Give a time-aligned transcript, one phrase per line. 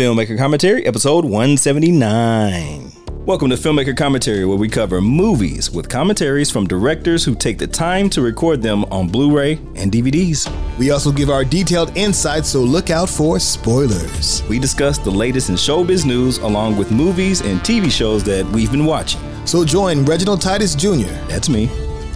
[0.00, 2.90] Filmmaker Commentary, episode 179.
[3.26, 7.66] Welcome to Filmmaker Commentary, where we cover movies with commentaries from directors who take the
[7.66, 10.50] time to record them on Blu ray and DVDs.
[10.78, 14.42] We also give our detailed insights, so look out for spoilers.
[14.48, 18.70] We discuss the latest in showbiz news along with movies and TV shows that we've
[18.70, 19.20] been watching.
[19.44, 21.68] So join Reginald Titus Jr., That's me.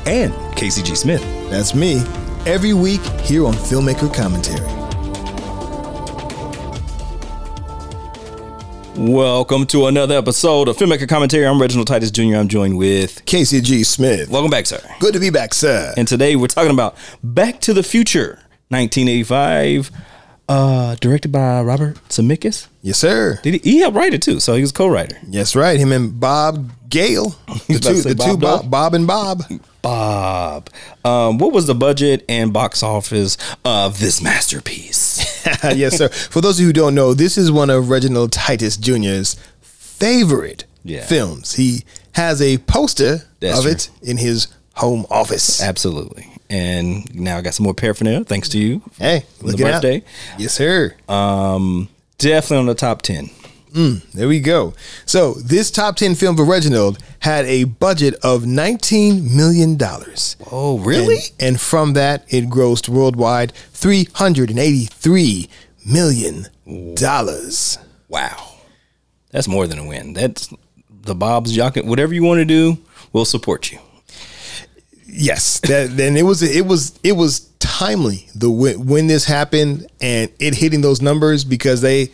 [0.07, 0.95] And Casey G.
[0.95, 1.21] Smith.
[1.51, 2.03] that's me,
[2.47, 4.84] every week here on Filmmaker Commentary.
[8.97, 11.45] Welcome to another episode of Filmmaker Commentary.
[11.47, 12.37] I'm Reginald Titus Jr.
[12.37, 13.25] I'm joined with.
[13.25, 13.83] Casey G.
[13.83, 14.29] Smith.
[14.31, 14.81] Welcome back, sir.
[15.01, 15.93] Good to be back, sir.
[15.97, 19.91] And today we're talking about Back to the Future, 1985,
[20.49, 22.69] uh, directed by Robert Zemeckis.
[22.83, 23.41] Yes, sir.
[23.43, 25.19] Did he, he helped write it too, so he was co-writer.
[25.29, 25.79] Yes, right.
[25.79, 27.35] Him and Bob Gale.
[27.67, 29.43] The two, the two Bob Bob, Bob and Bob.
[29.85, 30.71] Bob,
[31.05, 35.19] um, what was the budget and box office of this masterpiece?
[35.65, 36.09] yes, sir.
[36.09, 40.65] For those of you who don't know, this is one of Reginald Titus Jr.'s favorite
[40.85, 41.05] Yeah.
[41.05, 41.55] films.
[41.55, 43.73] He has a poster That's of true.
[43.73, 45.63] it in his home office.
[45.63, 46.29] Absolutely.
[46.49, 48.81] And now I got some more paraphernalia, thanks to you.
[48.99, 50.03] Hey, the look at birthday.
[50.39, 50.95] Yes, sir.
[51.09, 51.89] Um,
[52.19, 53.03] definitely on the top
[53.75, 54.03] ten.
[54.13, 54.75] There we go.
[55.05, 60.37] So this top ten film for Reginald had a budget of nineteen million dollars.
[60.51, 60.79] Oh,
[61.39, 65.49] And, and from that, it grossed worldwide three hundred and eighty-three
[65.85, 66.47] million
[66.95, 67.79] dollars.
[68.09, 68.53] Wow,
[69.31, 70.13] that's more than a win.
[70.13, 70.53] That's
[70.89, 71.57] the Bob's.
[71.57, 72.79] Y'all whatever you want to do,
[73.13, 73.79] we'll support you.
[75.07, 79.87] Yes, that then it was it was it was timely the when, when this happened
[80.01, 82.11] and it hitting those numbers because they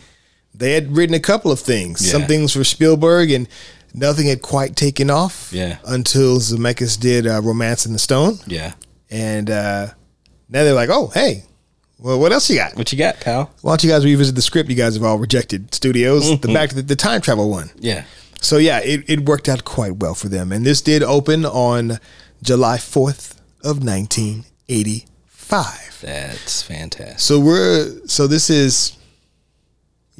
[0.61, 3.47] they had written a couple of things, some things for Spielberg and
[3.93, 5.51] nothing had quite taken off.
[5.51, 5.77] Yeah.
[5.85, 8.73] until Zemeckis did uh, Romancing the Stone, Yeah.
[9.09, 9.87] and uh,
[10.47, 11.43] now they're like, oh hey,
[11.99, 12.75] well what else you got?
[12.77, 13.51] What you got, pal?
[13.61, 14.69] Why don't you guys revisit the script?
[14.69, 16.39] You guys have all rejected studios.
[16.39, 17.69] The back the, the time travel one.
[17.77, 18.05] Yeah.
[18.39, 20.51] So yeah, it, it worked out quite well for them.
[20.51, 21.99] And this did open on
[22.41, 23.83] July 4th of
[24.67, 26.01] 1985.
[26.01, 27.19] That's fantastic.
[27.19, 28.97] So we're so this is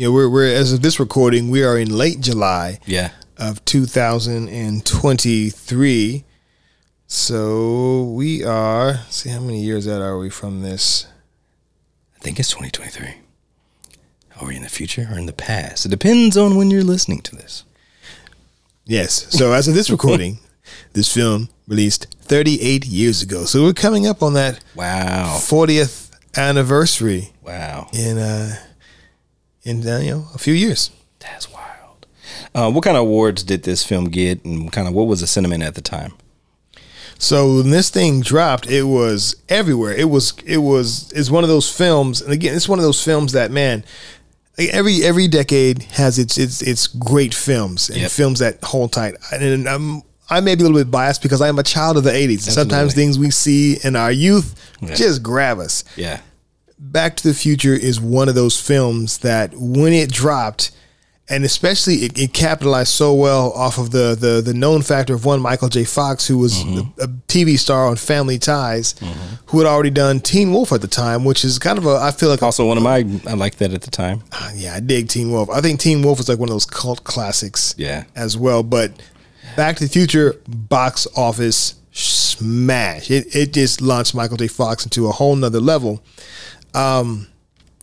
[0.01, 3.11] you know, we're we're as of this recording, we are in late July Yeah.
[3.37, 6.23] of 2023.
[7.05, 11.05] So we are see how many years out are we from this?
[12.15, 13.13] I think it's 2023.
[14.39, 15.85] Are we in the future or in the past?
[15.85, 17.63] It depends on when you're listening to this.
[18.85, 19.27] Yes.
[19.29, 20.39] So as of this recording,
[20.93, 23.45] this film released 38 years ago.
[23.45, 25.37] So we're coming up on that Wow.
[25.39, 27.87] 40th anniversary Wow.
[27.93, 28.55] in uh
[29.63, 30.91] in uh, you know a few years.
[31.19, 32.05] That's wild.
[32.55, 35.27] Uh, what kind of awards did this film get, and kind of what was the
[35.27, 36.13] sentiment at the time?
[37.17, 39.93] So when this thing dropped, it was everywhere.
[39.93, 43.03] It was it was it's one of those films, and again, it's one of those
[43.03, 43.83] films that man,
[44.57, 48.11] every every decade has its its its great films and Yep.
[48.11, 49.15] films that hold tight.
[49.31, 50.01] And I'm,
[50.31, 52.45] I may be a little bit biased because I am a child of the '80s.
[52.47, 54.95] And sometimes things we see in our youth Yeah.
[54.95, 55.83] just grab us.
[55.95, 56.21] Yeah.
[56.83, 60.71] Back to the Future is one of those films that when it dropped,
[61.29, 65.23] and especially it, it capitalized so well off of the, the the known factor of
[65.23, 65.83] one Michael J.
[65.83, 66.99] Fox, who was mm-hmm.
[66.99, 69.35] a, a TV star on Family Ties, mm-hmm.
[69.45, 72.09] who had already done Teen Wolf at the time, which is kind of a I
[72.09, 74.23] feel like a, Also, one of my I liked that at the time.
[74.31, 75.51] Uh, yeah I dig Teen Wolf.
[75.51, 78.05] I think Teen Wolf was like one of those cult classics, Yeah.
[78.15, 78.63] as well.
[78.63, 78.91] But
[79.55, 83.11] Back to the Future box office smash.
[83.11, 84.47] It it just launched Michael J.
[84.47, 86.01] Fox into a whole nother level.
[86.73, 87.27] Um,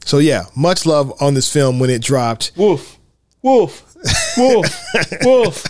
[0.05, 2.53] so yeah, much love on this film when it dropped.
[2.57, 2.99] Wolf,
[3.43, 3.95] wolf,
[4.37, 4.67] wolf,
[5.23, 5.65] wolf.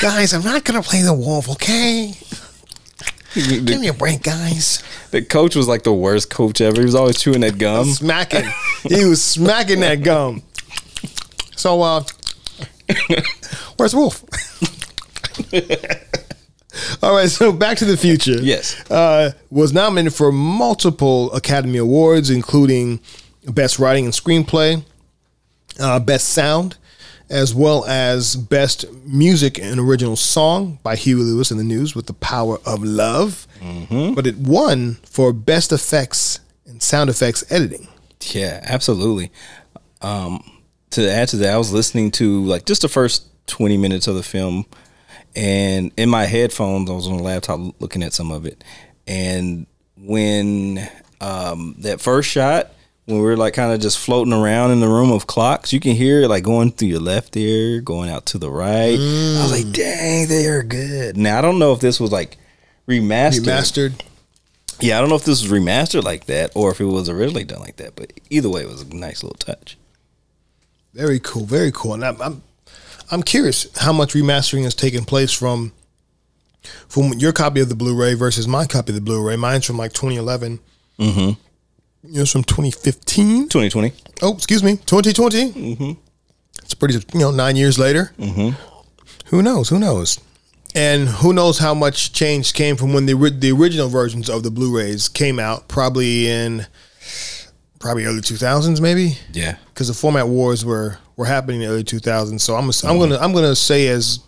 [0.00, 2.14] Guys, I'm not gonna play the wolf, okay?
[3.34, 4.82] Give me a break, guys.
[5.10, 6.80] the coach was like the worst coach ever.
[6.80, 7.86] He was always chewing that gum.
[7.86, 8.44] Smacking.
[8.82, 10.42] he was smacking that gum.
[11.56, 12.04] So uh
[13.76, 14.22] where's Wolf?
[17.02, 18.40] All right, so Back to the Future.
[18.40, 18.88] Yes.
[18.90, 23.00] Uh, was nominated for multiple Academy Awards, including
[23.46, 24.84] Best Writing and Screenplay,
[25.80, 26.76] uh, Best Sound,
[27.28, 32.06] as well as Best Music and Original Song by Huey Lewis and the News with
[32.06, 33.46] the Power of Love.
[34.14, 37.86] But it won for Best Effects and Sound Effects Editing.
[38.32, 39.30] Yeah, absolutely.
[40.00, 40.42] Um,
[40.90, 44.14] to add to that, I was listening to like just the first 20 minutes of
[44.16, 44.66] the film,
[45.34, 48.62] and in my headphones, I was on the laptop looking at some of it.
[49.06, 50.88] And when
[51.20, 52.72] um, that first shot,
[53.06, 55.80] when we were like kind of just floating around in the room of clocks, you
[55.80, 58.94] can hear it like going through your left ear, going out to the right.
[58.94, 61.16] I was like, dang, they are good.
[61.16, 62.38] Now, I don't know if this was like
[62.86, 63.44] remastered.
[63.44, 64.00] Remastered.
[64.80, 67.44] Yeah, I don't know if this was remastered like that or if it was originally
[67.44, 69.76] done like that, but either way, it was a nice little touch.
[70.92, 71.94] Very cool, very cool.
[71.94, 72.42] And I'm I'm,
[73.12, 75.72] I'm curious how much remastering has taken place from
[76.88, 79.36] from your copy of the Blu-ray versus my copy of the Blu-ray.
[79.36, 80.60] Mine's from like 2011.
[80.98, 82.10] Mm-hmm.
[82.10, 83.48] Yours from 2015.
[83.48, 83.92] 2020.
[84.22, 85.52] Oh, excuse me, 2020.
[85.52, 85.92] Mm-hmm.
[86.62, 88.12] It's pretty, you know, nine years later.
[88.18, 88.56] Mm-hmm.
[89.26, 89.68] Who knows?
[89.68, 90.18] Who knows?
[90.74, 94.50] And who knows how much change came from when the the original versions of the
[94.50, 95.68] Blu-rays came out?
[95.68, 96.66] Probably in
[97.82, 99.18] probably early 2000s, maybe.
[99.32, 99.56] Yeah.
[99.74, 102.40] because the format wars were were happening in the early 2000s.
[102.40, 104.20] So I'm I'm gonna I'm gonna say as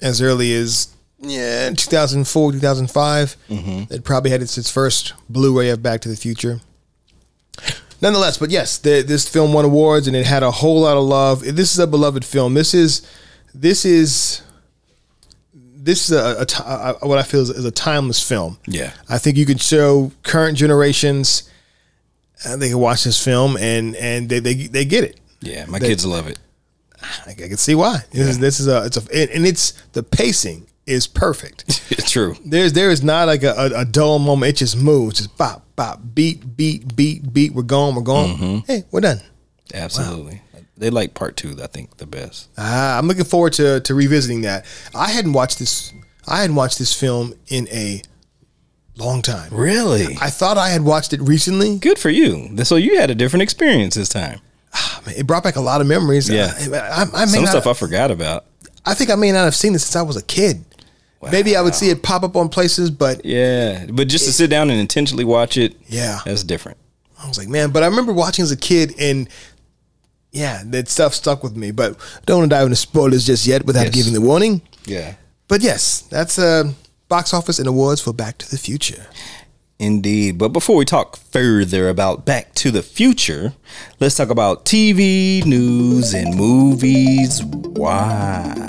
[0.00, 3.92] as early as yeah 2004 2005 mm-hmm.
[3.92, 6.60] it probably had its, its first Blu-ray of Back to the Future.
[8.00, 11.02] Nonetheless, but yes, the, this film won awards and it had a whole lot of
[11.02, 11.40] love.
[11.40, 12.54] This is a beloved film.
[12.54, 13.04] This is
[13.52, 14.42] this is
[15.52, 18.58] this is a, a a- what I feel is, is a timeless film.
[18.68, 18.92] Yeah.
[19.08, 21.50] I think you can show current generations
[22.56, 25.20] they can watch this film and and they they, they get it.
[25.40, 26.38] Yeah, my They- kids love it.
[27.00, 27.98] I, I can see why.
[28.10, 31.82] This is this is a it's a and and it's the pacing is perfect.
[31.90, 32.36] It's true.
[32.44, 34.50] There's there is not like a, a, a dull moment.
[34.50, 37.52] It just moves, just bop bop, beat beat beat beat.
[37.52, 38.36] We're going, we're going.
[38.36, 38.58] Mm-hmm.
[38.66, 39.20] Hey, we're done.
[39.74, 40.40] Absolutely.
[40.76, 42.48] They like part two, I think, the best.
[42.56, 44.64] Ah, I'm looking forward to to revisiting that.
[44.94, 45.92] I hadn't watched this.
[46.26, 48.02] I hadn't watched this film in a
[48.98, 49.52] long time.
[49.52, 50.16] Really?
[50.20, 51.78] I thought I had watched it recently.
[51.78, 52.56] Good for you.
[52.64, 54.40] So you had a different experience this time.
[55.06, 56.28] It brought back a lot of memories.
[56.28, 56.52] Yeah.
[56.56, 56.76] I,
[57.14, 58.44] I, I Some not, stuff I forgot about.
[58.84, 60.64] I think I may not have seen it since I was a kid.
[61.32, 63.86] Maybe I would see it pop up on places, but Yeah.
[63.90, 66.20] But just to sit down and intentionally watch it, Yeah.
[66.24, 66.78] that's different.
[67.22, 67.70] I was like, man.
[67.70, 69.28] But I remember watching as a kid, and
[70.30, 71.70] yeah, that stuff stuck with me.
[71.72, 71.96] But
[72.26, 73.94] don't want to dive into spoilers just yet without Yes.
[73.94, 74.62] giving the warning.
[74.84, 75.14] Yeah.
[75.48, 76.72] But yes, that's uh,
[77.08, 79.06] box office and awards for Back to the Future.
[79.78, 80.38] Indeed.
[80.38, 83.54] But before we talk further about Back to the Future,
[84.00, 88.68] let's talk about TV, news, and movies watched.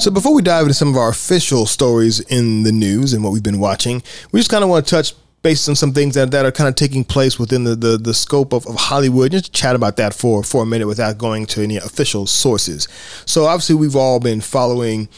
[0.00, 3.32] So before we dive into some of our official stories in the news and what
[3.32, 6.32] we've been watching, we just kind of want to touch based on some things that,
[6.32, 9.30] that are kind of taking place within the, the, the scope of, of Hollywood.
[9.30, 12.88] Just chat about that for, for a minute without going to any official sources.
[13.26, 15.08] So obviously we've all been following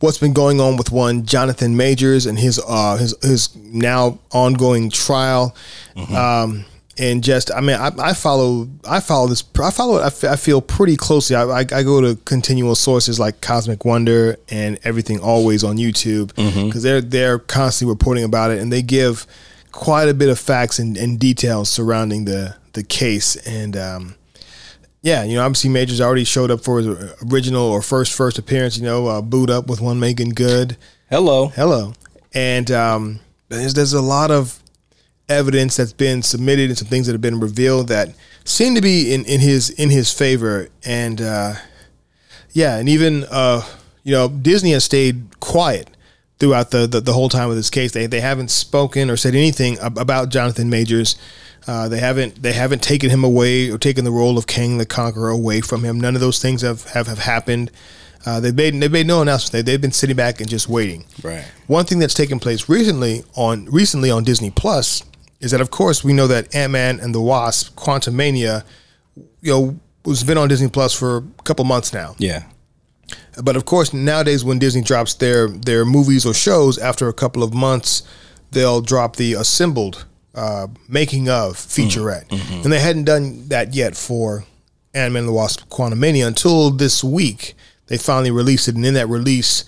[0.00, 4.90] what's been going on with one Jonathan Majors and his uh his his now ongoing
[4.90, 5.54] trial.
[6.14, 6.64] Um
[7.00, 10.24] and just I mean I, I follow I follow this I follow it I, f-
[10.24, 14.78] I feel pretty closely I, I, I go to continual sources like Cosmic Wonder and
[14.82, 16.34] everything always on YouTube
[16.66, 19.26] because they're they're constantly reporting about it and they give
[19.78, 24.16] quite a bit of facts and, and details surrounding the the case and um
[25.00, 26.88] yeah, you know, obviously Majors already showed up for his
[27.32, 28.76] original or first first appearance.
[28.76, 30.76] You know, uh, boot up with one Meagan Good.
[31.08, 31.48] Hello.
[31.48, 31.92] Hello,
[32.34, 34.60] and um, there's there's a lot of
[35.28, 38.08] evidence that's been submitted and some things that have been revealed that
[38.44, 40.68] seem to be in, in his in his favor.
[40.84, 41.54] And uh,
[42.50, 43.62] yeah, and even uh,
[44.02, 45.88] you know Disney has stayed quiet
[46.38, 47.92] throughout the, the, the whole time of this case.
[47.92, 51.16] They they haven't spoken or said anything ab- about Jonathan Majors.
[51.66, 54.86] Uh, they haven't they haven't taken him away or taken the role of Kang the
[54.86, 56.00] Conqueror away from him.
[56.00, 57.70] None of those things have have, have happened.
[58.24, 59.52] Uh, they've made they've made no announcement.
[59.52, 61.04] They, they've been sitting back and just waiting.
[61.22, 61.44] Right.
[61.66, 65.02] One thing that's taken place recently on recently on Disney Plus
[65.40, 68.64] is that of course we know that Ant Man and the Wasp: Quantumania,
[69.40, 72.14] you know, was been on Disney Plus for a couple months now.
[72.18, 72.44] Yeah.
[73.42, 77.42] But of course, nowadays when Disney drops their their movies or shows after a couple
[77.42, 78.02] of months,
[78.50, 82.30] they'll drop the assembled uh, making of featurette,
[82.64, 84.44] and they hadn't done that yet for
[84.94, 87.54] Ant Man and the Wasp: Quantumania until this week.
[87.86, 89.64] They finally released it, and in that release,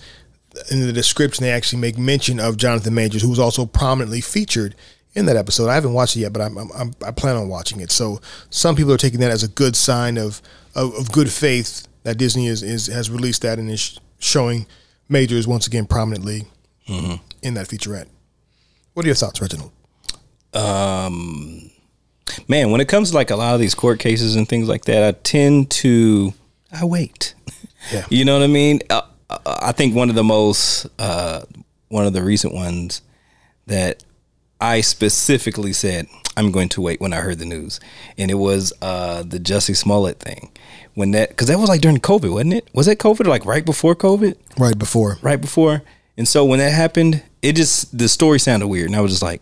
[0.69, 4.75] in the description, they actually make mention of Jonathan Majors, who was also prominently featured
[5.13, 5.69] in that episode.
[5.69, 7.91] I haven't watched it yet, but I'm, I'm, I'm, I plan on watching it.
[7.91, 8.21] So
[8.51, 10.41] some people are taking that as a good sign of
[10.75, 14.65] of, of good faith that Disney is, is has released that and is showing
[15.09, 16.43] Majors once again prominently
[16.87, 18.07] in that featurette.
[18.93, 19.71] What are your thoughts, Reginald?
[20.53, 21.71] Um,
[22.47, 24.85] Man, when it comes to like a lot of these court cases and things like
[24.85, 26.33] that, I tend to
[26.71, 27.35] I wait.
[27.91, 28.05] Yeah.
[28.11, 28.79] You know what I mean?
[28.91, 31.41] Uh, uh, I think one of the most uh,
[31.87, 33.01] one of the recent ones
[33.65, 34.03] that
[34.61, 36.05] I specifically said
[36.37, 37.79] I'm going to wait when I heard the news,
[38.19, 40.51] and it was uh, the Jussie Smollett thing.
[40.93, 42.69] When that because that was like during COVID, wasn't it?
[42.73, 44.35] Was that COVID or like right before COVID?
[44.57, 45.17] Right before.
[45.21, 45.81] right before.
[46.17, 49.23] And so when that happened, it just the story sounded weird, and I was just
[49.23, 49.41] like,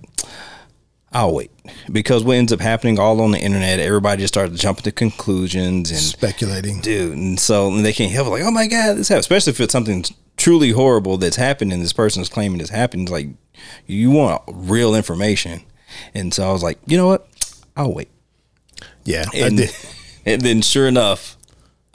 [1.11, 1.49] I'll wait
[1.91, 5.89] because what ends up happening all on the internet, everybody just started jumping to conclusions
[5.89, 6.81] and Speculating.
[6.81, 9.51] dude, and so and they can't help it, like, oh my god, this happened, especially
[9.51, 10.05] if it's something
[10.37, 13.27] truly horrible that's happened and this person is claiming this happened, It's like
[13.87, 15.61] you want real information.
[16.13, 17.27] And so I was like, you know what?
[17.75, 18.09] I'll wait.
[19.03, 19.75] Yeah, I And, did.
[20.25, 21.35] and then sure enough,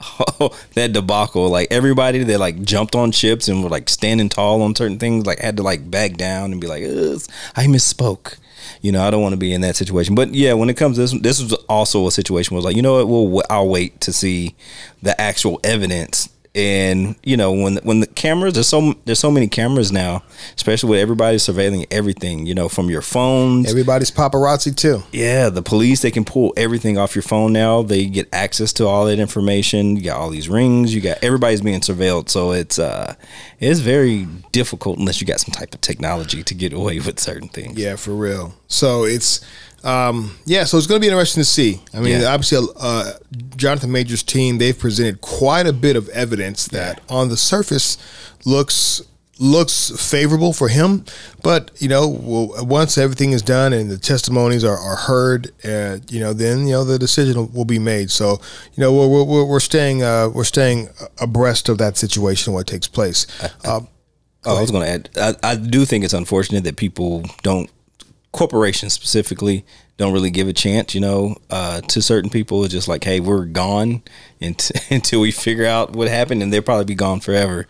[0.01, 4.61] oh, that debacle, like everybody that like jumped on ships and were like standing tall
[4.61, 8.37] on certain things, like had to like back down and be like, I misspoke.
[8.81, 10.15] You know, I don't want to be in that situation.
[10.15, 12.75] But yeah, when it comes to this, this was also a situation where was like,
[12.75, 13.07] you know what?
[13.07, 14.55] Well, I'll wait to see
[15.01, 16.29] the actual evidence.
[16.55, 20.23] And you know, when when the cameras, there's so there's so many cameras now,
[20.55, 22.45] especially with everybody surveilling everything.
[22.45, 25.03] You know, from your phones, Everybody's paparazzi too.
[25.11, 27.81] yeah, the police they can pull everything off your phone now.
[27.81, 29.97] They get access to all that information.
[29.97, 30.95] You got all these rings.
[30.95, 32.29] You got everybody's being surveilled.
[32.29, 33.15] So it's uh
[33.59, 37.49] it's very difficult unless you got some type of technology to get away with certain
[37.49, 37.77] things.
[37.77, 38.53] Yeah, for real.
[38.67, 39.45] So it's
[39.85, 41.79] um, yeah, so it's going to be interesting to see.
[41.93, 42.33] I mean, Yeah.
[42.33, 43.13] obviously, uh,
[43.55, 47.97] Jonathan Major's team they've presented quite a bit of evidence that on the surface
[48.45, 49.01] looks
[49.37, 51.03] looks favorable for him,
[51.43, 56.21] but you know, once everything is done and the testimonies are, are heard, uh, you
[56.21, 58.09] know, then you know the decision will be made.
[58.09, 58.39] So
[58.75, 60.87] you know, we're we're, we're staying uh, we're staying
[61.19, 63.27] abreast of that situation, what takes place.
[63.63, 63.81] Uh,
[64.47, 65.09] Oh, I was going to add.
[65.43, 67.67] I, I do think it's unfortunate that people don't,
[68.35, 69.65] corporations specifically,
[69.97, 70.93] don't really give a chance.
[70.93, 74.03] You know, uh, to certain people, it's just like, hey, we're gone
[74.41, 77.65] until, until we figure out what happened, and they'll probably be gone forever.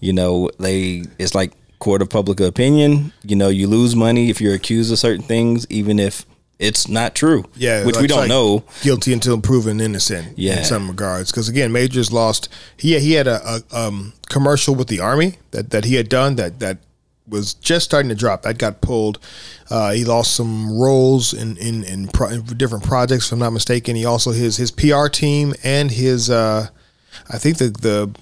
[0.00, 3.12] You know, they it's like court of public opinion.
[3.24, 6.24] You know, you lose money if you're accused of certain things, even if
[6.58, 7.44] it's not true.
[7.56, 8.64] Yeah, which like- we don't like know.
[8.82, 10.38] Guilty until proven innocent.
[10.38, 10.58] Yeah.
[10.58, 12.48] in some regards, because again, Majors lost.
[12.76, 13.40] He he had a,
[13.72, 16.78] a um, commercial with the army that, that he had done that that
[17.28, 18.42] was just starting to drop.
[18.42, 19.18] That got pulled.
[19.70, 23.96] Uh, he lost some roles in in in, pro, different projects, if I'm not mistaken.
[23.96, 26.68] He also his his PR team and his uh,
[27.30, 28.14] I think the the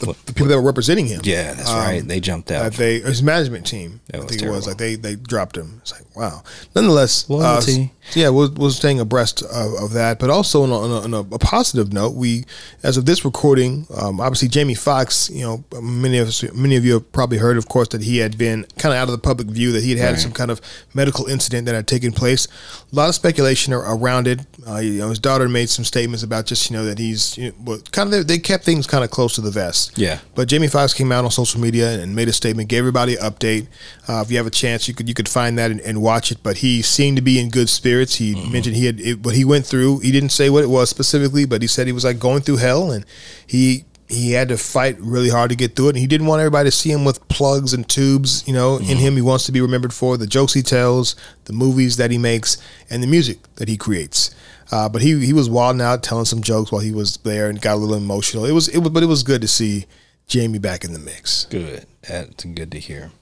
[0.00, 1.20] the, the people that were representing him.
[1.22, 2.06] Yeah, that's Um, right.
[2.06, 2.64] They jumped out.
[2.64, 4.00] that they his management team.
[4.08, 5.78] That I think it was like they they dropped him.
[5.82, 6.42] It's like wow.
[6.74, 7.92] Nonetheless, uh, Loyalty.
[8.14, 11.28] yeah, we're, we're staying abreast of, of that, but also on, a, on, a, on
[11.32, 12.44] a, positive note, we
[12.82, 15.30] as of this recording, um, obviously Jamie Foxx.
[15.30, 18.18] You know, many of us, many of you have probably heard, of course, that he
[18.18, 20.20] had been kind of out of the public view, that he had had Right.
[20.20, 20.60] some kind of
[20.92, 22.46] medical incident that had taken place.
[22.92, 24.40] A lot of speculation around it.
[24.68, 27.48] Uh, you know, his daughter made some statements about just you know that he's you
[27.48, 29.83] know, well, kind of they kept things kind of close to the vest.
[29.96, 30.20] Yeah.
[30.34, 33.22] But Jamie Foxx came out on social media and made a statement, gave everybody an
[33.22, 33.66] update.
[34.08, 36.30] Uh, if you have a chance, you could you could find that and, and watch
[36.30, 36.38] it.
[36.42, 38.16] But he seemed to be in good spirits.
[38.16, 40.00] He mentioned he had it, what he went through.
[40.00, 42.56] He didn't say what it was specifically, but he said he was like going through
[42.56, 43.04] hell, and
[43.46, 45.90] he he had to fight really hard to get through it.
[45.90, 48.46] And he didn't want everybody to see him with plugs and tubes.
[48.46, 51.52] You know, in him, he wants to be remembered for the jokes he tells, the
[51.52, 52.58] movies that he makes,
[52.90, 54.34] and the music that he creates.
[54.74, 57.60] Uh, but he he was wilding out, telling some jokes while he was there, and
[57.60, 58.44] got a little emotional.
[58.44, 59.86] It was it was, but it was good to see
[60.26, 61.44] Jamie back in the mix.
[61.44, 61.86] good.
[62.08, 63.12] That's good to hear.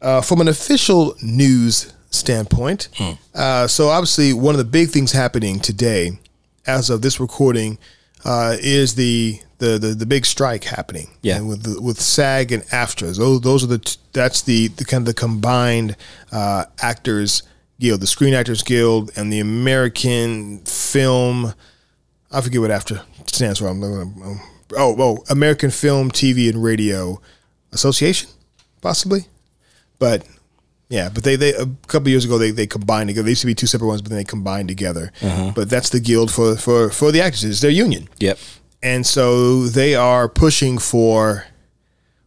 [0.00, 2.88] Uh, from an official news standpoint,
[3.34, 6.18] uh, so obviously one of the big things happening today,
[6.66, 7.76] as of this recording,
[8.24, 11.08] uh, is the, the the the big strike happening.
[11.20, 11.36] Yeah.
[11.36, 13.18] And with the, with SAG and AFTRA.
[13.18, 15.96] Those those are the t- that's the, the kind of the combined
[16.32, 17.42] uh, actors
[17.80, 21.52] guild, the Screen Actors Guild, and the American Film.
[22.30, 23.66] I forget what after stands for.
[23.66, 24.40] I'm, I'm-
[24.76, 27.20] oh, oh, American Film, TV, and Radio
[27.72, 28.30] Association,
[28.80, 29.26] possibly.
[29.98, 30.24] But
[30.88, 33.24] yeah, but they they a couple years ago they they combined together.
[33.24, 35.12] They used to be two separate ones, but then they combined together.
[35.22, 35.52] Uh-huh.
[35.54, 37.44] But that's the guild for for for the actors.
[37.44, 38.38] It's their union, Yep.
[38.82, 41.46] and so they are pushing for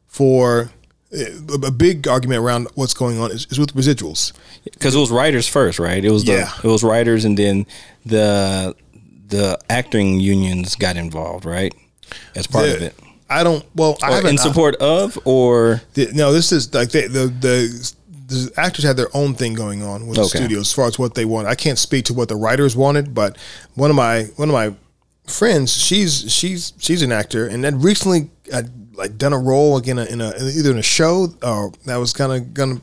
[0.07, 0.72] for
[1.13, 4.34] a, big argument around what's going on is, is with residuals.
[4.63, 6.03] because it was writers first, right?
[6.03, 6.51] It was the Yeah.
[6.63, 7.65] it was writers, and then
[8.05, 8.75] the
[9.27, 11.74] the acting unions got involved, right?
[12.36, 12.96] As part of it,
[13.29, 13.63] I don't.
[13.75, 17.27] Well, I or haven't in support of, or The, no, this is like they, the,
[17.27, 17.93] the
[18.27, 20.38] the actors had their own thing going on with the Okay.
[20.39, 21.48] studios as far as what they want.
[21.48, 23.38] I can't speak to what the writers wanted, but
[23.75, 24.74] one of my one of my
[25.27, 30.00] friends, she's she's she's an actor, and then recently had like done a role again
[30.00, 32.82] in a either in a show or that was kind of gonna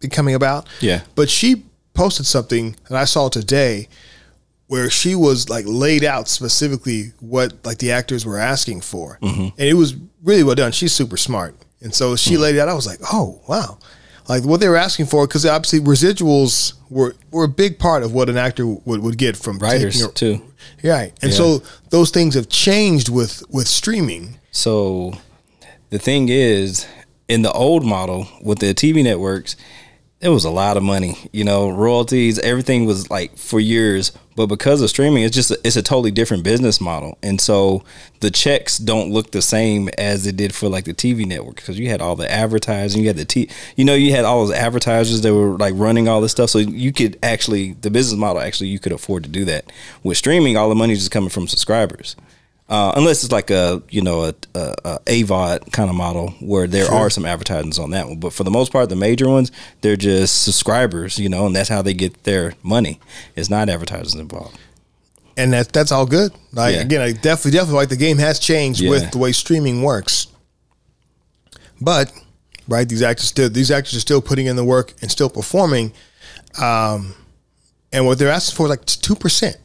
[0.00, 0.68] be coming about.
[0.80, 1.02] Yeah.
[1.14, 1.64] but she
[1.94, 3.88] posted something that I saw today
[4.66, 9.42] where she was like laid out specifically what like the actors were asking for, mm-hmm.
[9.42, 10.72] and it was really well done.
[10.72, 12.42] She's super smart, and so she mm-hmm.
[12.42, 12.68] laid it out.
[12.68, 13.78] I was like, oh wow,
[14.28, 18.14] like what they were asking for because obviously residuals were were a big part of
[18.14, 20.42] what an actor would, would get from writers taking a- too.
[20.84, 21.12] right?
[21.22, 24.38] And so those things have changed with with streaming.
[24.52, 25.12] So
[25.92, 26.86] the thing is,
[27.28, 29.56] in the old model with the TV networks,
[30.22, 34.10] it was a lot of money, you know, royalties, everything was like for years.
[34.34, 37.84] But because of streaming, it's just a, it's a totally different business model, and so
[38.20, 41.78] the checks don't look the same as it did for like the TV network because
[41.78, 44.56] you had all the advertising, you had the t, you know, you had all those
[44.56, 48.40] advertisers that were like running all this stuff, so you could actually the business model
[48.40, 49.70] actually you could afford to do that.
[50.02, 52.16] With streaming, all the money is just coming from subscribers.
[52.72, 56.66] Uh, unless it's like a you know a, a, a AVOD kind of model where
[56.66, 56.94] there Sure.
[56.94, 59.52] are some advertisements on that one, but for the most part, the major ones
[59.82, 62.98] they're just subscribers, you know, and that's how they get their money.
[63.36, 64.58] It's not advertisers involved.
[65.36, 66.32] and that that's all good.
[66.52, 66.80] Like Yeah.
[66.80, 68.90] again, I definitely definitely like the game has changed Yeah.
[68.90, 70.28] with the way streaming works.
[71.80, 72.10] But
[72.68, 75.92] right, these actors still these actors are still putting in the work and still performing.
[76.60, 77.14] Um,
[77.92, 79.56] and what they're asking for is like two percent,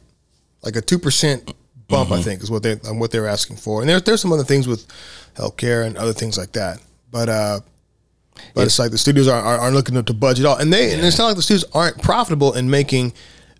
[0.62, 1.54] like a two percent
[1.88, 2.10] bump.
[2.12, 3.80] I think is what they um, what they're asking for.
[3.80, 4.86] And there's there's some other things with
[5.34, 6.80] healthcare and other things like that.
[7.10, 7.60] But uh,
[8.54, 11.04] but it's like the studios are, are, aren't looking to budget all, and they and
[11.04, 13.12] it's not like the studios aren't profitable in making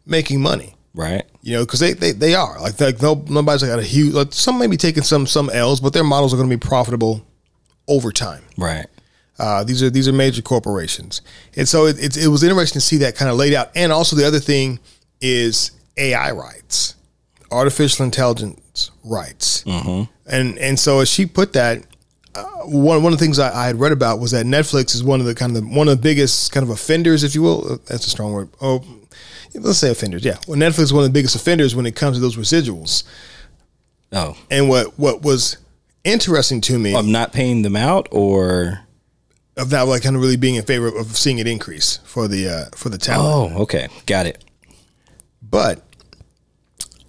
[0.06, 1.24] making money Right.
[1.42, 4.14] you know, because they, they they are like like no nobody's got a huge.
[4.14, 6.60] Like some may be taking some some L's, but their models are going to be
[6.60, 7.24] profitable
[7.86, 8.42] over time.
[8.56, 8.86] Right.
[9.38, 11.22] Uh, these are these are major corporations,
[11.54, 13.70] and so it, it it was interesting to see that kind of laid out.
[13.76, 14.80] And also the other thing
[15.20, 16.96] is AI rights,
[17.50, 21.82] artificial intelligence rights, and and so as she put that.
[22.34, 25.02] Uh, one one of the things I, I had read about was that Netflix is
[25.02, 27.42] one of the kind of the, one of the biggest kind of offenders, if you
[27.42, 27.72] will.
[27.72, 28.50] Uh, That's a strong word.
[28.60, 28.84] Oh,
[29.54, 30.24] let's say offenders.
[30.24, 33.02] Yeah, well, Netflix is one of the biggest offenders when it comes to those residuals.
[34.12, 35.56] Oh, And what what was
[36.04, 38.80] interesting to me of not paying them out, or
[39.56, 42.48] of that, like kind of really being in favor of seeing it increase for the
[42.48, 43.54] uh, for the talent.
[43.56, 44.44] oh, okay, got it.
[45.42, 45.82] But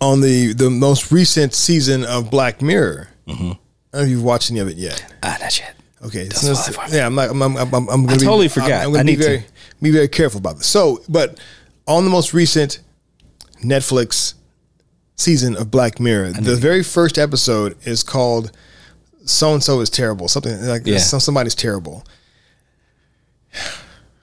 [0.01, 3.43] on the the most recent season of Black Mirror, Mm-hmm.
[3.43, 3.57] I don't
[3.93, 5.03] know if you've watched any of it yet.
[5.23, 5.75] Ah, not yet.
[6.05, 7.29] Okay, That's so all yeah, I'm not.
[7.29, 7.41] I'm.
[7.41, 7.57] I'm.
[7.57, 8.71] I'm, I'm gonna be, totally forgot.
[8.71, 9.45] I'm, I'm gonna I be need to- very
[9.81, 10.67] be very careful about this.
[10.67, 11.39] So, but
[11.87, 12.79] on the most recent
[13.63, 14.35] Netflix
[15.15, 18.51] season of Black Mirror, the very first episode is called
[19.25, 20.97] "So and So is terrible." Something like Yeah.
[20.99, 22.05] somebody's terrible.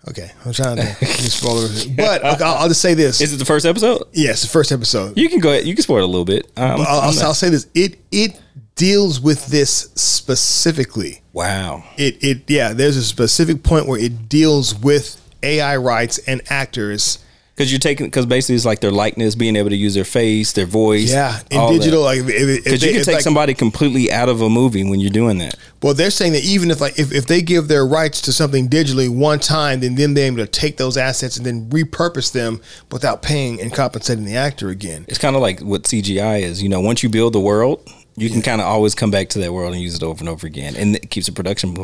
[0.09, 3.21] Okay, I'm trying to be spoiler, but I'll, I'll just say this.
[3.21, 4.05] Is it the first episode?
[4.13, 5.17] yes, the first episode.
[5.19, 5.65] You can go ahead.
[5.67, 6.47] You can spoil it a little bit.
[6.57, 7.67] Um, I'll, I'll, I'll say this.
[7.75, 8.41] It it
[8.77, 11.23] deals with this specifically.
[11.33, 11.83] wow.
[11.97, 12.73] It it yeah.
[12.73, 17.19] There's a specific point where it deals with AI rights and actors.
[17.57, 20.53] Because you're taking, because basically it's like their likeness, being able to use their face,
[20.53, 21.11] their voice.
[21.11, 22.19] Yeah, in digital, that.
[22.19, 25.39] like Because you can take like- somebody completely out of a movie when you're doing
[25.39, 25.57] that.
[25.83, 28.69] Well, they're saying that even if like if, if they give their rights to something
[28.69, 32.61] digitally one time, then then they're able to take those assets and then repurpose them
[32.93, 35.07] without paying and compensating the actor again.
[35.09, 36.63] It's kind of like what CGI is.
[36.63, 39.39] You know, once you build the world, you can kind of always come back to
[39.39, 41.75] that world and use it over and over again, and it keeps the production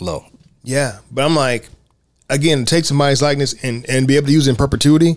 [0.00, 0.26] low.
[0.62, 1.68] Yeah, but I'm like,
[2.30, 5.16] again, take somebody's likeness and and be able to use it in perpetuity.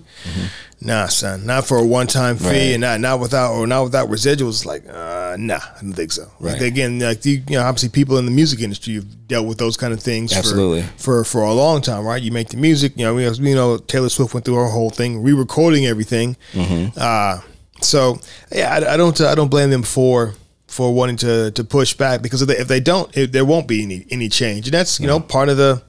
[0.79, 2.53] Nah, son, not for a one time fee Mm-hmm.
[2.53, 2.61] Right.
[2.73, 4.63] and not not without or not without residuals.
[4.63, 6.29] Like, uh, nah, I don't think so.
[6.39, 6.61] Like, Right.
[6.61, 9.75] again, like you, you know, obviously people in the music industry have dealt with those
[9.75, 10.31] kind of things.
[10.33, 10.83] for- Absolutely.
[10.97, 12.21] For for a long time, right?
[12.21, 12.93] You make the music.
[12.95, 16.37] You know, we you know Taylor Swift went through her whole thing, re-recording everything.
[16.53, 16.89] Mm-hmm.
[16.95, 17.41] Uh,
[17.81, 18.19] so
[18.51, 20.35] yeah, I, I don't I don't blame them for
[20.67, 23.67] for wanting to to push back because if they, if they don't, it, there won't
[23.67, 25.81] be any any change, and that's you know part of the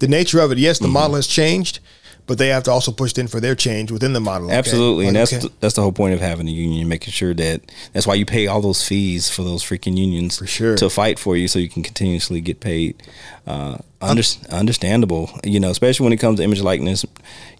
[0.00, 0.58] the nature of it.
[0.58, 0.92] Yes, the Mm-hmm.
[0.94, 1.80] model has changed,
[2.26, 4.46] but they have to also push in for their change within the model.
[4.48, 4.56] okay?
[4.56, 5.48] Absolutely, and that's okay.
[5.60, 7.60] that's the whole point of having a union, making sure that
[7.92, 10.76] that's why you pay all those fees for those freaking unions for sure.
[10.76, 13.02] to fight for you, so you can continuously get paid.
[13.46, 17.04] Uh, under, understandable, you know, especially when it comes to image likeness.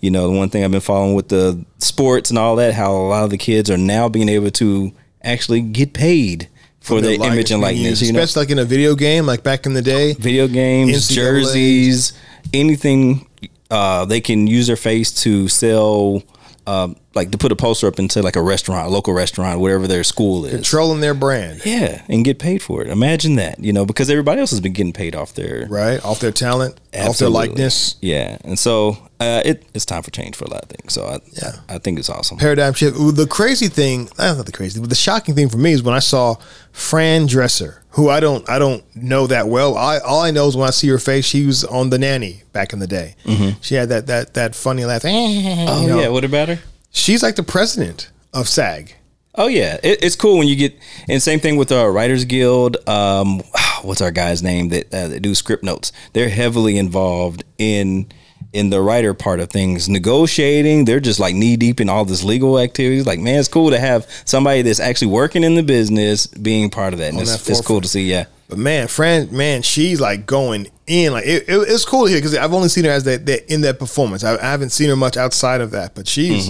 [0.00, 2.92] You know, the one thing I've been following with the sports and all that, how
[2.94, 6.48] a lot of the kids are now being able to actually get paid
[6.80, 8.02] for, their, image and likeness.
[8.02, 10.14] You know, especially like in a video game, like back in the day.
[10.14, 12.12] video games, jerseys,
[12.52, 13.26] anything
[13.70, 16.22] uh, they can use their face to sell.
[16.66, 19.86] Um, like to put a poster up into like a restaurant, a local restaurant, whatever
[19.86, 20.52] their school is.
[20.52, 22.88] Controlling their brand, Yeah, and get paid for it.
[22.88, 26.04] Imagine that, you know, because everybody else has been getting paid off their right?
[26.04, 27.96] Off their talent, off their likeness.
[28.00, 30.92] Yeah, and so uh, it, it's time for change for a lot of things.
[30.92, 31.56] So I, Yeah.
[31.68, 32.38] I, think it's awesome.
[32.38, 32.96] paradigm shift.
[32.96, 35.94] The crazy thing, uh, not the crazy, but the shocking thing for me is when
[35.94, 36.36] I saw
[36.72, 39.76] Fran Drescher, who I don't, I don't know that well.
[39.76, 42.44] I all I know is when I see her face, she was on the nanny
[42.52, 43.16] back in the day.
[43.60, 45.02] She had that that that funny laugh.
[45.02, 45.68] Mm-hmm.
[45.68, 46.00] Oh you know.
[46.00, 46.60] yeah, what about her?
[46.90, 48.94] She's like the president of SAG.
[49.36, 50.76] Oh yeah, it, it's cool when you get
[51.08, 52.76] and same thing with our Writers Guild.
[52.88, 53.40] Um,
[53.82, 55.92] what's our guy's name that, uh, that do script notes?
[56.12, 58.06] They're heavily involved in
[58.52, 60.84] in the writer part of things, negotiating.
[60.84, 63.06] They're just like knee deep in all this legal activities.
[63.06, 66.92] Like man, it's cool to have somebody that's actually working in the business being part
[66.92, 67.12] of that.
[67.12, 68.10] And it's, that it's cool to see.
[68.10, 71.12] Yeah, But man, Fran, man, she's like going in.
[71.12, 73.60] Like it, it- it's cool here because I've only seen her as that, that in
[73.60, 74.24] that performance.
[74.24, 75.94] I, I haven't seen her much outside of that.
[75.94, 76.48] But she's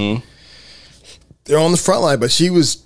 [1.51, 2.21] they're on the front line.
[2.21, 2.85] But she was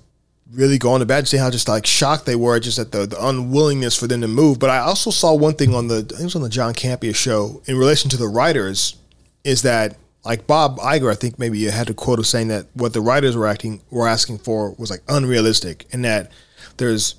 [0.51, 1.29] really going to bat.
[1.29, 4.29] See how just like shocked they were just at the, the unwillingness for them to
[4.29, 4.59] move.
[4.59, 6.75] But I also saw one thing on the I think it was on the John
[6.75, 8.97] Campea show in relation to the writers
[9.45, 12.67] is that like Bob Iger, I think maybe you had a quote of saying that
[12.73, 16.33] what the writers were acting were asking for was like unrealistic, and that
[16.79, 17.17] there's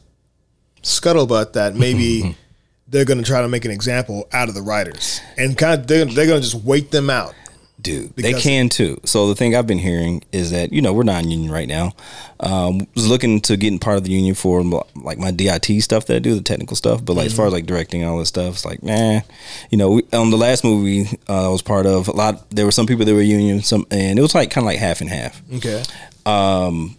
[0.82, 2.36] scuttlebutt that maybe
[2.88, 5.86] they're going to try to make an example out of the writers, and kind of
[5.86, 7.36] they're, they're going to just wait them out.
[7.86, 9.00] Dude, they can too.
[9.06, 11.68] So the thing I've been hearing is that you know we're not in union right
[11.68, 11.94] now.
[12.40, 14.64] Um, was looking to getting part of the union for
[14.96, 17.06] like my DIT stuff that I do, the technical stuff.
[17.06, 19.22] But like as far as like directing all this stuff, it's like nah.
[19.70, 22.66] You know, we, on the last movie uh, I was part of, a lot there
[22.66, 25.02] were some people that were union, some and it was like kind of like half
[25.02, 25.42] and half.
[25.54, 25.84] Okay.
[26.26, 26.98] Um,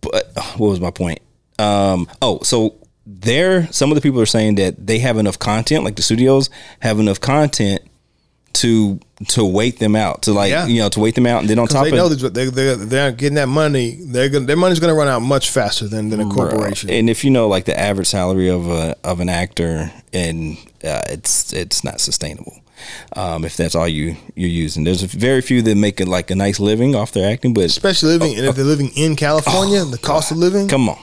[0.00, 0.24] But
[0.56, 1.20] what was my point?
[1.58, 2.74] Um, oh, so
[3.06, 6.50] there, some of the people are saying that they have enough content, like the studios
[6.80, 7.82] have enough content
[8.56, 10.66] to to wait them out, to like Yeah.
[10.66, 12.50] you know to wait them out, and then on top they of know that they're,
[12.50, 13.98] they're, they're getting that money.
[14.00, 16.90] They're gonna, their money's going to run out much faster than, than a corporation.
[16.90, 21.02] And if you know like the average salary of a of an actor, and uh,
[21.08, 22.60] it's it's not sustainable.
[23.14, 26.36] Um, if that's all you you're using, there's very few that make it like a
[26.36, 29.98] nice living off their acting, but Especially living, and if they're living in California, the
[29.98, 30.66] cost of living.
[30.66, 30.98] Oh, come on.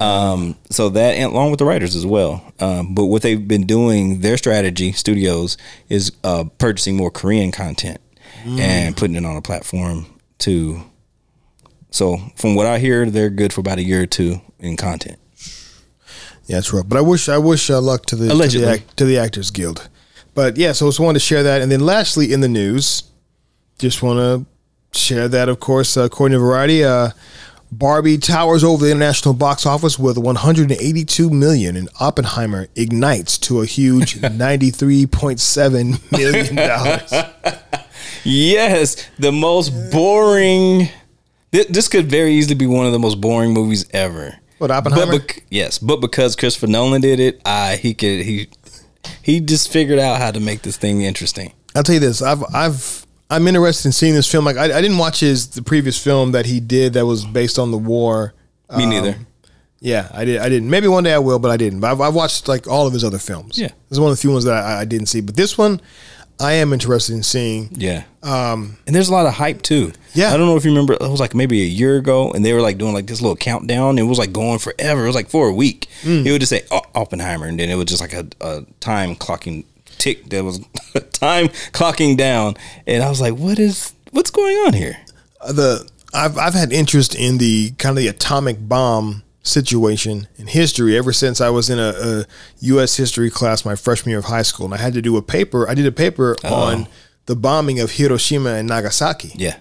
[0.00, 2.52] Um, so that and along with the writers as well.
[2.60, 5.56] Um, but what they've been doing, their strategy, studios,
[5.88, 8.00] is uh, purchasing more Korean content
[8.46, 10.06] and putting it on a platform
[10.38, 10.82] to.
[11.90, 15.18] So from what I hear, they're good for about a year or two in content.
[16.46, 16.88] Yeah, that's rough.
[16.88, 19.50] But I wish I wish uh, luck to the to the, act, to the Actors
[19.50, 19.88] Guild.
[20.34, 23.04] But yeah, so I just wanted to share that, and then lastly in the news,
[23.78, 27.10] just want to share that of course, uh, according to Variety, uh,
[27.78, 33.66] Barbie towers over the international box office with 182 million, and Oppenheimer ignites to a
[33.66, 37.12] huge 93.7 million dollars.
[38.24, 40.88] Yes, the most boring.
[41.52, 44.38] thi- This could very easily be one of the most boring movies ever.
[44.58, 45.12] What, Oppenheimer?
[45.12, 48.48] But bec- yes, but because Christopher Nolan did it, I he could he
[49.22, 51.52] he just figured out how to make this thing interesting.
[51.74, 52.22] I'll tell you this.
[52.22, 54.44] I've I've I'm interested in seeing this film.
[54.44, 57.58] Like I, I didn't watch his the previous film that he did that was based
[57.58, 58.34] on the war.
[58.76, 59.16] Me Um, neither.
[59.80, 60.38] Yeah, I did.
[60.40, 60.70] I didn't.
[60.70, 61.80] Maybe one day I will, but I didn't.
[61.80, 63.58] But I've, I've watched like all of his other films.
[63.58, 63.68] Yeah.
[63.68, 65.20] this is one of the few ones that I, I didn't see.
[65.20, 65.80] But this one,
[66.40, 67.68] I am interested in seeing.
[67.72, 68.04] Yeah.
[68.22, 69.92] Um, and there's a lot of hype too.
[70.14, 70.32] Yeah.
[70.32, 70.94] I don't know if you remember.
[70.94, 73.36] It was like maybe a year ago, and they were like doing like this little
[73.36, 73.98] countdown.
[73.98, 75.04] It was like going forever.
[75.04, 75.88] It was like for a week.
[76.02, 76.24] Mm.
[76.24, 76.62] It would just say
[76.94, 79.64] Oppenheimer, and then it was just like a, a time clocking
[79.98, 80.28] tick.
[80.30, 80.58] That was
[81.12, 84.96] time clocking down, and I was like, "What is what's going on here?"
[85.40, 90.46] Uh, the I've I've had interest in the kind of the atomic bomb situation in
[90.46, 92.24] history ever since I was in a, a
[92.60, 92.96] U.S.
[92.96, 95.68] history class my freshman year of high school, and I had to do a paper.
[95.68, 96.86] I did a paper on
[97.26, 99.32] the bombing of Hiroshima and Nagasaki.
[99.34, 99.56] Yeah.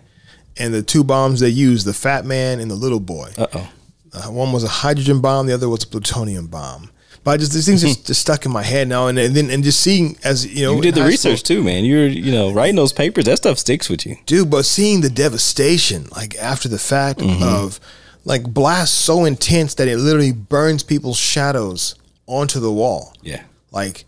[0.57, 3.31] and the two bombs they used, the Fat Man and the Little Boy.
[3.37, 3.69] Uh oh.
[4.13, 6.91] Uh, one was a hydrogen bomb, the other was a plutonium bomb.
[7.23, 9.63] But just these things just, just stuck in my head now, and, and then and
[9.63, 11.85] just seeing as you know, You did the research school- too, man.
[11.85, 13.25] You're you know writing those papers.
[13.25, 14.17] That stuff sticks with you.
[14.25, 14.49] dude.
[14.49, 17.43] But seeing the devastation, like after the fact Mm-hmm.
[17.43, 17.79] of
[18.25, 23.13] like blast so intense that it literally burns people's shadows onto the wall.
[23.21, 23.43] Yeah.
[23.71, 24.05] Like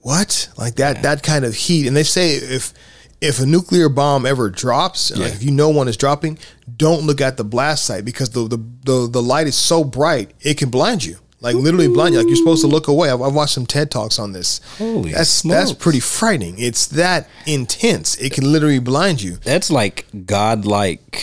[0.00, 0.48] what?
[0.56, 1.86] Like that that kind of heat.
[1.86, 2.72] And they say if
[3.20, 6.38] if a nuclear bomb ever drops, like if you know one is dropping,
[6.76, 10.32] don't look at the blast site because the the the, the light is so bright
[10.40, 11.18] it can blind you.
[11.40, 12.18] Like literally blind you.
[12.20, 13.10] Like you're supposed to look away.
[13.10, 14.60] I've, I've watched some TED talks on this.
[14.78, 16.56] Holy that's that's pretty frightening.
[16.58, 18.16] It's that intense.
[18.16, 19.36] It can literally blind you.
[19.36, 21.22] That's like godlike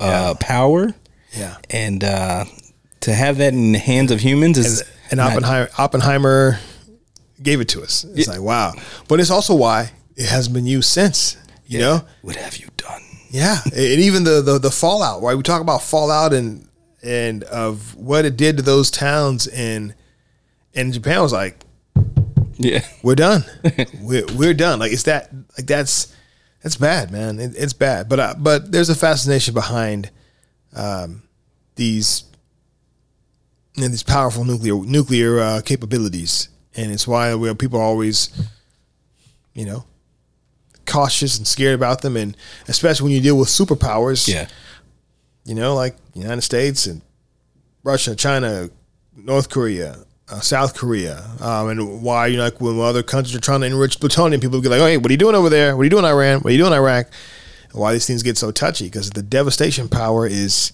[0.00, 0.94] uh, power,
[1.32, 1.56] Yeah.
[1.70, 2.44] and uh,
[3.00, 6.58] to have that in the hands of humans is And not- Oppenheimer Oppenheimer
[7.42, 8.04] gave it to us.
[8.14, 8.72] It's like wow.
[9.08, 11.36] But it's also why it hasn't been used since.
[11.66, 12.02] You know?
[12.20, 13.00] What have you done?
[13.30, 15.34] Yeah, and even the, the the fallout, right?
[15.34, 16.68] We talk about fallout and
[17.02, 19.94] and of what it did to those towns, and
[20.74, 21.64] and Japan was like,
[22.56, 22.84] Yeah.
[23.02, 23.44] "We're done,
[24.00, 26.14] we're we're done." Like it's that like that's
[26.62, 27.38] that's bad, man.
[27.40, 30.10] It, it's bad, but uh, but there's a fascination behind
[30.74, 31.22] um,
[31.74, 32.24] these
[33.74, 38.30] you know, these powerful nuclear nuclear uh, capabilities, and it's why we people are always,
[39.54, 39.84] you know,
[40.86, 42.36] cautious and scared about them, and
[42.68, 44.28] especially when you deal with superpowers.
[44.28, 44.48] Yeah.
[45.44, 47.02] You know, like United States and
[47.84, 48.70] Russia, China,
[49.16, 53.40] North Korea, uh, South Korea, um, and why you know, like when other countries are
[53.40, 55.76] trying to enrich plutonium, people get like, "Oh, hey, what are you doing over there?
[55.76, 56.40] What are you doing, Iran?
[56.40, 57.08] What are you doing, Iraq?"
[57.72, 60.72] And why these things get so touchy because the devastation power is,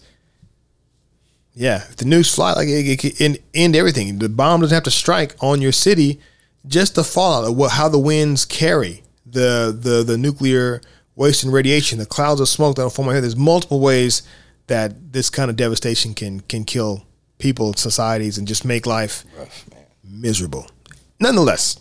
[1.55, 4.19] Yeah, the nukes fly, like it, it can end, everything.
[4.19, 6.21] The bomb doesn't have to strike on your city,
[6.67, 10.81] just the fallout of what, how the winds carry the the the nuclear
[11.17, 13.21] waste and radiation, the clouds of smoke that'll form out here.
[13.21, 14.23] There's multiple ways
[14.69, 17.05] that this kind of devastation can can kill
[17.39, 19.25] people, societies, and just make life
[20.05, 20.67] miserable.
[21.21, 21.79] Nonetheless,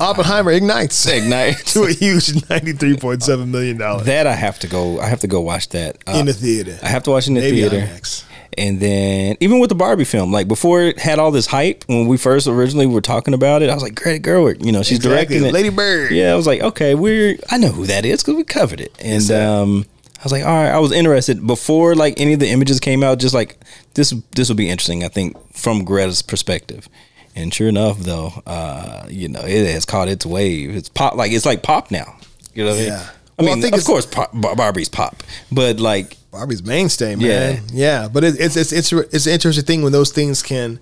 [0.00, 4.66] Oppenheimer ignites ignites to a huge ninety-three point seven million dollars That I have to
[4.66, 4.98] go.
[5.00, 6.78] I have to go watch that uh, in the theater.
[6.82, 7.80] I have to watch it in the Maybe theater.
[7.80, 8.24] IMAX.
[8.56, 12.06] And then even with the Barbie film, like before it had all this hype when
[12.06, 14.98] we first originally were talking about it, I was like, Greta Gerwig, you know, she's
[14.98, 15.38] Exactly.
[15.38, 15.52] directing it.
[15.52, 16.12] Lady Bird.
[16.12, 18.96] Yeah, I was like, okay, we're I know who that is because we covered it.
[19.00, 19.86] And um,
[20.24, 23.18] was like, all right, I was interested before like any of the images came out.
[23.18, 23.58] Just like
[23.94, 25.04] this, this will be interesting.
[25.04, 26.88] I think from Greta's perspective.
[27.36, 30.74] And sure enough, though, uh, you know, it has caught its wave.
[30.76, 32.16] It's pop, like it's like pop now.
[32.54, 32.88] You know what I mean?
[32.88, 33.10] Yeah.
[33.38, 37.26] I Well, I mean, think of course, pop, Barbie's pop, but like Barbie's mainstay, man.
[37.26, 37.60] Yeah.
[37.72, 40.78] Yeah, but it, it's it's it's it's an interesting thing when those things can,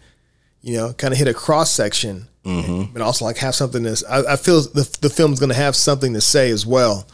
[0.60, 2.94] you know, kind of hit a cross section, Mm-hmm.
[2.94, 4.04] and also like have something to.
[4.10, 7.06] I, I feel the the film's going to have something to say as well,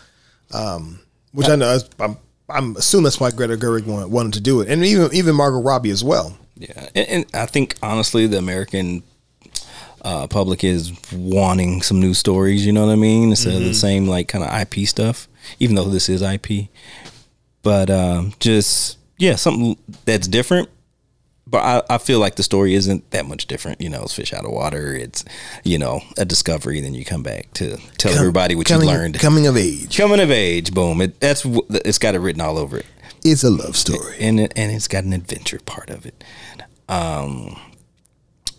[0.52, 0.98] um,
[1.32, 2.16] which I know I'm
[2.48, 5.60] I'm assuming that's why Greta Gerwig wanted, wanted to do it, and even even Margot
[5.60, 6.36] Robbie as well.
[6.56, 9.02] Yeah, and, and I think honestly, the American
[10.02, 12.64] uh, public is wanting some new stories.
[12.64, 13.30] You know what I mean?
[13.30, 15.28] Instead of the same like kind of IP stuff.
[15.60, 16.68] Even though this is IP,
[17.62, 20.68] but um, just yeah, something that's different.
[21.50, 23.80] But I, I feel like the story isn't that much different.
[23.80, 24.94] You know, it's fish out of water.
[24.94, 25.24] It's
[25.64, 26.80] you know a discovery.
[26.80, 29.18] Then you come back to tell everybody what coming, you learned.
[29.18, 29.96] Coming of age.
[29.96, 31.00] Coming of age, boom.
[31.00, 32.86] It, that's it's got it written all over it
[33.24, 34.16] It's a love story.
[34.20, 36.22] and it, and it's got an adventure part of it.
[36.88, 37.58] Um,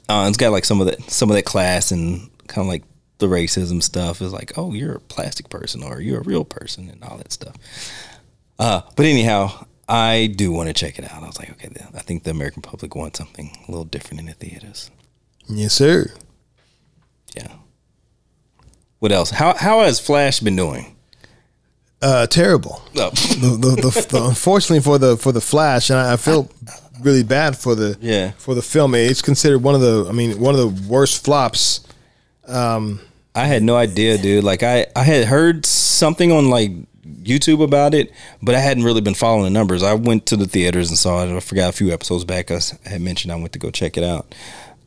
[0.07, 2.83] uh, it's got like some of that some of that class and kind of like
[3.19, 6.89] the racism stuff is like, oh, you're a plastic person or you're a real person
[6.89, 7.55] and all that stuff.
[8.57, 11.23] Uh, but anyhow, I do want to check it out.
[11.23, 14.27] I was like, okay, I think the American public wants something a little different in
[14.27, 14.91] the theaters.
[15.47, 16.11] Yes, sir.
[17.35, 17.53] Yeah.
[18.99, 19.31] What else?
[19.31, 20.95] How how has Flash been doing?
[22.01, 22.81] Uh, terrible.
[22.95, 23.09] Oh,
[23.41, 26.49] the, the, the, the, unfortunately for the for the Flash, and I, I feel
[27.01, 28.31] really bad for the Yeah.
[28.37, 28.93] for the film.
[28.93, 31.81] It's considered one of the I mean one of the worst flops.
[33.35, 34.43] I had no idea, dude.
[34.43, 36.71] Like I, I had heard something on like
[37.23, 39.83] YouTube about it, but I hadn't really been following the numbers.
[39.83, 41.35] I went to the theaters and saw it.
[41.35, 42.51] I forgot a few episodes back.
[42.51, 44.33] I had mentioned I went to go check it out.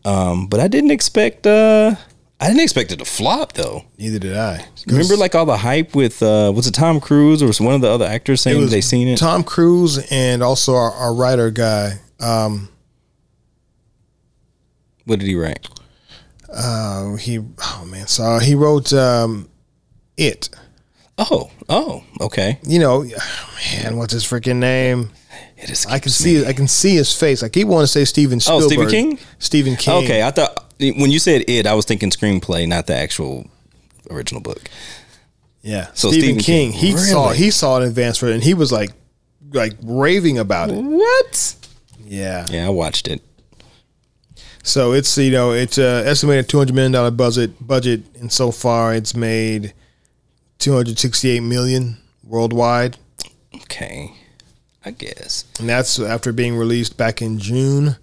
[0.04, 1.46] Um, but I didn't expect.
[1.46, 1.94] uh
[2.40, 3.84] I didn't expect it to flop though.
[3.98, 4.66] Neither did I.
[4.88, 7.82] Remember, like all the hype with uh was it Tom Cruise or was one of
[7.82, 9.18] the other actors saying they seen it?
[9.18, 12.00] Tom Cruise and also our, our writer guy.
[12.18, 12.68] Um,
[15.04, 15.68] what did he write?
[16.52, 19.48] uh, he oh man, so he wrote um,
[20.16, 20.50] it.
[21.18, 22.58] Oh, oh, okay.
[22.62, 23.04] You know,
[23.82, 25.10] man, what's his freaking name?
[25.56, 25.86] It is.
[25.86, 27.42] I can see I can see his face.
[27.42, 28.88] I keep wanting to say Steven Oh, Spielberg.
[28.88, 29.18] Stephen King?
[29.38, 30.04] Stephen King.
[30.04, 33.46] Okay, I thought when you said it, I was thinking screenplay, not the actual
[34.10, 34.60] original book.
[35.62, 35.86] Yeah.
[35.94, 38.42] So Stephen, Stephen King, King, he saw he saw it in advance for it, and
[38.42, 38.90] he was like
[39.52, 40.80] like raving about it.
[40.80, 41.54] What?
[42.04, 42.46] Yeah.
[42.50, 43.22] Yeah, I watched it.
[44.64, 48.50] So it's you know it's uh, estimated two hundred million dollar budget budget, and so
[48.50, 49.72] far it's made
[50.62, 52.96] two hundred sixty eight million worldwide,
[53.54, 54.12] Okay,
[54.84, 55.44] I guess.
[55.58, 57.96] and that's after being released back in June.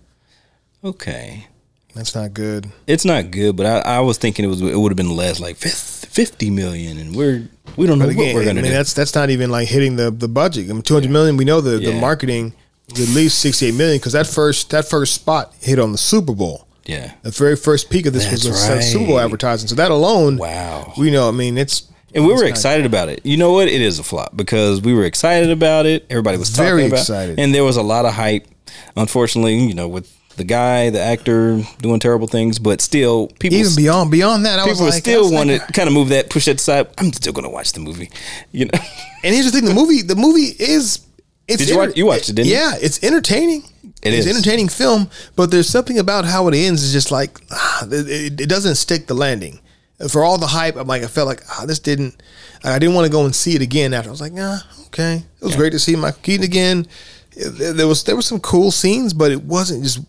[0.84, 1.48] Okay,
[1.94, 2.68] That's not good.
[2.88, 5.40] it's not good, but I, I was thinking it was it would have been less,
[5.40, 8.78] like fifty million, and we're we don't know But what we're gonna I mean do.
[8.78, 10.70] that's that's not even like hitting the the budget.
[10.70, 11.36] I mean, two hundred million.
[11.38, 12.54] We know the the marketing
[12.92, 16.34] at least sixty eight million because that first that first spot hit on the Super
[16.34, 16.66] Bowl.
[16.86, 17.14] yeah.
[17.24, 18.82] The very first peak of this was That's the right.
[18.84, 19.68] Super Bowl advertising.
[19.68, 20.94] So that alone, Wow.
[20.98, 21.28] we know.
[21.28, 21.84] I mean, it's
[22.16, 23.26] And we were excited about it.
[23.26, 23.68] You know what?
[23.68, 26.06] It is a flop because we were excited about it.
[26.10, 27.40] Everybody was Very talking about excited.
[27.40, 28.48] and there was a lot of hype.
[28.96, 33.76] Unfortunately, you know, with the guy, the actor doing terrible things, but still, people Even
[33.76, 36.30] beyond beyond that, I was like, still was like- want to kind of move that,
[36.30, 36.88] push that aside.
[36.98, 38.10] I'm still going to watch the movie.
[38.52, 38.72] You know,
[39.24, 41.00] And here's the thing: the movie, the movie is.
[41.48, 42.54] It's Did you watch- you watched it, didn't you?
[42.56, 43.64] Yeah, it's entertaining.
[44.02, 44.36] It it's is.
[44.38, 48.42] entertaining film, but there's something about how it ends is just like ah, it, it-
[48.42, 49.60] it doesn't stick the landing.
[50.08, 52.22] For all the hype, I'm like I felt like ah, this didn't.
[52.64, 54.10] I didn't want to go and see it again after.
[54.10, 56.88] I was like, ah, okay, it was great to see Michael Keaton again.
[57.36, 60.00] There was there were some cool scenes, but it wasn't just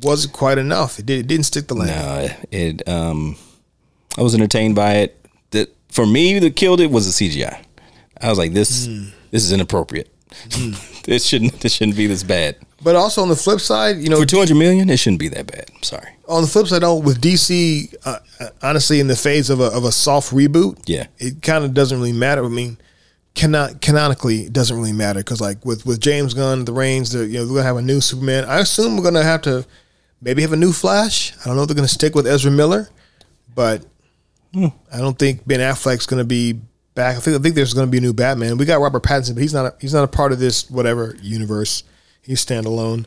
[0.00, 0.98] wasn't quite enough.
[0.98, 1.96] It, did, it didn't stick the landing.
[1.96, 2.88] no, it.
[2.88, 3.36] Um,
[4.16, 5.26] I was entertained by it.
[5.50, 7.64] That for me, that killed it was the CGI.
[8.20, 9.06] I was like, this, Hmm.
[9.32, 10.08] this is inappropriate.
[11.04, 12.56] this shouldn't, this shouldn't be this bad.
[12.82, 15.46] But also on the flip side, you know, For 200 million, it shouldn't be that
[15.46, 15.70] bad.
[15.74, 16.08] I'm sorry.
[16.28, 19.66] on the flip side, though, with DC, uh, uh, honestly, in the phase of a,
[19.66, 21.06] of a soft reboot, Yeah.
[21.18, 22.44] it kind of doesn't really matter.
[22.44, 22.78] I mean,
[23.34, 27.26] cannot canonically it doesn't really matter because like with with James Gunn, the Reigns, the,
[27.26, 28.44] you know we're gonna have a new Superman.
[28.44, 29.64] I assume we're gonna have to
[30.20, 31.32] maybe have a new Flash.
[31.40, 32.90] I don't know if they're gonna stick with Ezra Miller,
[33.54, 33.86] but
[34.54, 36.60] I don't think Ben Affleck's gonna be
[36.94, 37.16] back.
[37.16, 38.58] I think I think there's gonna be a new Batman.
[38.58, 41.16] We got Robert Pattinson, but he's not a, he's not a part of this whatever
[41.22, 41.84] universe.
[42.22, 43.06] He's standalone.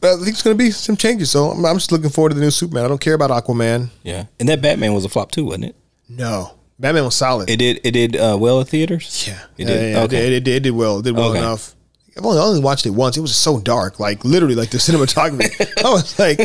[0.00, 1.30] But I think it's gonna be some changes.
[1.30, 2.84] So I'm, I'm just looking forward to the new Superman.
[2.84, 3.88] I don't care about Aquaman.
[4.02, 5.76] Yeah, and that Batman was a flop too, wasn't it?
[6.08, 7.48] No, Batman was solid.
[7.48, 7.80] It did.
[7.84, 9.26] It did uh, well at theaters.
[9.26, 9.80] Yeah, it did.
[9.80, 10.16] Yeah, yeah, okay.
[10.18, 10.98] it, did, it, did, it did well.
[10.98, 11.38] It did well Okay.
[11.38, 11.74] enough.
[12.16, 13.16] I've only, I only watched it once.
[13.16, 15.84] It was so dark, like literally, like the cinematography.
[15.84, 16.38] I was like,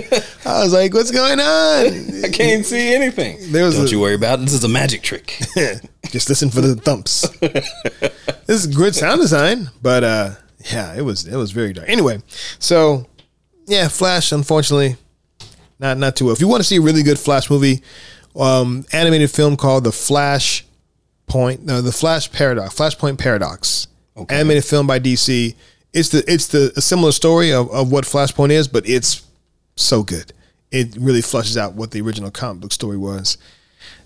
[0.48, 2.24] I was like, what's going on?
[2.26, 3.52] I can't see anything.
[3.52, 4.46] There was Don't a- you worry about it.
[4.46, 5.38] This is a magic trick.
[6.10, 7.28] Just listen for the thumps.
[7.40, 10.32] this is good sound design, but uh,
[10.72, 11.88] yeah, it was it was very dark.
[11.90, 12.22] Anyway,
[12.60, 13.08] so
[13.68, 14.32] yeah, Flash.
[14.32, 14.96] Unfortunately,
[15.80, 16.34] not not too well.
[16.34, 17.82] If you want to see a really good Flash movie,
[18.36, 20.66] um, animated film called The Flash
[21.28, 24.36] Point, no, The Flash Paradox, Flashpoint Paradox, Okay.
[24.36, 25.56] animated film by DC.
[25.94, 29.26] It's the it's the a similar story of, of what Flashpoint is, but it's
[29.76, 30.34] so good.
[30.72, 33.38] It really flushes out what the original comic book story was.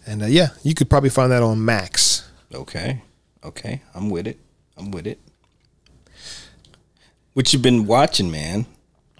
[0.05, 2.29] And uh, yeah, you could probably find that on Max.
[2.53, 3.01] Okay.
[3.43, 3.81] Okay.
[3.93, 4.39] I'm with it.
[4.77, 5.19] I'm with it.
[7.33, 8.65] What you been watching, man?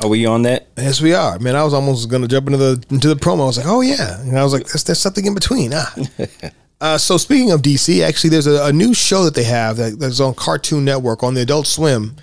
[0.02, 0.68] Are we on that?
[0.78, 1.40] Yes, we are.
[1.40, 3.44] Man, I was almost gonna jump into the into the promo.
[3.44, 5.72] I was like, oh yeah, and I was like, there's, there's something in between.
[5.74, 5.96] Ah.
[6.82, 10.00] uh, so speaking of DC, actually, there's a, a new show that they have that,
[10.00, 12.16] that's on Cartoon Network on the Adult Swim.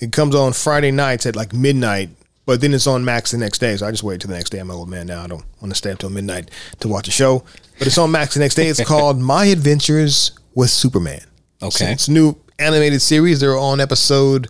[0.00, 2.10] It comes on Friday nights at like midnight,
[2.44, 3.76] but then it's on Max the next day.
[3.76, 4.58] So I just wait till the next day.
[4.58, 5.22] I'm an old man now.
[5.22, 7.44] I don't want to stay up till midnight to watch a show,
[7.78, 8.66] but it's on Max the next day.
[8.66, 11.22] It's called My Adventures with Superman.
[11.62, 11.92] Okay.
[11.92, 13.40] It's a new animated series.
[13.40, 14.48] They're on episode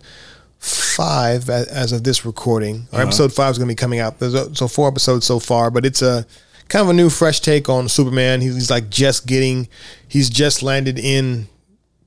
[0.59, 2.87] five as of this recording.
[2.91, 3.07] Or uh-huh.
[3.07, 4.19] episode five is going to be coming out.
[4.19, 6.25] There's a, so four episodes so far, but it's a
[6.67, 8.41] kind of a new, fresh take on Superman.
[8.41, 9.67] He's, he's like just getting,
[10.07, 11.47] he's just landed in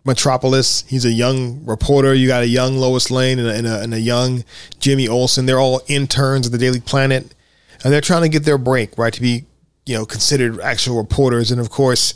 [0.04, 0.84] Metropolis.
[0.88, 2.14] He's a young reporter.
[2.14, 4.44] You got a young Lois Lane and a, and a, and a young
[4.78, 5.46] Jimmy Olsen.
[5.46, 7.34] They're all interns at the Daily Planet,
[7.82, 9.44] and they're trying to get their break, right, to be
[9.86, 11.50] you know considered actual reporters.
[11.50, 12.14] And of course,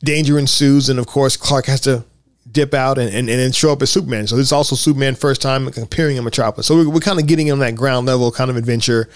[0.00, 2.04] danger ensues, and of course, Clark has to
[2.54, 4.26] dip out and, and, and then show up as Superman.
[4.26, 6.66] So this is also Superman first time appearing in Metropolis.
[6.66, 9.10] So we're, we're kind of getting on that ground level kind of adventure.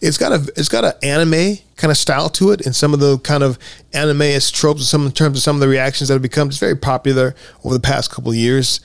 [0.00, 3.00] It's got a it's got an anime kind of style to it, and some of
[3.00, 3.58] the kind of
[3.92, 6.60] anime tropes, and some in terms of some of the reactions that have become just
[6.60, 8.80] very popular over the past couple of years.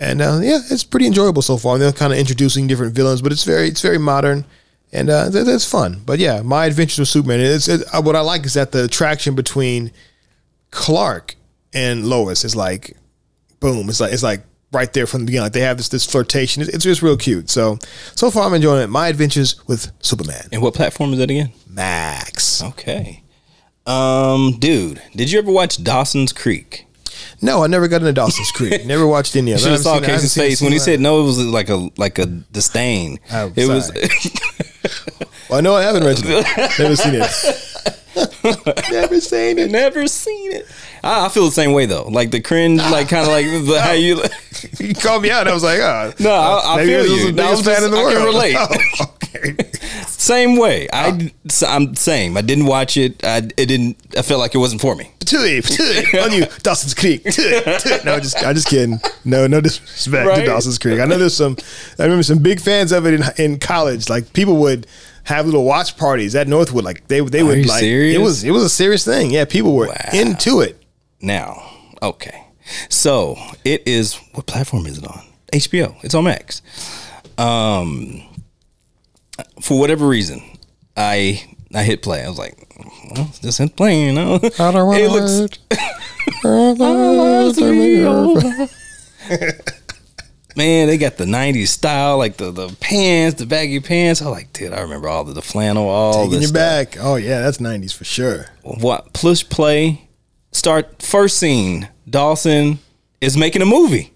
[0.00, 1.74] And uh, yeah, it's pretty enjoyable so far.
[1.74, 4.46] And they're kind of introducing different villains, but it's very it's very modern.
[4.94, 7.40] And uh, that, that's fun, but yeah, my adventures with Superman.
[7.40, 9.90] It's it, uh, what I like is that the attraction between
[10.70, 11.36] Clark
[11.72, 12.94] and Lois is like,
[13.62, 13.88] boom.
[13.88, 15.44] It's like it's like right there from the beginning.
[15.44, 16.62] Like they have this this flirtation.
[16.62, 17.48] It's, it's just real cute.
[17.48, 17.78] So
[18.14, 18.88] so far I'm enjoying it.
[18.88, 20.48] My adventures with Superman.
[20.52, 21.52] And what platform is that again?
[21.66, 22.62] Max.
[22.62, 23.22] Okay.
[23.86, 26.86] Um, dude, did you ever watch Dawson's Creek?
[27.40, 28.84] No, I never got into Dawson's Creek.
[28.86, 29.60] Never watched any of it.
[29.60, 30.12] Should I have saw haven't seen it.
[30.12, 31.20] I haven't Casey's face when he said no.
[31.20, 33.18] It was like a like a disdain.
[33.32, 33.90] Oh, it was.
[35.52, 36.46] Well, I know I haven't Reginald.
[36.78, 37.68] Never seen it.
[38.90, 39.70] never seen it.
[39.70, 40.66] Never seen it.
[41.02, 42.04] I, I feel the same way though.
[42.08, 44.22] Like the cringe, like kind of like the, how you.
[44.78, 45.48] You called me out.
[45.48, 46.12] I was like, oh.
[46.20, 47.28] No, I, I feel you.
[47.42, 48.14] I was just- in the I world.
[48.14, 48.56] can relate.
[48.56, 49.56] Oh, okay.
[50.06, 50.88] Same way.
[50.92, 51.30] I
[51.64, 51.66] ah.
[51.74, 52.36] I'm same.
[52.36, 53.24] I didn't watch it.
[53.24, 53.96] I it didn't.
[54.16, 55.10] I felt like it wasn't for me.
[55.34, 57.24] On you, Dawson's Creek.
[57.24, 59.00] No, just I'm just kidding.
[59.24, 60.40] No, no disrespect Right?
[60.40, 61.00] to Dawson's Creek.
[61.00, 61.56] I know there's some.
[61.98, 63.22] I remember some big fans of it in,
[63.52, 64.08] in college.
[64.08, 64.86] Like people would
[65.24, 66.84] have little watch parties at Northwood.
[66.84, 68.16] Like they they would like serious?
[68.16, 69.30] it was it was a serious thing.
[69.30, 70.10] Yeah, people were Wow.
[70.12, 70.82] into it.
[71.20, 71.62] Now,
[72.02, 72.44] okay.
[72.88, 74.14] So it is.
[74.34, 75.22] What platform is it on?
[75.52, 75.94] HBO.
[76.02, 76.62] It's on Max.
[77.38, 78.22] Um,
[79.60, 80.42] for whatever reason,
[80.96, 81.42] I
[81.74, 82.24] I hit play.
[82.24, 82.56] I was like,
[83.14, 84.36] well, just hit play, you know.
[84.58, 85.58] I don't want it looks.
[90.56, 94.20] Man, they got the '90s style, like the the pants, the baggy pants.
[94.22, 96.54] I like, dude, I remember all the, the flannel, all Taking this you stuff.
[96.92, 96.96] back.
[97.00, 98.46] Oh yeah, that's '90s for sure.
[98.62, 100.08] what push play
[100.54, 102.78] start first scene dawson
[103.22, 104.12] is making a movie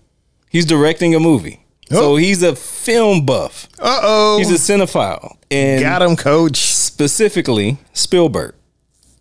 [0.51, 2.17] he's directing a movie so Oh.
[2.17, 6.59] he's a film buff Uh oh, he's a cinephile and got him, coach.
[6.59, 8.55] specifically spielberg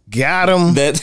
[0.10, 0.76] Got him.
[0.76, 1.02] that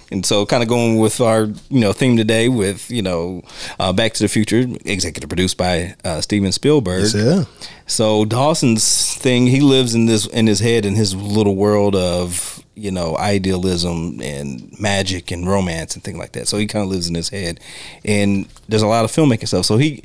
[0.12, 3.42] and so kind of going with our you know theme today with you know
[3.80, 7.44] uh, back to the future executive produced by uh, steven spielberg Yeah.
[7.86, 12.62] so Dawson's thing, he lives in this in his head in his little world of
[12.76, 16.46] you know idealism and magic and romance and things like that.
[16.48, 17.58] So he kind of lives in his head,
[18.04, 19.64] and there's a lot of filmmaking stuff.
[19.64, 20.02] So he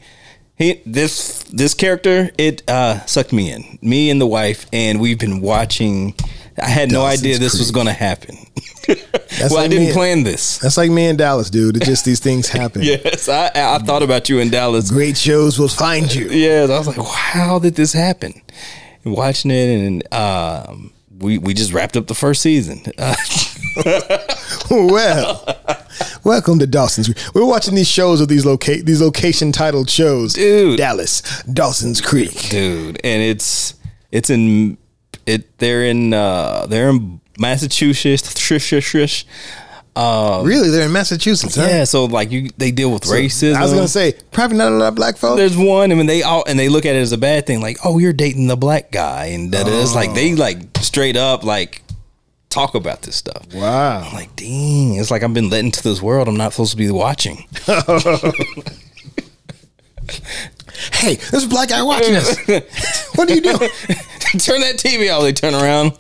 [0.55, 5.19] he this this character it uh, sucked me in, me and the wife, and we've
[5.19, 6.15] been watching
[6.61, 8.37] I had no Dawson's idea this was going to happen.
[9.41, 10.57] Well, I didn't me- plan this.
[10.57, 11.77] That's like me in Dallas, dude.
[11.77, 12.81] It's just these things happen.
[12.83, 14.89] Yes, I, I thought about you in Dallas.
[14.89, 16.27] Great shows will find you.
[16.29, 18.33] Yes, I was like, wow, how did this happen?
[19.05, 22.81] And watching it, and um, we we just wrapped up the first season.
[24.69, 25.45] Well,
[26.23, 27.07] welcome to Dawson's.
[27.07, 27.17] Creek.
[27.35, 30.33] We're watching these shows of these locate these location titled shows.
[30.33, 30.77] Dude.
[30.77, 32.49] Dallas, Dawson's Creek.
[32.49, 33.73] dude, and it's
[34.11, 34.77] it's in
[35.29, 35.57] it.
[35.59, 38.39] They're in uh, they're in Massachusetts.
[38.39, 39.25] Shush.
[39.95, 41.67] Really, they're in Massachusetts, huh?
[41.69, 43.55] Yeah, so like you, they deal with racism.
[43.55, 45.37] I was gonna say probably not a lot of black folks.
[45.37, 47.61] there's one, I mean, they all and they look at it as a bad thing,
[47.61, 51.43] like, oh, you're dating the black guy, and that is like they like straight up
[51.43, 51.83] like
[52.49, 53.53] talk about this stuff.
[53.53, 54.01] Wow.
[54.01, 56.77] I'm like, dang, it's like I've been let into this world I'm not supposed to
[56.77, 57.45] be watching.
[60.93, 62.37] Hey, there's a black guy watching us.
[63.15, 63.57] what are you doing?
[64.39, 65.23] turn that TV off.
[65.23, 65.93] They turn around.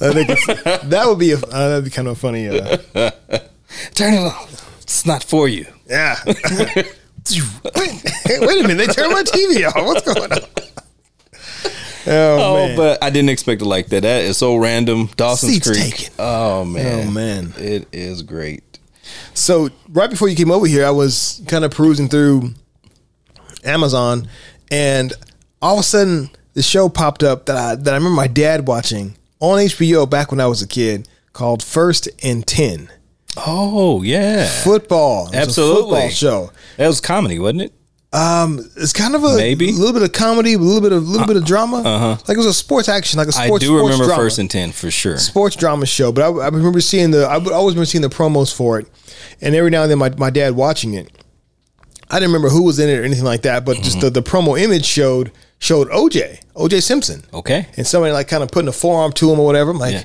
[0.00, 0.28] I think
[0.90, 2.48] that would be a, uh, that'd be kind of funny.
[2.48, 2.76] Uh,
[3.94, 4.80] Turn it off.
[4.82, 5.66] It's not for you.
[5.88, 6.16] yeah.
[6.26, 6.84] wait,
[8.40, 9.74] wait a minute, they turned my TV off.
[9.86, 10.38] What's going on?
[12.06, 12.76] Oh, Oh, man.
[12.76, 14.02] but I didn't expect it like that.
[14.02, 15.08] That is so random.
[15.16, 15.96] Dawson's Seats Creek.
[15.96, 16.14] taken.
[16.18, 17.08] Oh man.
[17.08, 17.54] Oh, man.
[17.56, 18.62] It is great.
[19.32, 22.52] So right before you came over here, I was kind of perusing through
[23.64, 24.28] Amazon,
[24.70, 25.12] and
[25.62, 28.66] all of a sudden the show popped up that I that I remember my dad
[28.68, 32.88] watching on HBO back when I was a kid called First and Ten
[33.36, 34.46] Oh yeah.
[34.62, 35.24] Football.
[35.26, 35.82] It was a Absolutely.
[35.82, 36.50] football show.
[36.76, 37.72] That was comedy, wasn't it?
[38.12, 39.70] Um, it's kind of a Maybe.
[39.70, 41.78] a little bit of comedy, a little bit of little bit of drama.
[41.78, 42.16] Uh-huh.
[42.28, 43.64] Like it was a sports action, like a sports.
[43.64, 44.22] I do sports remember drama.
[44.22, 45.18] First and Ten for sure.
[45.18, 48.08] sports drama show, but I, I remember seeing the I would always remember seeing the
[48.08, 48.86] promos for it,
[49.40, 51.10] and every now and then my, my dad watching it.
[52.14, 54.22] I didn't remember who was in it or anything like that, but just the, the
[54.22, 57.66] promo image showed showed OJ OJ Simpson, Okay.
[57.76, 59.70] and somebody like kind of putting a forearm to him or whatever.
[59.72, 59.94] I'm like.
[59.94, 60.04] Yeah.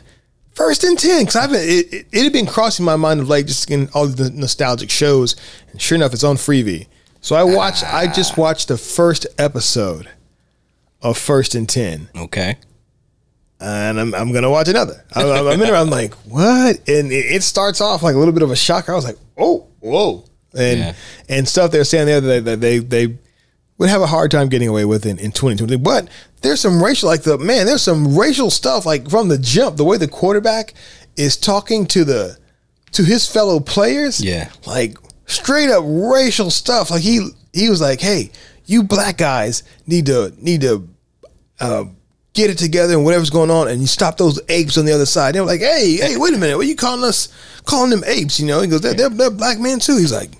[0.53, 3.29] First and ten, because I've been it, it, it had been crossing my mind of
[3.29, 5.37] like just in all the nostalgic shows,
[5.71, 6.87] and sure enough, it's on Freevee.
[7.21, 7.85] So I watched.
[7.85, 8.41] I just ah.
[8.41, 10.09] watched the first episode
[11.01, 12.57] of First and Ten, Okay.
[13.61, 15.05] and I'm, I'm gonna watch another.
[15.15, 15.75] I'm, I'm in there.
[15.75, 16.77] I'm like, what?
[16.89, 18.91] And it, it starts off like a little bit of a shocker.
[18.91, 20.25] I was like, oh, whoa,
[20.57, 20.93] and Yeah.
[21.29, 23.17] and stuff they're saying there that they, they they
[23.77, 25.77] would have a hard time getting away with in, in 2020.
[25.77, 26.09] But
[26.41, 29.77] there's some racial, like the man, there's some racial stuff like from the jump.
[29.77, 30.73] The way the quarterback
[31.15, 32.37] is talking to the
[32.91, 34.49] to his fellow players, Yeah.
[34.65, 34.97] like
[35.27, 36.91] straight up racial stuff.
[36.91, 38.31] Like he he was like, hey,
[38.65, 40.89] you black guys need to need to
[41.61, 41.85] uh,
[42.39, 45.05] get it together and whatever's going on, and you stop those apes on the other
[45.05, 45.35] side.
[45.35, 47.27] They were like, hey, hey, wait a minute, what are you calling us?
[47.65, 48.39] Calling them apes?
[48.39, 48.61] You know?
[48.61, 49.97] He goes, they're, they're, they're black men too.
[49.97, 50.31] He's like,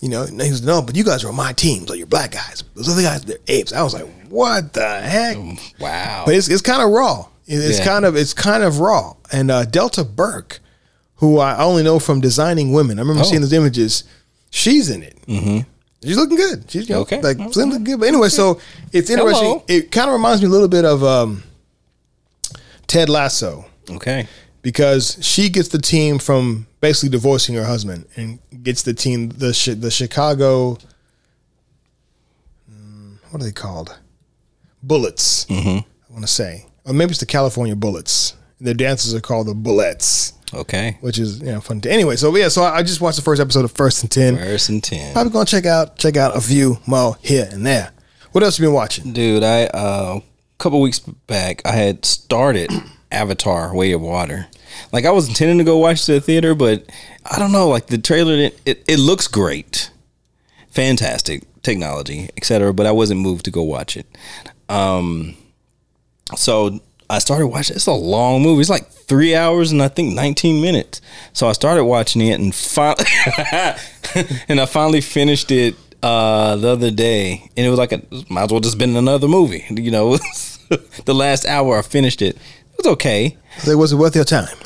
[0.00, 2.06] you know, and he goes, no, but you guys are on my team, so you're
[2.06, 2.62] black guys.
[2.74, 3.72] Those other guys, they're apes.
[3.72, 5.36] I was like, what the heck?
[5.80, 6.24] Wow.
[6.26, 7.26] But it's it's kind of raw.
[7.46, 7.84] It's Yeah.
[7.84, 9.14] kind of it's kind of raw.
[9.32, 10.58] And uh, Delta Burke,
[11.16, 13.24] who I only know from designing women, I remember Oh.
[13.24, 14.04] seeing those images.
[14.50, 15.16] She's in it.
[15.26, 15.68] Mm-hmm.
[16.04, 16.64] She's looking good.
[16.70, 17.20] She's you know, Okay.
[17.20, 18.00] like she's looking good.
[18.00, 18.60] But anyway, so
[18.92, 19.44] it's interesting.
[19.44, 19.64] Hello.
[19.68, 21.42] It kind of reminds me a little bit of um,
[22.86, 24.26] Ted Lasso okay.
[24.62, 29.76] because she gets the team from basically divorcing her husband and gets the team the
[29.80, 30.78] the Chicago.
[32.70, 33.96] mm, What are they called?
[34.82, 35.46] Bullets.
[35.46, 35.78] Mm-hmm.
[35.78, 38.34] I want to say, or maybe it's the California Bullets.
[38.60, 40.96] Their dances are called the Bullets, Okay.
[41.00, 41.80] which is you know fun.
[41.82, 44.10] To, anyway, so yeah, so I I just watched the first episode of First and
[44.10, 44.36] Ten.
[44.36, 45.12] First and Ten.
[45.12, 47.92] Probably gonna check out check out a few more here and there.
[48.32, 49.12] What else you been watching?
[49.12, 52.70] Dude, I uh, a couple weeks back I had started
[53.12, 54.46] Avatar: Way of Water.
[54.92, 56.84] Like I was intending to go watch the theater, but
[57.30, 57.68] I don't know.
[57.68, 59.90] Like the trailer, it it, it looks great,
[60.70, 62.72] fantastic technology, etc.
[62.72, 64.06] But I wasn't moved to go watch it.
[64.68, 65.36] Um,
[66.36, 66.80] so
[67.10, 67.76] I started watching.
[67.76, 68.60] It's a long movie.
[68.60, 71.00] It's like three hours and I think nineteen minutes.
[71.32, 73.04] So I started watching it and finally,
[74.48, 77.50] and I finally finished it uh, the other day.
[77.56, 79.64] And it was like a might as well just been another movie.
[79.70, 80.16] You know,
[81.04, 82.36] the last hour I finished it.
[82.36, 83.36] It was okay.
[83.66, 84.56] Was it worth your time?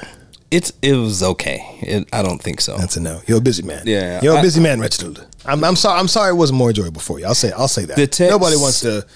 [0.51, 1.61] It's it was okay.
[1.83, 2.77] It, I don't think so.
[2.79, 3.21] That's a no.
[3.27, 3.83] You're a busy man.
[3.85, 5.27] Yeah, you're a busy man, Reginald.
[5.45, 6.01] I'm, I'm sorry.
[6.01, 6.31] I'm sorry.
[6.31, 7.27] It wasn't more enjoyable for you.
[7.27, 7.53] I'll say.
[7.53, 7.97] I'll say that.
[7.97, 9.07] The text- Nobody wants to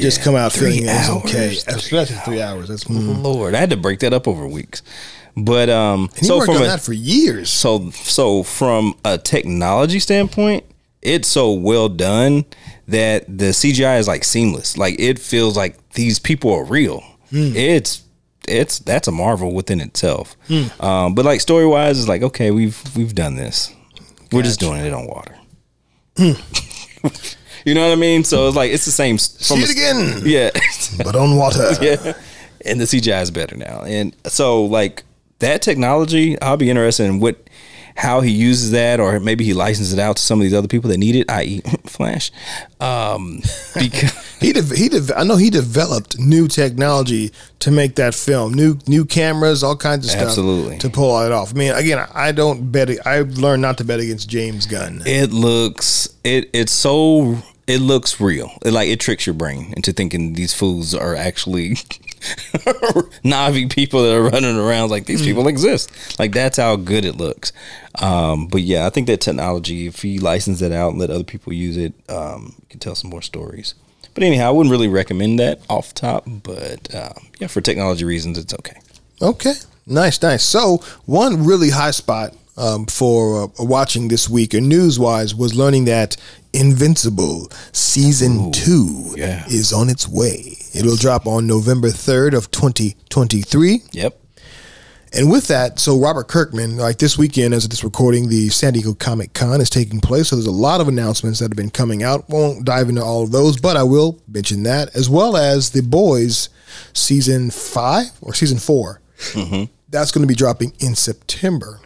[0.00, 1.24] just come out three feeling it's hours.
[1.24, 1.56] okay.
[1.68, 2.68] Especially three hours.
[2.68, 3.22] That's mm.
[3.22, 4.82] Lord, I had to break that up over weeks.
[5.36, 7.50] But um, And so from a, that for years.
[7.50, 10.64] so so from a technology standpoint,
[11.00, 12.44] it's so well done
[12.88, 14.76] that the CGI is like seamless.
[14.76, 17.00] Like it feels like these people are real.
[17.30, 17.56] Hmm.
[17.56, 18.02] It's
[18.48, 20.36] it's that's a marvel within itself.
[20.80, 23.74] Um, but like story wise, it's like okay, we've we've done this.
[24.30, 25.36] We're just doing it on water.
[27.64, 28.24] you know what I mean?
[28.24, 29.14] So it's like it's the same.
[29.16, 30.50] s- See it again, Yeah,
[31.04, 31.70] but on water.
[31.80, 32.14] yeah.
[32.64, 33.82] and the CGI is better now.
[33.82, 35.04] And so like
[35.40, 37.36] that technology, I'll be interested in what
[37.94, 40.66] how he uses that, or maybe he licenses it out to some of these other
[40.66, 42.30] people that need it, i.e., Flash.
[42.80, 43.42] Um,
[43.78, 48.54] because He de- he de- I know he developed new technology to make that film,
[48.54, 50.78] new new cameras, all kinds of stuff, Absolutely.
[50.78, 51.54] to pull it off.
[51.54, 52.88] I mean, again, I don't bet.
[53.06, 55.02] I've learned not to bet against James Gunn.
[55.04, 57.36] it looks it it's so
[57.66, 58.50] it looks real.
[58.64, 61.74] It, like it tricks your brain into thinking these fools are actually
[63.24, 66.18] Na'vi people that are running around like these people exist.
[66.18, 67.52] Like that's how good it looks.
[68.00, 71.24] Um, but yeah, I think that technology, if he license it out and let other
[71.24, 73.74] people use it, um, you can tell some more stories.
[74.14, 76.24] But anyhow, I wouldn't really recommend that off top.
[76.26, 78.78] But um, yeah, for technology reasons, it's okay.
[79.20, 79.54] Okay,
[79.86, 80.44] nice, nice.
[80.44, 85.54] So one really high spot um, for uh, watching this week, and news wise, was
[85.54, 86.16] learning that
[86.52, 89.44] Invincible season two yeah.
[89.46, 90.58] is on its way.
[90.74, 93.82] It'll drop on November third of twenty twenty three.
[93.92, 94.18] Yep.
[95.14, 98.72] And with that, so Robert Kirkman, like this weekend, as of this recording, the San
[98.72, 100.28] Diego Comic Con is taking place.
[100.28, 102.30] So there's a lot of announcements that have been coming out.
[102.30, 105.82] Won't dive into all of those, but I will mention that, as well as The
[105.82, 106.48] Boys
[106.94, 109.02] season five or season 4
[109.90, 111.80] That's going to be dropping in September.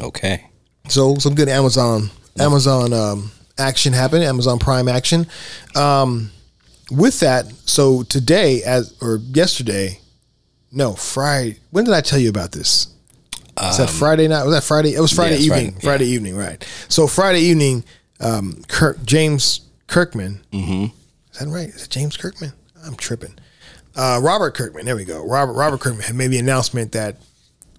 [0.00, 0.46] Okay.
[0.88, 3.30] So some good Amazon Amazon um,
[3.60, 4.24] action happened.
[4.24, 5.26] Amazon Prime action.
[5.76, 6.30] Um,
[6.90, 10.00] with that, so today as or yesterday,
[10.72, 11.58] no Friday.
[11.70, 12.88] When did I tell you about this?
[13.62, 14.44] Is that Friday night?
[14.44, 14.94] Was that Friday?
[14.94, 15.70] It was Friday Um, yeah, evening.
[15.72, 16.66] Friday, Friday evening, right?
[16.88, 17.84] So Friday evening,
[18.18, 20.40] um, Kirk, James Kirkman.
[20.52, 20.84] Mm-hmm.
[21.32, 21.68] Is that right?
[21.68, 22.52] Is it James Kirkman?
[22.86, 23.34] I'm tripping.
[23.94, 24.86] Uh, Robert Kirkman.
[24.86, 25.22] There we go.
[25.26, 27.16] Robert Robert Kirkman had made the announcement that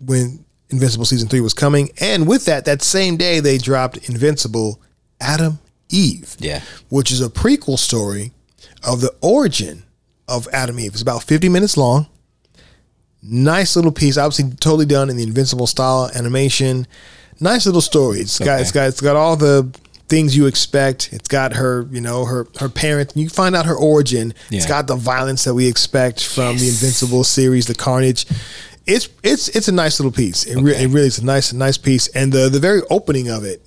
[0.05, 4.79] when Invincible season three was coming, and with that, that same day they dropped Invincible
[5.19, 5.59] Atom
[5.91, 6.35] Eve.
[6.39, 6.61] Yeah.
[6.89, 8.31] which is a prequel story
[8.83, 9.83] of the origin
[10.27, 10.93] of Atom Eve.
[10.93, 12.07] It's about 50 minutes long.
[13.23, 16.87] Nice little piece, obviously totally done in the Invincible style animation.
[17.39, 18.19] Nice little story.
[18.19, 19.69] It's got it's got it's got all the
[20.07, 21.13] things you expect.
[21.13, 23.15] It's got her, you know, her her parents.
[23.15, 24.33] You find out her origin.
[24.49, 28.25] It's got the violence that we expect from the Invincible series, the Carnage.
[28.87, 30.43] It's it's it's a nice little piece.
[30.45, 33.43] It, re- it really is a nice nice piece, and the the very opening of
[33.43, 33.63] it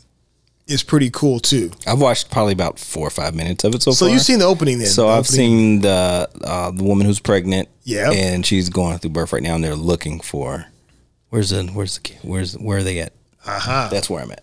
[0.66, 1.70] is pretty cool too.
[1.86, 4.12] I've watched probably about four or five minutes of it so, So far.
[4.14, 4.88] you've seen the opening then?
[4.88, 7.68] So The I've opening- seen the uh, the woman who's pregnant.
[7.86, 8.10] Yeah.
[8.12, 10.66] and she's going through birth right now, and they're looking for
[11.28, 12.18] where's the where's the kid?
[12.22, 13.12] Where's where are they at?
[13.46, 13.88] Uh huh.
[13.90, 14.42] That's where I'm at.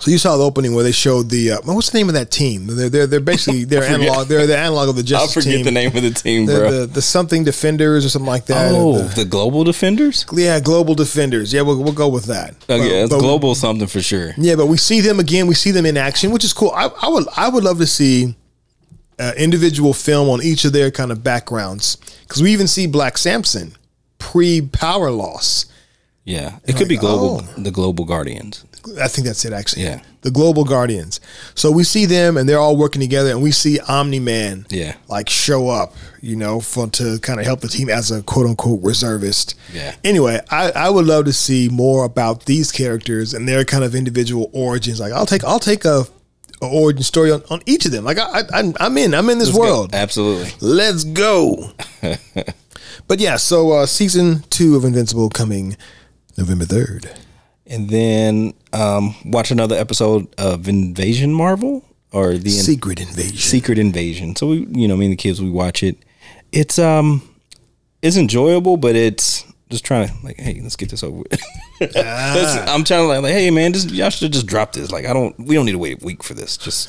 [0.00, 2.30] So you saw the opening where they showed the uh, what's the name of that
[2.30, 2.66] team?
[2.66, 4.28] They're they're, they're basically they're analog.
[4.28, 5.36] They're the analog of the Justice.
[5.36, 5.64] I'll forget team.
[5.64, 6.70] the name of the team, bro.
[6.70, 8.72] the the something defenders or something like that.
[8.74, 10.24] oh, The- the Global Defenders.
[10.32, 11.52] yeah, global defenders.
[11.52, 12.54] Yeah, we'll, we'll go with that.
[12.68, 14.32] Oh But- yeah, it's global something for sure.
[14.36, 15.46] Yeah, but we see them again.
[15.46, 16.70] We see them in action, which is cool.
[16.70, 18.34] I, I would I would love to see
[19.18, 23.16] uh, individual film on each of their kind of backgrounds because we even see Black
[23.18, 23.74] Samson
[24.18, 25.66] pre power loss.
[26.24, 27.42] Yeah, it could be global.
[27.56, 27.62] oh.
[27.62, 28.64] The Global Guardians.
[29.00, 29.82] I think that's it actually.
[29.84, 30.00] Yeah.
[30.22, 31.20] The Global Guardians.
[31.54, 34.96] So we see them and they're all working together and we see Omni Man Yeah.
[35.08, 38.46] like show up, you know, for to kind of help the team as a quote
[38.46, 39.54] unquote reservist.
[39.72, 39.94] Yeah.
[40.02, 43.94] Anyway, I, I would love to see more about these characters and their kind of
[43.94, 44.98] individual origins.
[45.00, 46.06] Like I'll take I'll take a,
[46.62, 48.02] origin story on, on each of them.
[48.04, 49.14] Like I, I I'm- I'm in.
[49.14, 49.94] I'm in this world.
[49.94, 50.50] Absolutely.
[50.60, 51.70] Let's go.
[53.06, 55.76] but yeah, so uh, season two of Invincible coming
[56.38, 57.10] November third.
[57.68, 63.36] And then um, watch another episode of Invasion Marvel or the Secret Invasion.
[63.36, 64.36] Secret Invasion.
[64.36, 65.96] So we, you know, me and the kids, we watch it.
[66.52, 67.28] It's um,
[68.02, 71.42] it's enjoyable, but it's just trying to like, hey, let's get this over with.
[71.80, 74.92] That's- I'm trying to like, like, hey, man, just y'all should just drop this.
[74.92, 76.56] Like, I don't, we don't need to wait a week for this.
[76.56, 76.88] Just,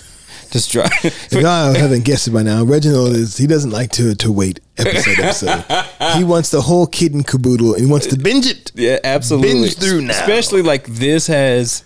[0.52, 0.92] just drop.
[1.04, 4.60] If y'all haven't guessed it by now, Reginald is he doesn't like to to wait
[4.78, 5.64] episode episode.
[6.18, 8.72] he wants the whole kid and caboodle and he wants to binge it.
[8.76, 9.54] yeah, absolutely.
[9.54, 10.12] Binge through now.
[10.12, 11.84] Especially like this has,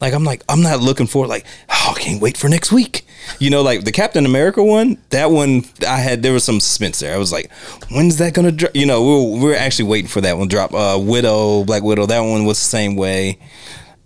[0.00, 3.04] like, I'm like, I'm not looking for like, oh, I can't wait for next week.
[3.38, 7.00] You know, like the Captain America one, that one, I had there was some suspense
[7.00, 7.14] there.
[7.14, 7.50] I was like,
[7.90, 8.74] when's that gonna drop?
[8.74, 10.72] You know, we we're, we're actually waiting for that one drop.
[10.72, 13.38] Uh, Widow, Black Widow, that one was the same way.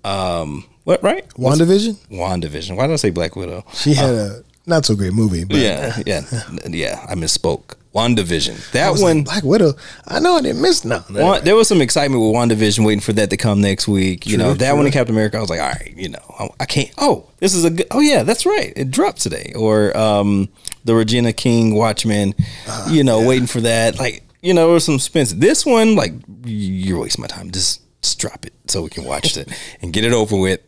[0.05, 1.29] Um, what right?
[1.31, 1.97] WandaVision?
[2.09, 2.77] WandaVision.
[2.77, 3.65] Why did I say Black Widow?
[3.73, 6.23] She had a not so great movie, but Yeah, yeah,
[6.69, 7.07] yeah.
[7.09, 7.77] I misspoke.
[7.95, 8.71] WandaVision.
[8.73, 9.19] That one.
[9.19, 9.75] like, Black Widow.
[10.09, 11.17] I know I didn't miss nothing.
[11.17, 14.27] One, there was some excitement with WandaVision, waiting for that to come next week.
[14.27, 14.77] You know, that true.
[14.77, 16.91] one in Captain America, I was like, all right, you know, I, I can't.
[16.97, 17.87] Oh, this is a good.
[17.91, 18.73] Oh yeah, that's right.
[18.77, 19.53] It dropped today.
[19.55, 20.49] Or um,
[20.85, 22.35] the Regina King Watchmen.
[22.67, 23.99] Ah, you know, waiting for that.
[23.99, 25.33] Like, you know, there was some suspense.
[25.35, 26.13] This one, like,
[26.45, 27.51] you're wasting my time.
[27.51, 29.49] Just, just drop it so we can watch it
[29.81, 30.61] and get it over with.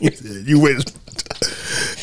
[0.00, 0.96] you waste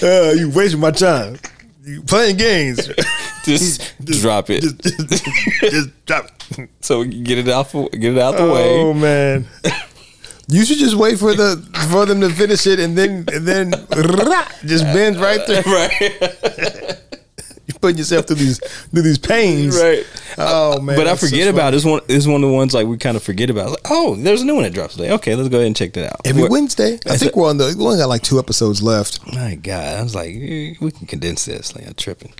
[0.04, 1.38] uh, you wasting my time.
[1.84, 2.88] You playing games.
[3.46, 3.82] Just
[4.22, 4.62] drop it.
[4.62, 5.26] Just, just,
[5.62, 6.70] just drop it.
[6.82, 7.72] so we can get it out.
[7.72, 8.80] the- Get it out the Oh way.
[8.82, 9.48] Oh man.
[10.48, 11.56] You should just wait for the
[11.90, 13.72] for them to finish it and then and then
[14.66, 15.64] just bend right there.
[15.64, 17.00] Right.
[17.70, 19.80] You're putting yourself through these through these pains.
[19.80, 20.04] right.
[20.38, 20.96] Oh man.
[20.96, 21.78] but I that's so forget about it.
[21.78, 22.02] It's one.
[22.08, 23.70] It's one of the ones like we kind of forget about.
[23.72, 25.12] Like, oh, there's a new one that drops today.
[25.12, 26.22] Okay, let's go ahead and check that out.
[26.26, 27.00] every What- Wednesday.
[27.06, 29.20] I think we're on the we only got like two episodes left.
[29.34, 31.76] My God, I was like, eh, we can condense this.
[31.76, 32.34] Like, I'm tripping.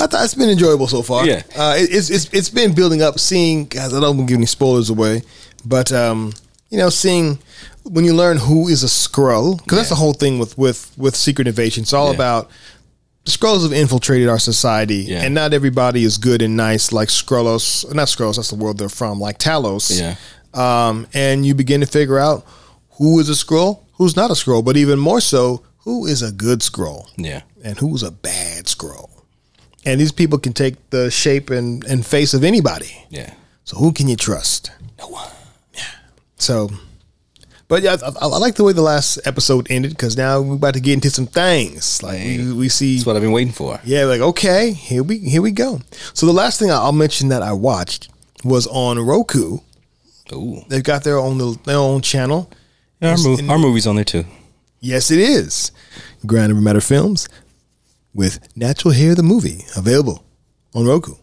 [0.00, 1.26] I thought it's been enjoyable so far.
[1.26, 1.42] Yeah.
[1.56, 3.18] uh, it, it's it's it's been building up.
[3.18, 5.22] Seeing, guys, I don't want to give any spoilers away,
[5.64, 6.32] but um,
[6.70, 7.38] you know, seeing
[7.82, 11.16] when you learn who is a Skrull, because that's the whole thing with with with
[11.16, 11.82] Secret Invasion.
[11.82, 12.14] It's all Yeah.
[12.14, 12.50] about
[13.24, 15.22] Skrulls have infiltrated our society, Yeah.
[15.22, 17.92] and not everybody is good and nice like Skrullos.
[17.94, 18.36] Not Skrulls.
[18.36, 19.90] That's the world they're from, like Talos.
[19.98, 20.16] Yeah.
[20.52, 22.46] Um, and you begin to figure out
[22.98, 26.32] who is a Skrull, who's not a Skrull, but even more so, who is a
[26.32, 27.42] good Skrull Yeah.
[27.62, 29.08] and who's a bad Skrull.
[29.86, 33.04] And these people can take the shape and, and face of anybody.
[33.10, 33.32] Yeah.
[33.64, 34.70] So who can you trust?
[34.98, 35.28] No one.
[35.74, 35.82] Yeah.
[36.38, 36.70] So,
[37.68, 40.74] but yeah, I, I like the way the last episode ended because now we're about
[40.74, 42.02] to get into some things.
[42.02, 43.80] Like we, we see, That's what I've been waiting for.
[43.84, 45.80] yeah, like okay, here we here we go.
[46.12, 48.08] So the last thing I'll mention that I watched
[48.44, 49.58] was on Roku.
[50.32, 50.62] Ooh.
[50.68, 52.50] They've got their own their own channel.
[53.02, 54.24] Our, Yes, mov- our movie's on there too.
[54.80, 55.72] Yes, it is.
[56.26, 57.28] Grand River Matter Films
[58.14, 60.24] with Natural Hair the movie available
[60.74, 61.14] on Roku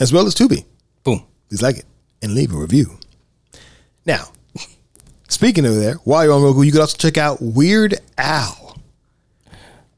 [0.00, 0.64] as well as Tubi.
[1.04, 1.24] Boom.
[1.48, 1.84] Please like it
[2.22, 2.98] and leave a review.
[4.06, 4.32] Now,
[5.32, 8.76] speaking of there, while you're on Roku, you can also check out Weird Al.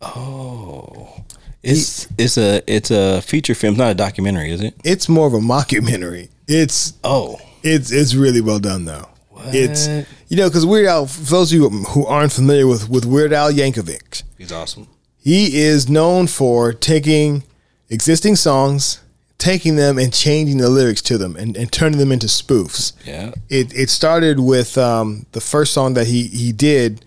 [0.02, 1.24] Oh,
[1.62, 4.74] it's it's a it's a feature film, it's not a documentary, is it?
[4.84, 6.28] It's more of a mockumentary.
[6.46, 7.38] It's Oh.
[7.62, 9.08] it's it's really well done though.
[9.30, 9.54] What?
[9.54, 9.86] It's
[10.28, 11.06] you know because Weird Al.
[11.06, 14.88] For those of you who aren't familiar with with Weird Al Yankovic, He's awesome.
[15.16, 17.44] he is known for taking
[17.88, 19.00] existing songs,
[19.44, 22.94] taking them and changing the lyrics to them and, and turning them into spoofs.
[23.04, 23.32] Yeah.
[23.50, 27.04] It it started with um, the first song that he he did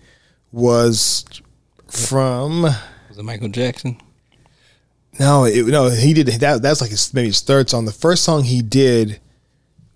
[0.52, 1.24] was
[1.88, 4.00] from Was it Michael Jackson?
[5.18, 7.84] no it, no he did that that's like his maybe his third song.
[7.86, 9.20] The first song he did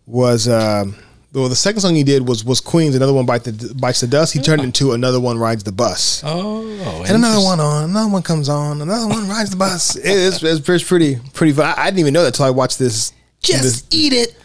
[0.05, 0.97] was um,
[1.33, 4.07] well the second song he did was was Queen's another one bites the bites the
[4.07, 4.33] dust.
[4.33, 6.23] He turned it into another one rides the bus.
[6.25, 7.05] Oh.
[7.07, 9.97] And another one on, another one comes on, another one rides the bus.
[9.97, 11.67] It- It's, it's, it's pretty, pretty fun.
[11.67, 13.13] I, I didn't even know that till I watched this.
[13.43, 14.37] this- eat it.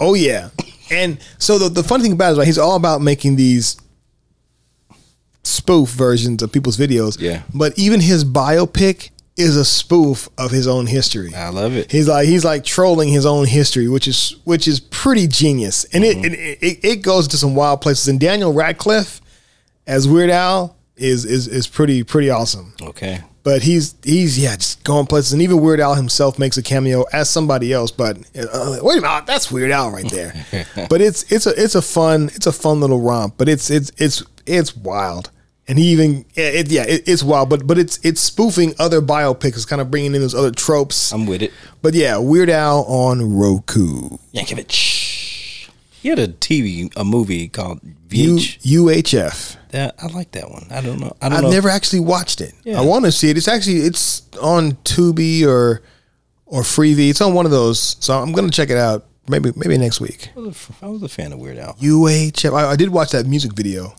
[0.00, 0.50] oh yeah.
[0.90, 3.76] And so the, the funny thing about it is, like, he's all about making these
[5.42, 7.18] spoof versions of people's videos.
[7.20, 7.42] Yeah.
[7.52, 11.34] But even his biopic is a spoof of his own history.
[11.34, 11.90] I love it.
[11.90, 16.04] He's like he's like trolling his own history, which is which is pretty genius, and
[16.04, 16.24] Mm-hmm.
[16.24, 16.32] it,
[16.62, 18.06] it it goes to some wild places.
[18.08, 19.20] And Daniel Radcliffe
[19.86, 22.74] as Weird Al is is is pretty pretty awesome.
[22.80, 23.22] Okay.
[23.42, 27.02] But he's he's yeah just going places, and even Weird Al himself makes a cameo
[27.12, 27.90] as somebody else.
[27.90, 30.32] But uh, wait a minute, that's Weird Al right there.
[30.88, 33.34] but it's it's a it's a fun it's a fun little romp.
[33.36, 35.30] But it's it's it's it's wild,
[35.66, 37.48] and he even yeah, it, yeah it, it's wild.
[37.50, 41.12] But but it's it's spoofing other biopics, kind of bringing in those other tropes.
[41.12, 41.52] I'm with it.
[41.82, 44.18] But yeah, Weird Al on Roku.
[44.34, 45.70] Yankovic.
[46.02, 49.56] He had a TV, a movie called U, UHF.
[49.70, 50.66] that I like that one.
[50.70, 51.16] I don't know.
[51.22, 51.50] I don't I've know.
[51.50, 52.52] never actually watched it.
[52.62, 52.78] Yeah.
[52.78, 53.38] I want to see it.
[53.38, 55.80] It's actually it's on Tubi or
[56.44, 57.08] or Freevee.
[57.08, 57.96] It's on one of those.
[58.00, 59.06] So I'm gonna check it out.
[59.28, 60.28] Maybe maybe next week.
[60.36, 61.72] I was a f- I was a fan of Weird Al.
[61.74, 62.52] UHF.
[62.52, 63.94] I, I did watch that music video.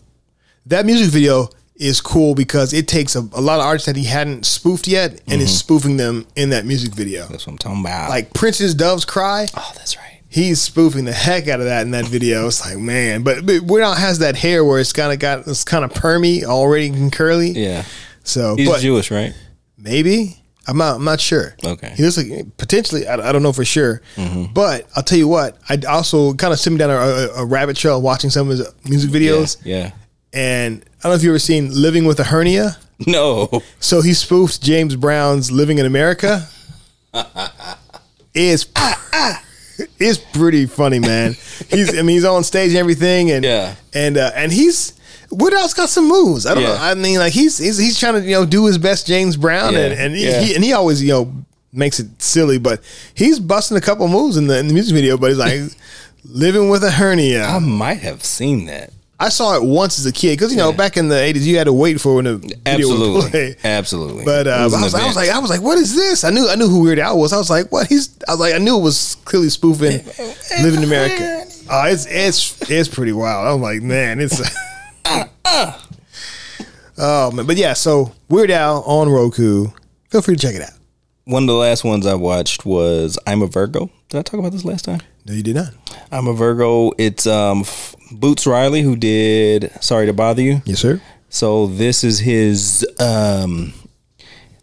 [0.66, 4.04] That music video is cool because it takes a, a lot of artists that he
[4.04, 7.26] hadn't spoofed yet and is spoofing them in that music video.
[7.26, 8.08] That's what I'm talking about.
[8.08, 9.46] Like Prince's Doves Cry.
[9.54, 10.20] oh, that's right.
[10.28, 12.46] he's spoofing the heck out of that in that video.
[12.46, 15.46] It's like, man, but, but Weird Al has that hair where it's kind of got
[15.46, 17.50] it's kind of permy already and curly.
[17.50, 17.84] Yeah.
[18.24, 19.34] So, He's but Jewish, right?
[19.78, 20.36] maybe
[20.66, 20.96] I'm not.
[20.96, 21.54] I'm not sure.
[21.64, 21.92] Okay.
[21.96, 23.06] He looks like potentially.
[23.06, 24.02] I, I don't know for sure.
[24.16, 24.52] Mm-hmm.
[24.52, 25.56] But I'll tell you what.
[25.68, 28.58] I also kind of sent me down a, a, a rabbit trail watching some of
[28.58, 29.92] his music videos, Yeah.
[30.32, 33.62] And I don't know if you ever seen "Living with a Hernia." No.
[33.80, 36.48] So he spoofed James Brown's "Living in America."
[38.34, 38.66] it's
[39.98, 41.34] it's pretty funny, man.
[41.70, 43.74] He's I mean he's on stage and everything, and Yeah.
[43.94, 44.94] and uh, and he's
[45.30, 46.46] Weird Al's got some moves.
[46.46, 46.74] I don't Yeah.
[46.74, 46.78] know.
[46.80, 49.72] I mean, like he's he's, he's trying to you know do his best James Brown,
[49.74, 49.80] Yeah.
[49.80, 50.40] and and he, Yeah.
[50.40, 51.32] he and he always you know
[51.72, 52.80] makes it silly, but
[53.14, 55.16] he's busting a couple moves in the in the music video.
[55.16, 55.60] But he's like
[56.24, 57.44] living with a hernia.
[57.44, 58.92] I might have seen that.
[59.18, 60.76] I saw it once as a kid because you know Yeah.
[60.76, 63.30] back in the eighties you had to wait for when the video would Absolutely.
[63.30, 63.56] play.
[63.64, 64.24] Absolutely.
[64.26, 66.22] But uh, I, was, I was like, I was like, what is this?
[66.24, 67.32] I knew, I knew who Weird Al was.
[67.32, 67.86] I was like, what?
[67.86, 70.04] He's, I was like, I knew it was clearly spoofing
[70.62, 73.46] "Living in America." Oh, it's, it's, it's pretty wild.
[73.48, 74.40] I'm like, man, it's.
[76.98, 77.72] oh man, but yeah.
[77.72, 79.68] So Weird Al on Roku.
[80.10, 80.70] Feel free to check it out.
[81.24, 83.90] one of the last ones I watched was I'm a Virgo.
[84.08, 85.00] Did I talk about this last time?
[85.26, 85.70] No, you did not.
[86.12, 86.92] I'm a Virgo.
[86.98, 87.64] It's um
[88.10, 90.62] Boots Riley who did Sorry to Bother You.
[90.64, 91.00] Yes, sir.
[91.28, 93.72] So this is his um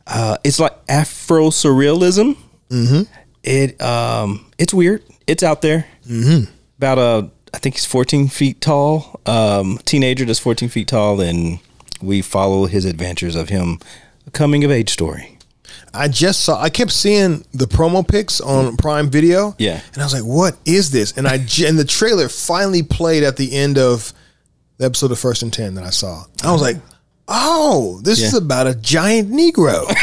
[0.07, 2.37] uh it's like Afro surrealism.
[2.69, 3.03] Mm-hmm.
[3.43, 5.03] It um it's weird.
[5.27, 5.85] It's out there.
[6.07, 6.51] Mm-hmm.
[6.77, 9.19] About a I think he's 14 feet tall.
[9.25, 11.59] Um teenager that's 14 feet tall and
[12.01, 13.79] we follow his adventures of him
[14.27, 15.32] a coming of age story.
[15.93, 16.59] I just saw.
[16.61, 19.55] I kept seeing the promo pics on Prime Video.
[19.59, 19.79] Yeah.
[19.93, 23.37] and I was like, "What is this?" And I and the trailer finally played at
[23.37, 24.11] the end of
[24.77, 26.23] the episode of First and Ten that I saw.
[26.43, 26.77] I was like,
[27.27, 29.85] "Oh, this is about a giant Negro."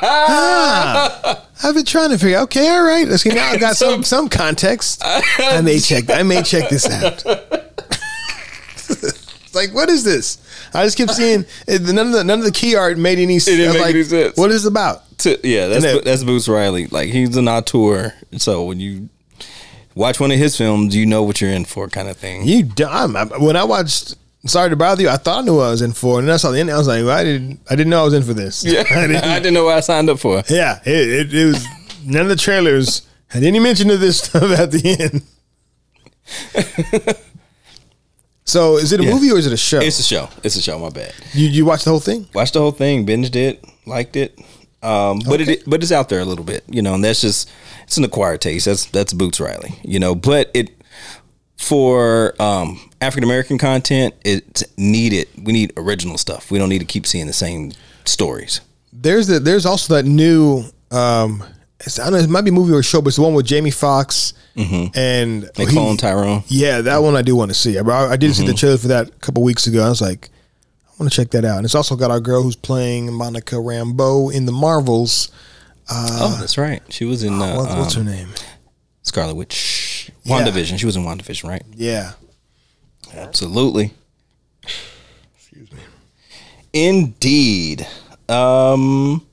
[0.00, 2.38] Ah, I've been trying to figure.
[2.38, 3.06] Okay, all right.
[3.06, 3.30] Let's see.
[3.30, 3.48] now.
[3.50, 5.02] I've got some some context.
[5.04, 6.10] I may check.
[6.10, 7.24] I may check this out.
[9.58, 10.38] Like, what is this?
[10.74, 13.36] I just kept seeing it- none of the none of the key art made any.
[13.36, 14.36] I make like, any sense.
[14.36, 15.02] What is it about?
[15.18, 16.86] To, yeah, that's that- that's Boots Riley.
[16.86, 18.14] Like he's an auteur.
[18.36, 19.08] So when you
[19.94, 22.44] watch one of his films, you know what you're in for, kind of thing.
[22.44, 23.16] You dumb.
[23.16, 24.14] I, when I watched
[24.46, 26.34] Sorry to Bother You, I thought I knew what I was in for, and then
[26.34, 26.70] I saw the end.
[26.70, 27.60] I was like, well, I didn't.
[27.68, 28.64] I didn't know I was in for this.
[28.64, 30.42] Yeah, I I didn't- didn't know what I signed up for.
[30.48, 30.80] yeah.
[30.86, 31.66] It, it, it was
[32.04, 35.22] none of the trailers had any mention of this stuff at the end.
[38.48, 39.12] So, is it a Yeah.
[39.14, 39.80] movie or is it a show?
[39.80, 40.28] It's a show.
[40.42, 40.78] It's a show.
[40.78, 41.12] My bad.
[41.34, 42.26] you you watched the whole thing?
[42.34, 44.38] Watched the whole thing, binged it, liked it.
[44.82, 45.52] Um, but Okay.
[45.54, 47.48] it but it's out there a little bit, you know, and that's just
[47.84, 48.64] it's an acquired taste.
[48.66, 50.14] That's that's Boots Riley, you know.
[50.14, 50.70] But it
[51.56, 55.26] for um, African American content, it's needed.
[55.42, 56.50] We need original stuff.
[56.50, 57.72] We don't need to keep seeing the same
[58.04, 58.60] stories.
[58.92, 60.64] There's the there's also that new.
[60.90, 61.42] um
[61.80, 62.18] it's, I don't know.
[62.18, 64.34] It might be a movie or a show, but it's the one with Jamie Foxx
[64.56, 66.42] and They he- clone Tyrone.
[66.48, 67.78] Yeah, that one I do want to see.
[67.78, 69.84] I, I did see the trailer for that a couple weeks ago.
[69.84, 70.30] I was like,
[70.86, 71.58] I want to check that out.
[71.58, 75.30] And it's also got our girl who's playing Monica Rambeau in the Marvels.
[75.90, 76.82] oh, that's right.
[76.90, 78.28] She was in uh, What, what's um, her name?
[79.02, 80.10] Scarlet Witch.
[80.24, 80.42] Yeah.
[80.44, 80.78] WandaVision.
[80.78, 81.62] She was in WandaVision, right?
[81.74, 82.12] Yeah.
[83.14, 83.92] Absolutely.
[85.36, 85.78] Excuse me.
[86.72, 87.86] Indeed.
[88.28, 89.24] Um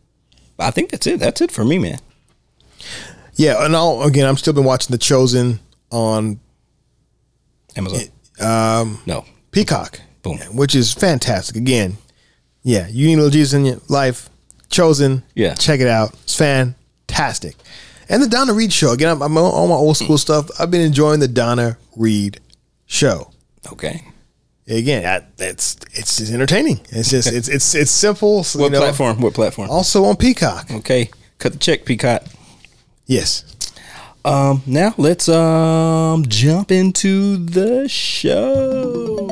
[0.57, 1.19] I think that's it.
[1.19, 1.99] That's it for me, man.
[3.35, 5.59] Yeah, and I'll, again, I'm still been watching The Chosen
[5.91, 6.39] on
[7.75, 8.01] Amazon.
[8.39, 9.25] um, no.
[9.51, 10.37] Peacock, Boom.
[10.53, 11.55] which is fantastic.
[11.55, 11.97] Again,
[12.63, 14.29] yeah, you need a little Jesus in your life.
[14.69, 15.53] Chosen, Yeah.
[15.55, 16.13] check it out.
[16.23, 17.55] It's fantastic.
[18.09, 18.91] And the Donna Reed show.
[18.91, 20.49] Again, I'm, I'm on my old school stuff.
[20.59, 22.39] I've been enjoying the Donna Reed
[22.85, 23.31] show.
[23.71, 24.03] Okay.
[24.67, 26.79] Again, I, it's it's just entertaining.
[26.89, 28.43] It's just it's it's it's simple.
[28.43, 29.21] so, What you know, platform?
[29.21, 29.69] What platform?
[29.69, 30.69] Also on Peacock.
[30.71, 31.09] Okay.
[31.37, 32.23] Cut the check, Peacock.
[33.05, 33.43] Yes.
[34.23, 39.27] Um now let's um jump into the show.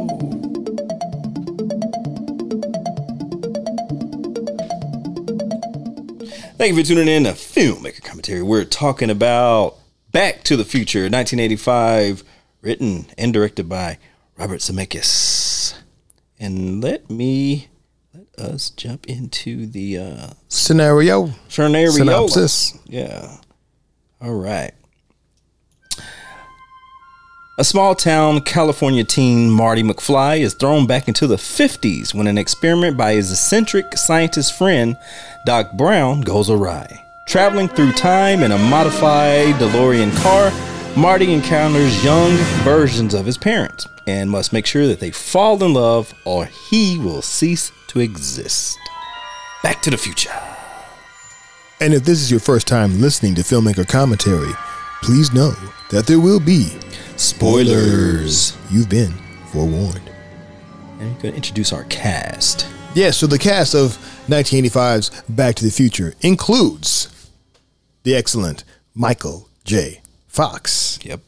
[6.57, 8.41] Thank you for tuning in to Filmmaker Commentary.
[8.41, 9.76] We're talking about
[10.11, 12.24] Back to the Future, 1985,
[12.61, 13.97] written and directed by
[14.38, 15.74] Robert Zemeckis.
[16.39, 17.67] And let me
[18.13, 21.32] let us jump into the uh, Scenario.
[21.49, 21.89] scenario.
[21.89, 22.78] Synopsis.
[22.86, 23.38] Yeah.
[24.24, 24.71] All right.
[27.59, 32.38] A small town California teen, Marty McFly, is thrown back into the 50s when an
[32.38, 34.97] experiment by his eccentric scientist friend,
[35.45, 37.03] Doc Brown, goes awry.
[37.28, 40.51] Traveling through time in a modified DeLorean car,
[40.95, 42.32] Marty encounters young
[42.63, 46.97] versions of his parents and must make sure that they fall in love or he
[46.97, 48.78] will cease to exist.
[49.61, 50.32] Back to the future.
[51.84, 54.53] And if this is your first time listening to Filmmaker Commentary,
[55.01, 55.51] please know
[55.91, 56.79] that there will be
[57.17, 58.55] Spoilers.
[58.71, 59.11] You've been
[59.51, 60.09] forewarned.
[61.01, 62.67] And you're going to introduce our cast.
[62.95, 63.97] Yeah, so the cast of
[64.29, 67.29] 1985's Back to the Future includes
[68.03, 68.63] the excellent
[68.95, 69.99] Michael J.
[70.29, 71.19] Fox, Yep.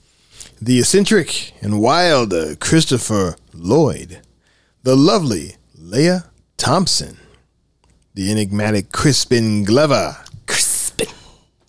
[0.61, 4.21] the eccentric and wild uh, Christopher Lloyd,
[4.83, 6.19] the lovely Lea
[6.55, 7.17] Thompson,
[8.13, 10.15] the enigmatic Crispin Glover.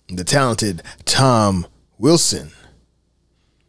[0.09, 2.51] The talented Tom Wilson.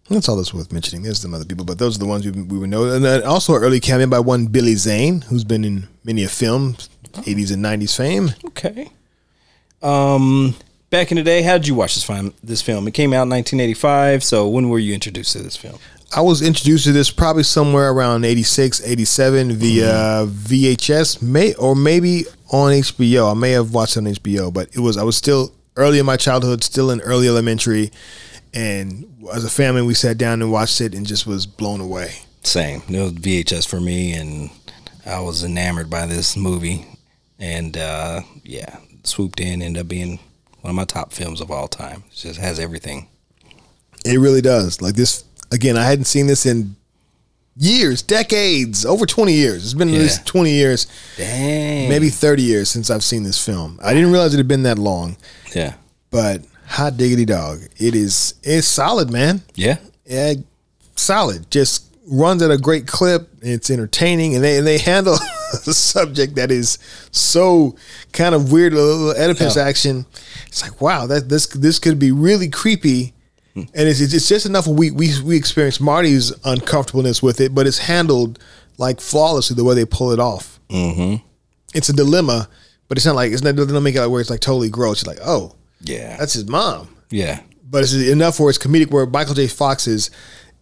[0.09, 1.03] That's all that's worth mentioning.
[1.03, 2.91] There's some other people, but those are the ones we, we would know.
[2.91, 6.29] And then also an early cameo by one Billy Zane, who's been in many a
[6.29, 6.77] film,
[7.13, 8.31] 80s and 90s fame.
[8.47, 8.91] Okay.
[9.83, 10.55] Um,
[10.89, 12.33] back in the day, how did you watch this film?
[12.43, 14.25] This film it came out in 1985.
[14.25, 15.79] So when were you introduced to this film?
[16.17, 22.25] I was introduced to this probably somewhere around 86, 87 via VHS, may or maybe
[22.51, 23.31] on HBO.
[23.31, 26.07] I may have watched it on HBO, but it was I was still early in
[26.07, 27.91] my childhood, still in early elementary,
[28.53, 32.13] and as a family we sat down and watched it and just was blown away.
[32.43, 32.83] Same.
[32.89, 34.51] It was VHS for me, and
[35.07, 36.87] I was enamored by this movie,
[37.39, 40.19] and uh, yeah, swooped in, ended up being
[40.61, 42.05] one one of my top films of all time.
[42.09, 43.09] It just has everything.
[44.05, 44.83] It really does.
[44.83, 46.77] Like this again, I hadn't seen this in
[47.59, 49.65] years, decades, over 20 years.
[49.65, 50.01] It's been at Yeah.
[50.03, 50.87] least 20 years,
[51.17, 51.89] Dang.
[51.89, 53.79] maybe 30 years since I've seen this film.
[53.83, 55.17] I didn't realize it had been that long,
[55.55, 55.75] Yeah.
[56.11, 57.61] but hot diggity dog.
[57.79, 59.43] It is it's solid, man.
[59.55, 59.79] Yeah.
[60.07, 60.35] Yeah,
[60.97, 61.51] solid.
[61.51, 63.29] Just runs at a great clip.
[63.43, 65.19] It's entertaining, and they and they handle
[65.67, 66.79] a subject that is
[67.11, 67.75] so
[68.13, 69.65] kind of weird, a little Oedipus Yeah.
[69.65, 70.07] action.
[70.47, 73.13] It's like wow, that this this could be really creepy,
[73.75, 74.67] and it's it's just enough.
[74.67, 78.39] We we we experience Marty's uncomfortableness with it, but it's handled
[78.79, 80.61] like flawlessly the way they pull it off.
[80.69, 81.25] Mm-hmm.
[81.75, 82.49] It's a dilemma,
[82.89, 83.57] but it's not like it's not.
[83.57, 85.01] They don't make it like where it's like totally gross.
[85.03, 86.17] It's like oh, Yeah.
[86.17, 87.41] that's his mom yeah.
[87.69, 89.47] but it's enough where it's comedic where Michael J.
[89.47, 90.11] Fox is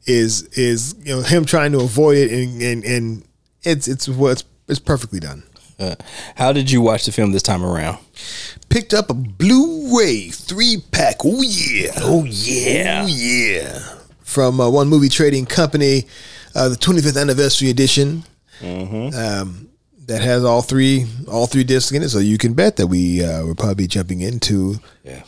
[0.07, 3.25] is is you know him trying to avoid it and and, and
[3.63, 5.43] it's it's it's it's perfectly done.
[5.79, 5.95] Uh,
[6.37, 7.99] how did you watch the film this time around?
[8.71, 11.17] Picked up a Blu-ray three pack.
[11.25, 13.03] Oh yeah, Oh yeah.
[13.05, 13.79] oh yeah,
[14.21, 16.05] from uh, one movie trading company,
[16.55, 18.25] uh, the 25th anniversary edition.
[18.63, 19.69] Um,
[20.07, 23.23] that has all three all three discs in it, so you can bet that we
[23.25, 25.23] uh, will probably be jumping into Yeah.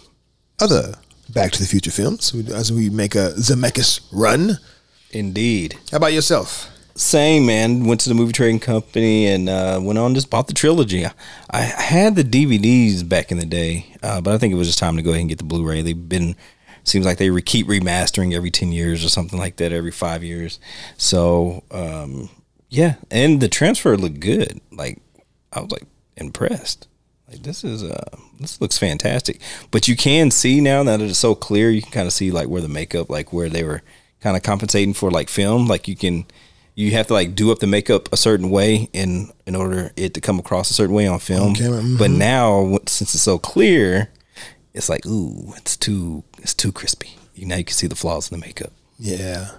[0.60, 0.94] other
[1.30, 4.58] Back to the Future films as we make a Zemeckis run.
[5.10, 5.76] Indeed.
[5.90, 6.70] How about yourself?
[6.98, 7.84] Same man.
[7.84, 11.06] Went to the movie trading company and uh, went on just bought the trilogy.
[11.06, 11.12] I,
[11.52, 14.80] I had the DVDs back in the day, uh, but I think it was just
[14.80, 15.82] time to go ahead and get the Blu-ray.
[15.82, 16.34] They've been
[16.82, 20.24] seems like they re- keep remastering every ten years or something like that, every five
[20.24, 20.58] years.
[20.96, 22.30] So um,
[22.68, 24.60] yeah, and the transfer looked good.
[24.72, 25.00] Like
[25.52, 25.84] I was like
[26.16, 26.88] impressed.
[27.28, 29.40] Like this is uh this looks fantastic.
[29.70, 32.48] But you can see now that it's so clear, you can kind of see like
[32.48, 33.82] where the makeup, like where they were
[34.20, 35.68] kind of compensating for like film.
[35.68, 36.26] Like you can
[36.78, 40.14] you have to like do up the makeup a certain way in in order it
[40.14, 41.54] to come across a certain way on film.
[41.54, 41.98] camera, mhm.
[41.98, 44.10] But now since it's so clear,
[44.74, 47.16] it's like ooh, it's too it's too crispy.
[47.34, 48.72] You now you can see the flaws in the makeup.
[48.96, 49.50] Yeah.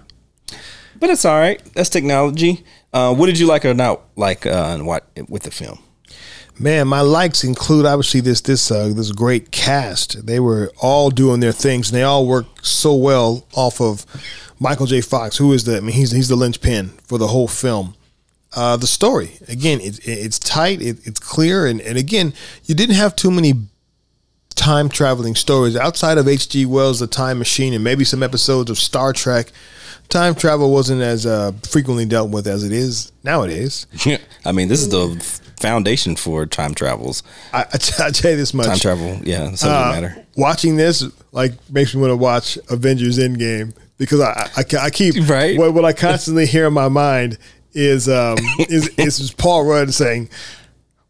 [0.98, 1.60] But it's all right.
[1.74, 2.64] That's technology.
[2.92, 5.78] Uh, what did you like or not like uh, and what with the film?
[6.60, 10.26] Man, my likes include obviously this this uh, this great cast.
[10.26, 14.04] They were all doing their things, and they all work so well off of
[14.58, 15.00] Michael J.
[15.00, 17.94] Fox, who is the I mean he's he's the linchpin for the whole film.
[18.54, 22.34] Uh, the story again, it, it's tight, it, it's clear, and and again,
[22.66, 23.54] you didn't have too many
[24.54, 26.66] time traveling stories outside of H.G.
[26.66, 29.50] Wells' The Time Machine and maybe some episodes of Star Trek.
[30.10, 33.86] Time travel wasn't as uh, frequently dealt with as it is nowadays.
[34.04, 34.18] Yeah.
[34.44, 37.22] I mean, this is the foundation for time travels.
[37.52, 40.26] I, I, t- I tell you this much: Time travel, yeah, subject Uh, matter.
[40.36, 45.14] Watching this like makes me want to watch Avengers Endgame because I I, I keep
[45.28, 45.58] Right.
[45.58, 47.38] what, what I constantly hear in my mind
[47.72, 48.36] is um
[48.68, 50.28] is is Paul Rudd saying.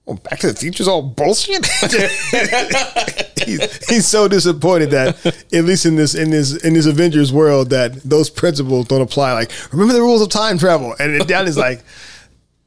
[0.06, 1.64] Well, Back to the Future's all bullshit.
[3.46, 7.70] he's, he's so disappointed that at least in this in this in this Avengers world
[7.70, 9.32] that those principles don't apply.
[9.34, 11.82] Like remember the rules of time travel, and Dan is like,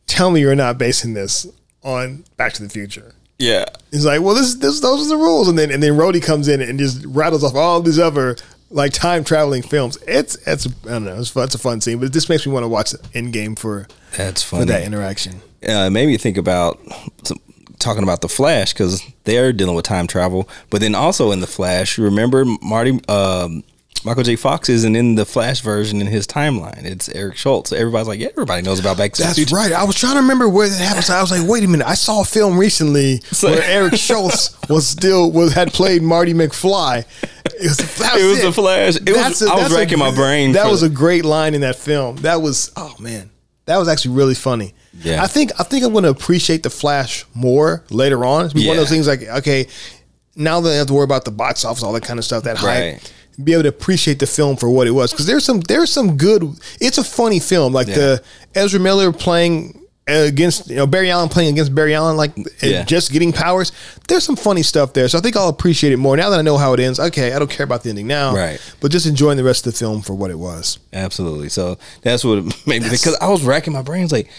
[0.07, 1.45] "Tell me you're not basing this
[1.83, 5.47] on Back to the Future." Yeah, He's like, well, this, this, those are the rules,
[5.49, 8.37] and then and then Rhodey comes in and just rattles off all these other
[8.69, 9.97] like time traveling films.
[10.07, 12.53] It's it's I don't know, it's fun, it's a fun scene, but this makes me
[12.53, 15.41] want to watch Endgame for that's for that interaction.
[15.67, 16.79] uh, it made me think about
[17.23, 17.39] some,
[17.79, 20.47] talking about the Flash because they're dealing with time travel.
[20.69, 23.63] But then also in the Flash, remember Marty, um,
[24.05, 24.35] Michael J.
[24.35, 26.83] Fox isn't in the Flash version in his timeline.
[26.83, 27.71] It's Eric Stoltz.
[27.71, 29.55] Everybody's like, yeah, everybody knows about Back to the That's Future.
[29.55, 29.71] right.
[29.71, 31.05] I was trying to remember where that happened.
[31.05, 31.87] So I was like, wait a minute.
[31.87, 36.33] I saw a film recently So- where Eric Stoltz was still was had played Marty
[36.33, 37.05] McFly.
[37.45, 38.95] It was, that It was the Flash.
[38.97, 41.77] It was- I was racking my brain That for was a great line in that
[41.77, 42.17] film.
[42.17, 43.29] That was oh man,
[43.67, 44.73] that was actually really funny.
[45.01, 45.23] Yeah.
[45.23, 48.45] I think I think I'm going to appreciate the Flash more later on.
[48.45, 48.73] It's one of Yeah.
[48.75, 49.67] those things like okay,
[50.35, 52.43] now that I have to worry about the box office, all that kind of stuff,
[52.43, 52.99] that hype.
[53.41, 56.17] Be able to appreciate the film for what it was because there's some there's some
[56.17, 56.43] good.
[56.81, 57.95] It's a funny film, like Yeah.
[57.95, 58.23] the
[58.55, 62.83] Ezra Miller playing against you know Barry Allen playing against Barry Allen, like Yeah.
[62.83, 63.71] just getting powers.
[64.09, 66.41] There's some funny stuff there, so I think I'll appreciate it more now that I
[66.41, 66.99] know how it ends.
[66.99, 68.59] Okay, I don't care about the ending now, Right.
[68.81, 70.77] But just enjoying the rest of the film for what it was.
[70.91, 71.47] Absolutely.
[71.49, 74.29] So that's what made me because I was racking my brains like,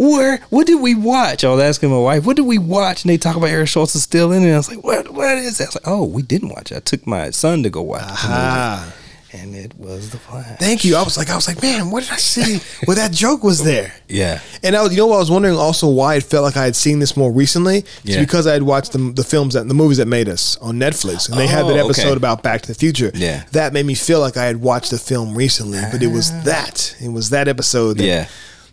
[0.00, 1.44] where what did we watch?
[1.44, 3.04] I was asking my wife, what did we watch?
[3.04, 4.46] And they talk about Eric Stoltz is still in it.
[4.46, 5.64] And I was like, what what is that?
[5.64, 6.76] I was like, oh, we didn't watch it.
[6.76, 8.82] I took my son to go watch Ah.
[8.84, 8.96] movie.
[9.32, 10.58] And it was the Flash.
[10.58, 10.96] Thank you.
[10.96, 13.62] I was like, I was like, man, what did I see where that joke was
[13.62, 13.94] there?
[14.08, 14.40] Yeah.
[14.64, 16.74] And I was, you know, I was wondering also why it felt like I had
[16.74, 17.78] seen this more recently.
[17.78, 18.18] It's Yeah.
[18.20, 21.28] because I had watched the, the films that the movies that made us on Netflix,
[21.28, 22.16] and they had that Oh, episode okay.
[22.16, 23.12] about Back to the Future.
[23.14, 23.44] Yeah.
[23.52, 26.96] that made me feel like I had watched the film recently, but it was that
[27.00, 27.98] it was that episode.
[27.98, 28.26] That, Yeah.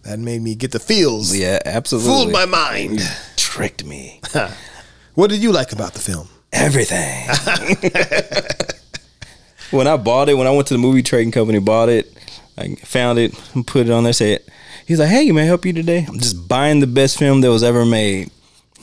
[0.04, 1.36] That made me get the feels.
[1.36, 2.10] Yeah, absolutely.
[2.12, 3.02] fooled my mind.
[3.36, 4.22] tricked me.
[5.14, 6.30] What did you like about the film?
[6.54, 7.28] everything.
[9.72, 12.12] when I bought it, when I went to the movie trading company, bought it,
[12.58, 14.14] I found it, and put it on there.
[14.14, 14.42] Said,
[14.86, 16.06] he's like, "Hey, may I help you today?
[16.08, 18.32] I'm just buying the best film that was ever made."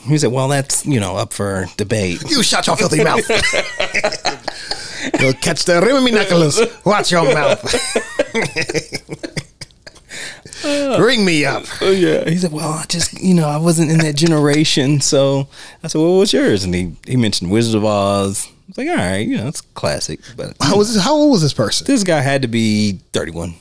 [0.01, 3.27] He said, "Well, that's you know up for debate." You shut your filthy mouth.
[5.19, 6.59] You'll catch the rim of me knuckles.
[6.83, 7.61] Watch your mouth.
[10.99, 11.63] Ring me up.
[11.81, 12.27] Oh yeah.
[12.29, 15.47] He said, "Well, I just you know I wasn't in that generation, so
[15.83, 18.47] I said, well, what's yours?" And he he mentioned Wizard of Oz.
[18.47, 21.31] I was like, "All right, you know, it's classic." But How was this, how old
[21.31, 21.85] was this person?
[21.87, 23.55] this guy had to be 31.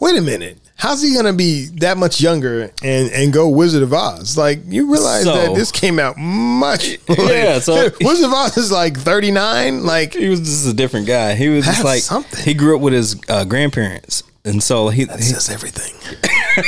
[0.00, 0.58] Wait a minute.
[0.76, 4.36] How's he gonna be that much younger and and go Wizard of Oz?
[4.36, 6.98] Like you realize So- that this came out much.
[7.08, 9.84] Yeah, so- Wizard of Oz is like thirty nine.
[9.84, 11.34] Like He was just a different guy.
[11.36, 12.42] He was just like something.
[12.44, 15.92] he grew up with his uh, grandparents, and so he, that says everything.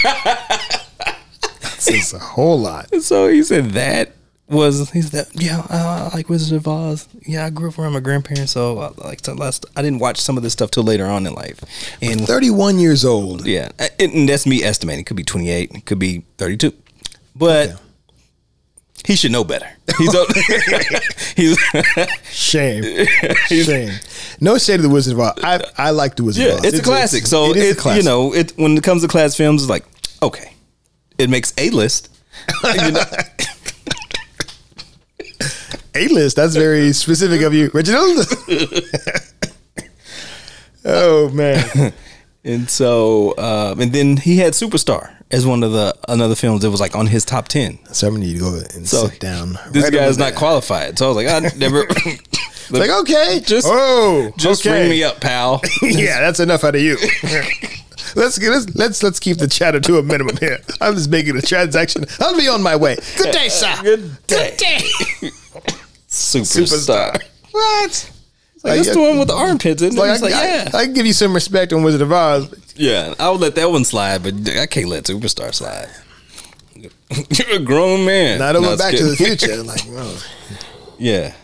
[0.04, 2.88] that says a whole lot.
[2.90, 4.12] he so he said that
[4.48, 7.08] was he said yeah uh, I like Wizard of Oz.
[7.26, 9.66] Yeah, I grew up around my grandparents, so I like to last.
[9.76, 11.60] I didn't watch some of this stuff till later on in life,
[12.00, 13.46] and Thirty one years old.
[13.46, 15.00] Yeah, and and that's me estimating.
[15.00, 16.72] It could be 28, it could be 32.
[17.34, 17.82] But Okay.
[19.06, 19.68] He should know better.
[19.98, 20.26] He's a,
[21.36, 21.58] he's
[22.28, 22.82] Shame.
[23.46, 23.92] Shame.
[24.40, 25.38] No shade of the Wizard of Oz.
[25.42, 26.64] I I like the Wizard yeah, of Oz.
[26.64, 27.26] it's a classic.
[27.26, 28.02] so it it, is a classic.
[28.02, 29.84] you know, it when it comes to class films, it's like
[30.22, 30.52] okay,
[31.18, 32.10] it makes a list.
[32.64, 33.02] You know,
[35.94, 36.36] A list.
[36.36, 38.26] That's very specific of you, Reginald.
[40.84, 41.92] oh man.
[42.44, 46.70] and so um, and then he had Superstar as one of the another films that
[46.70, 47.78] was like on his top ten.
[47.92, 49.58] So I'm gonna need to go and So sit down.
[49.70, 50.98] This right guy's not qualified.
[50.98, 51.86] So I was like, I never.
[52.70, 54.80] Like okay, Just- oh, just okay.
[54.82, 55.60] ring me up, pal.
[55.82, 56.96] yeah, that's enough out of you.
[58.16, 60.58] let's get let's, let's let's keep the chatter to a minimum here.
[60.80, 62.04] I'm just making a transaction.
[62.18, 62.96] I'll be on my way.
[63.16, 63.72] Good day, sir.
[63.82, 64.56] Good day.
[64.56, 64.78] day.
[66.08, 67.22] Superstar.
[67.52, 68.10] What?
[68.66, 70.00] Like, that's the one with the armpits, isn't it?
[70.00, 70.70] Like, It's like, I, yeah.
[70.74, 72.54] I, I can give you some respect on Wizard of Oz.
[72.76, 75.88] yeah, I would let that one slide, but I can't let Superstar slide.
[76.74, 76.90] You're
[77.56, 78.38] a grown man.
[78.40, 79.62] Now I don't No, go it's back to the future.
[79.62, 80.18] Like, well,
[80.98, 81.34] yeah.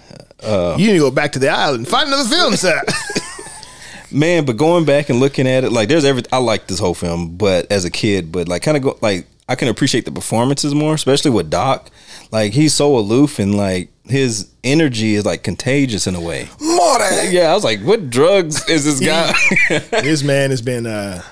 [0.42, 1.86] Uh, you need to go back to the island.
[1.86, 2.82] Find another film, sir.
[4.10, 6.94] Man, but going back and looking at it, like there's every I like this whole
[6.94, 10.10] film, but as a kid, but like kind of go like I can appreciate the
[10.12, 11.90] performances more, especially with Doc.
[12.30, 16.48] Like he's so aloof and like his energy is like contagious in a way.
[17.30, 19.32] Yeah, I was like, what drugs is this guy?
[20.02, 21.22] this man has been uh,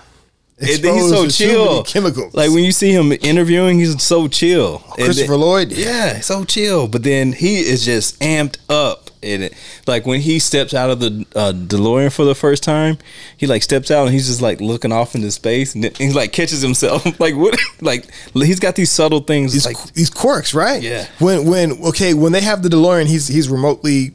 [0.60, 1.82] And he's so to too many chill.
[1.84, 2.34] chemicals.
[2.34, 4.82] Like when you see him interviewing, he's so chill.
[4.96, 5.72] And Christopher then- Lloyd.
[5.72, 6.86] Yeah, so chill.
[6.86, 9.54] But then he is just amped up in it.
[9.86, 12.98] Like when he steps out of the uh, DeLorean for the first time,
[13.38, 16.12] he like steps out and he's just like looking off into space and then he
[16.12, 17.04] like catches himself.
[17.20, 17.58] like what?
[17.80, 19.52] Like he's got these subtle things.
[19.54, 20.82] these like these quirks, right?
[20.82, 21.06] Yeah.
[21.20, 24.12] When when okay, when they have the DeLorean, he's he's remotely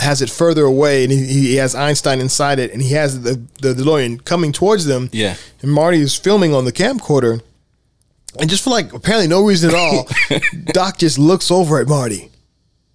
[0.00, 3.40] has it further away, and he, he has Einstein inside it, and he has the
[3.60, 5.10] the DeLorean coming towards them.
[5.12, 5.36] Yeah.
[5.62, 7.40] And Marty is filming on the camcorder,
[8.40, 10.08] and just for like apparently no reason at all,
[10.66, 12.30] Doc just looks over at Marty.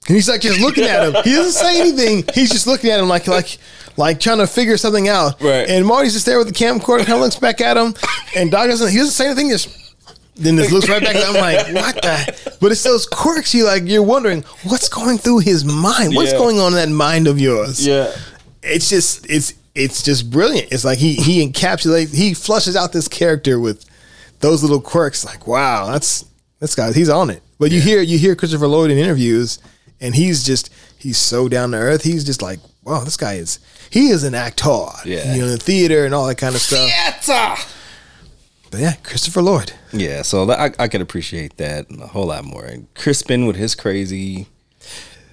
[0.08, 1.24] And he's like just looking at him.
[1.24, 2.24] He doesn't say anything.
[2.34, 3.60] He's just looking at him like like
[3.96, 5.40] like trying to figure something out.
[5.40, 5.70] Right.
[5.70, 7.94] And Marty's just there with the camcorder, kind of looks back at him,
[8.36, 8.92] and Doc doesn't.
[8.92, 9.50] He doesn't say anything.
[9.50, 9.89] Just
[10.40, 11.16] then this looks right back.
[11.18, 12.56] I'm like, what the?
[12.62, 13.54] But it's those quirks.
[13.54, 16.16] You like you're wondering what's going through his mind.
[16.16, 16.38] What's Yeah.
[16.40, 17.86] going on in that mind of yours?
[17.86, 18.12] yeah.
[18.64, 20.72] It's just it's it's just brilliant.
[20.72, 22.14] It's like he he encapsulates.
[22.14, 23.86] He flushes out this character with
[24.42, 25.24] those little quirks.
[25.24, 26.26] Like wow, that's
[26.60, 26.92] this guy.
[26.92, 27.42] He's on it.
[27.60, 29.60] But you hear you hear Christopher Lloyd in interviews,
[30.02, 32.04] and he's just he's so down to earth.
[32.04, 33.60] He's just like wow, this guy is
[33.90, 34.88] he is an actor.
[35.06, 35.34] Yeah.
[35.36, 36.90] you know, in theater and all that kind of stuff.
[38.72, 39.74] But yeah, Christopher Lloyd.
[39.92, 42.66] Yeah, so that- I, I could appreciate that a whole lot more.
[42.66, 44.48] And Crispin with his crazy,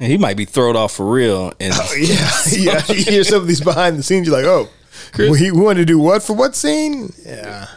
[0.01, 1.53] and he might be thrown off for real.
[1.61, 2.83] And Yeah, yeah.
[2.89, 4.69] You hear some of these behind the scenes, you're like, oh,
[5.13, 7.13] Chris- he wanted to do what for what scene?
[7.25, 7.69] Yeah,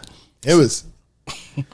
[0.45, 0.83] it was.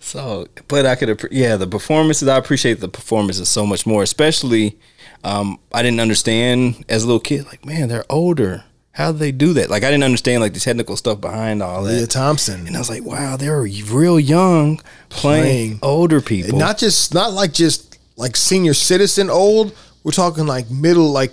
[0.00, 2.28] So, but I could, yeah, the performances.
[2.28, 4.02] I appreciate the performances so much more.
[4.02, 4.78] Especially,
[5.22, 7.44] um, I didn't understand as a little kid.
[7.44, 8.64] Like, man, they're older.
[8.98, 9.70] How do they do that?
[9.70, 11.92] Like, I didn't understand like the technical stuff behind all that.
[12.00, 12.66] Lea Thompson.
[12.66, 15.78] and I was like, wow, they're real young playing, Playing.
[15.82, 16.50] older people.
[16.50, 19.72] And not just not like just like senior citizen old.
[20.02, 21.30] We're talking like middle, like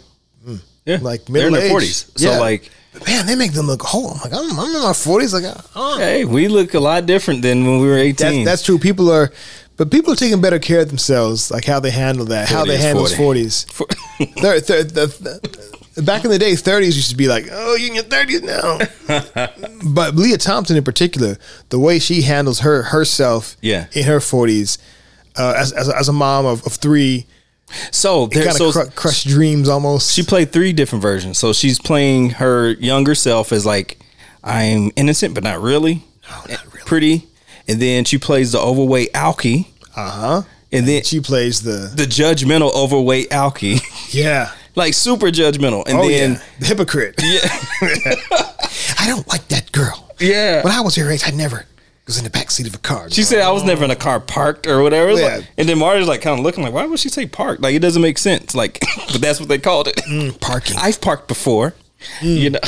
[0.47, 2.11] mm, yeah, like they're in middle their forties.
[2.15, 2.37] So, Yeah.
[2.39, 2.69] like,
[3.07, 4.11] man, they make them look old.
[4.13, 5.33] I'm like, I'm, I'm in my forties.
[5.33, 5.45] Like,
[5.75, 8.45] oh, hey, we look a lot different than when we were eighteen.
[8.45, 8.77] that's true.
[8.77, 9.31] People are,
[9.75, 12.75] but people are taking better care of themselves, like how they handle that, how they
[12.75, 13.15] is handle 40.
[13.15, 13.63] forties.
[13.71, 13.87] For-
[14.37, 17.89] Thir- thir- the- the- back in the day, thirties used to be like, oh, you're
[17.89, 18.79] in your thirties now.
[19.93, 21.37] but Lea Thompson in particular,
[21.69, 23.87] the way she handles her herself, Yeah.
[23.93, 24.77] in her forties,
[25.37, 27.25] uh, as, as as a mom of, of three,
[27.91, 30.11] So there, Kind so of cru- crushed dreams almost.
[30.13, 31.37] she played three different versions.
[31.37, 33.97] So she's playing her younger self as like
[34.43, 36.03] I'm innocent but not really,
[36.85, 37.27] pretty,
[37.67, 40.41] and then she plays the overweight Alki, uh huh.
[40.71, 43.79] and then She plays the the judgmental overweight Alki,
[44.11, 44.51] yeah.
[44.75, 47.15] Like super judgmental, and Oh then yeah, the hypocrite.
[48.99, 50.13] I don't like that girl.
[50.19, 51.65] yeah, When I was her age, I never
[52.05, 53.09] was in the back seat of a car.
[53.09, 55.11] She said I was never in a car parked or whatever.
[55.13, 55.37] Yeah.
[55.37, 57.61] like- and then Marty's like kind of looking like, why would she say parked?
[57.61, 58.53] Like it doesn't make sense.
[58.53, 58.79] Like,
[59.11, 59.95] but that's what they called it.
[60.07, 60.77] Mm, parking.
[60.79, 61.73] I've parked before,
[62.21, 62.59] you know.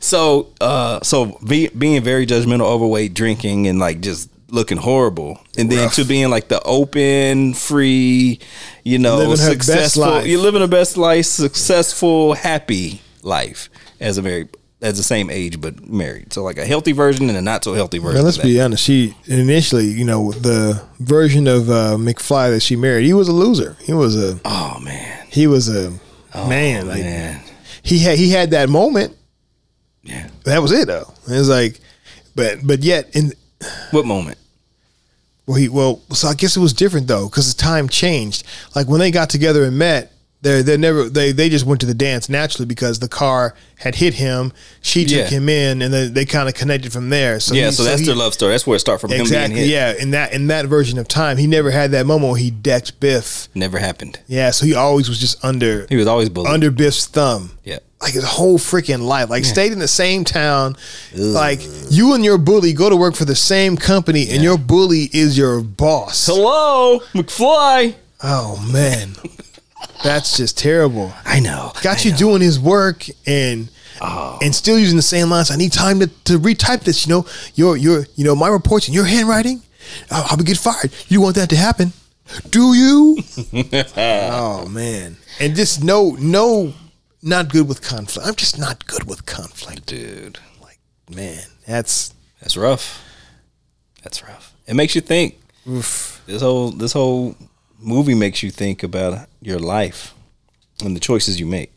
[0.00, 5.72] so, uh, so be, being very judgmental, overweight, drinking, and like just looking horrible, and
[5.72, 5.94] then Rough.
[5.94, 8.38] to being like the open, free,
[8.84, 10.24] you know, Living successful.
[10.24, 14.48] You're living the best life, successful, happy life as a married,
[14.82, 16.32] as the same age but married.
[16.34, 18.16] So like a healthy version and a not so healthy version.
[18.16, 18.84] Man, let's be honest.
[18.84, 23.32] She initially, you know, the version of uh, McFly that she married, he was a
[23.32, 23.76] loser.
[23.80, 25.26] He was a Oh man.
[25.30, 25.92] he was a
[26.34, 26.88] man.
[26.88, 27.40] Like Man.
[27.82, 29.16] he had he had that moment.
[30.02, 30.28] Yeah.
[30.44, 31.10] That was it though.
[31.26, 31.80] It was like,
[32.34, 33.32] but but yet in
[33.92, 34.36] What moment?
[35.46, 38.44] Well he well so I guess it was different though because the time changed.
[38.74, 40.11] Like when they got together and met,
[40.42, 43.94] they they never they they just went to the dance naturally because the car had
[43.96, 44.52] hit him.
[44.80, 45.26] She took Yeah.
[45.28, 47.40] him in, and then they kind of connected from there.
[47.40, 48.52] So yeah, he- so that's he- their love story.
[48.52, 49.36] That's where it started from Exactly.
[49.36, 49.70] him being hit.
[49.72, 49.92] Yeah.
[50.02, 52.98] In that in that version of time, he never had that moment where he decked
[53.00, 53.48] Biff.
[53.54, 54.18] Never happened.
[54.26, 54.50] Yeah.
[54.50, 56.52] So he always was just under He was always bullied.
[56.52, 57.52] under Biff's thumb.
[57.64, 57.78] yeah.
[58.00, 59.30] Like his whole freaking life.
[59.30, 60.74] Like stayed in the same town.
[61.14, 65.08] Like you and your bully go to work for the same company, and your bully
[65.12, 66.26] is your boss.
[66.26, 67.94] Hello, McFly.
[68.24, 69.14] Oh man,
[70.02, 71.12] that's just terrible.
[71.24, 71.72] I know.
[71.82, 72.16] Got I you know.
[72.18, 73.68] doing his work and.
[74.00, 74.38] Oh.
[74.42, 75.50] And still using the same lines.
[75.52, 77.06] I need time to, to retype this.
[77.06, 79.62] You know, your your you know my reports in your handwriting.
[80.10, 80.90] I'll, I'll be get fired.
[81.08, 81.92] You want that to happen?
[82.50, 83.18] Do you?
[83.96, 86.72] oh man, and just no no,
[87.22, 88.26] not good with conflict.
[88.26, 89.86] I'm just not good with conflict.
[89.86, 90.38] dude.
[90.60, 90.78] Like
[91.14, 93.04] man, that's That's rough.
[94.02, 94.54] That's rough.
[94.66, 95.38] It makes you think.
[95.68, 96.22] oof.
[96.26, 97.36] This whole this whole
[97.82, 100.14] movie makes you think about your life
[100.84, 101.72] and the choices you make.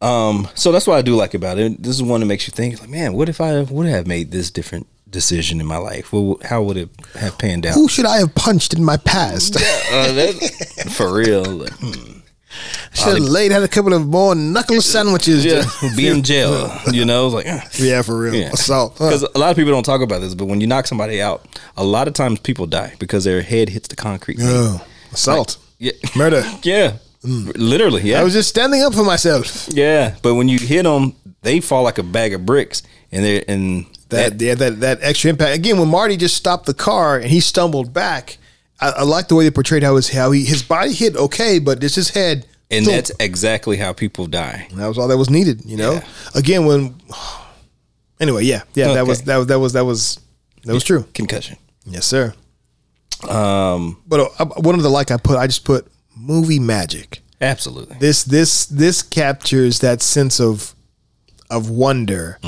[0.00, 1.82] Um, so that's what I do like about it.
[1.82, 4.30] This is one that makes you think, like, man, what if I would have made
[4.30, 6.12] this different decision in my life?
[6.12, 7.74] Well, how would it have panned out?
[7.74, 9.56] Who should I have punched in my past?
[9.56, 11.44] Uh, that- for real.
[11.44, 12.15] Like, hmm.
[12.92, 15.44] Should have laid had a couple of more knuckle sandwiches.
[15.44, 16.70] Yeah, to- be in jail.
[16.90, 17.46] You know, it's like.
[17.46, 17.60] eh.
[17.78, 18.34] yeah, for real.
[18.34, 18.50] Yeah.
[18.52, 18.96] Assault.
[18.98, 19.06] Huh.
[19.08, 21.46] Because a lot of people don't talk about this, but when you knock somebody out,
[21.76, 24.38] a lot of times people die because their head hits the concrete.
[24.40, 25.58] Oh, assault.
[25.78, 26.42] Yeah, Murder.
[26.62, 28.02] yeah, literally.
[28.02, 29.68] Yeah, I was just standing up for myself.
[29.68, 30.14] yeah.
[30.22, 32.82] But when you hit them, they fall like a bag of bricks,
[33.12, 35.56] and they and That, yeah, that that extra impact.
[35.56, 38.38] Again, when Marty just stopped the car and he stumbled back,
[38.80, 41.58] I, I like the way they portrayed how his how he his body hit okay,
[41.58, 42.46] but it's his head.
[42.70, 42.94] and thump.
[42.96, 44.68] that's exactly how people die.
[44.74, 45.64] that was all that was needed.
[45.64, 45.92] You know.
[45.94, 46.04] Yeah.
[46.34, 46.94] Again, when
[48.20, 50.20] anyway, yeah, yeah, that was that was that was that was
[50.64, 51.04] that was true.
[51.14, 51.56] Concussion.
[51.84, 52.34] Yes, sir.
[53.28, 57.20] Um, But uh, one of the like I put, I just put movie magic.
[57.40, 57.96] absolutely.
[57.98, 60.74] This this this captures that sense of
[61.48, 62.38] of wonder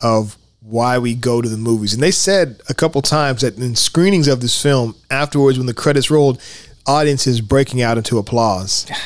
[0.00, 0.36] of
[0.68, 1.94] why we go to the movies.
[1.94, 5.74] And they said a couple times that in screenings of this film, afterwards when the
[5.74, 6.40] credits rolled,
[6.86, 8.86] audiences breaking out into applause.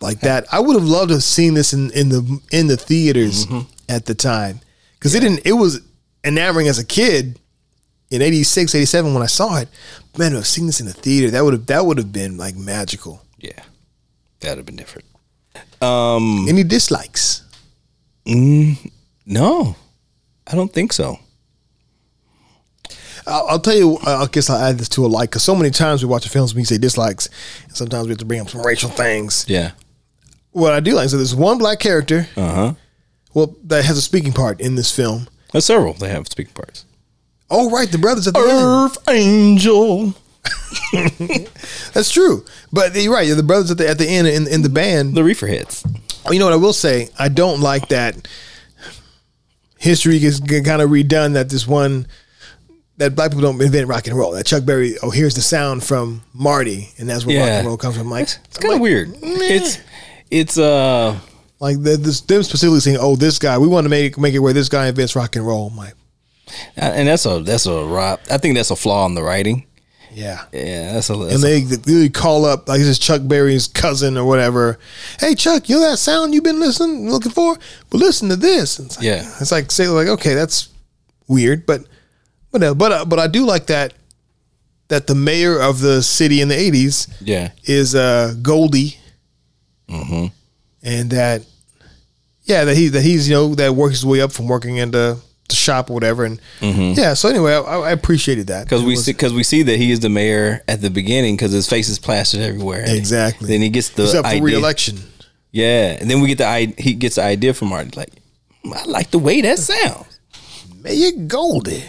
[0.00, 0.52] Like that.
[0.52, 3.46] I would have loved to have seen this in, in the in the theaters
[3.88, 4.58] at the time.
[4.94, 5.80] Because it didn't it was
[6.24, 7.38] enamoring as a kid
[8.10, 9.68] in 86, 87 when I saw it.
[10.18, 12.36] Man, to have seen this in the theater, that would have that would have been
[12.36, 13.22] like magical.
[13.38, 13.52] Yeah,
[14.40, 15.06] that'd have been different.
[15.80, 17.44] Um, Any dislikes?
[18.26, 19.76] no,
[20.46, 21.18] I don't think so.
[23.26, 23.98] I'll, I'll tell you.
[24.06, 26.24] uh, I guess I'll add this to a like because so many times we watch
[26.24, 27.28] the films, we say dislikes,
[27.68, 29.44] and sometimes we have to bring up some racial things.
[29.48, 29.72] Yeah.
[30.50, 32.74] What I do like, so there's one black character, Uh huh.
[33.32, 35.28] well, that has a speaking part in this film.
[35.52, 35.94] There's several.
[35.94, 36.84] They have speaking parts.
[37.50, 38.50] Oh, right, the brothers at the end.
[38.50, 40.14] Earth Angel.
[41.92, 43.28] That's true, but you're right.
[43.34, 45.14] The brothers at the at the end in, in the band.
[45.14, 45.84] The Reefer hits.
[46.30, 47.08] You know what I will say?
[47.18, 48.28] I don't like that
[49.82, 51.34] history gets kind of redone.
[51.34, 52.06] That this one
[52.96, 54.32] that black people don't invent rock and roll.
[54.32, 54.96] That Chuck Berry.
[55.02, 58.10] Oh, here's the sound from Marty, and that's where rock and roll comes from.
[58.10, 59.10] Like It's kind of weird.
[59.20, 59.78] It's
[60.30, 61.18] it's uh
[61.58, 64.38] Like the, this, them specifically saying, "Oh, this guy, we want to make make it
[64.38, 65.94] where this guy invents rock and roll." I'm like,
[66.76, 68.18] and that's a that's a.
[68.30, 69.66] I think that's a flaw in the writing.
[70.12, 70.44] Yeah.
[70.52, 71.16] Yeah, that's a.
[71.16, 74.78] That's And they, they call up like this is Chuck Berry's cousin or whatever.
[75.20, 77.54] Hey, Chuck, you know that sound you've been listening, looking for?
[77.90, 78.78] Well, listen to this.
[78.78, 79.22] It's like, Yeah.
[79.40, 80.68] it's like say like, okay, that's
[81.28, 81.82] weird, but
[82.50, 83.94] but uh, but uh, but I do like that
[84.88, 87.50] that the mayor of the city in the '80s Yeah.
[87.64, 88.98] is uh, Goldie,
[89.88, 90.26] Mm-hmm.
[90.82, 91.42] and that
[92.44, 94.90] yeah, that he that he's you know that works his way up from working in
[95.48, 96.98] the, shop or whatever, and mm-hmm.
[96.98, 97.14] yeah.
[97.14, 99.90] So anyway, I, I appreciated that Because we was- see, because we see that he
[99.92, 102.84] is the mayor at the beginning because his face is plastered everywhere.
[102.86, 103.48] Exactly.
[103.48, 104.42] Then he gets the He's up for idea.
[104.42, 104.98] re-election.
[105.50, 108.10] Yeah, and then we get the i- he gets the idea from Marty like,
[108.64, 110.18] I like the way that sounds.
[110.82, 111.84] Mayor Goldie.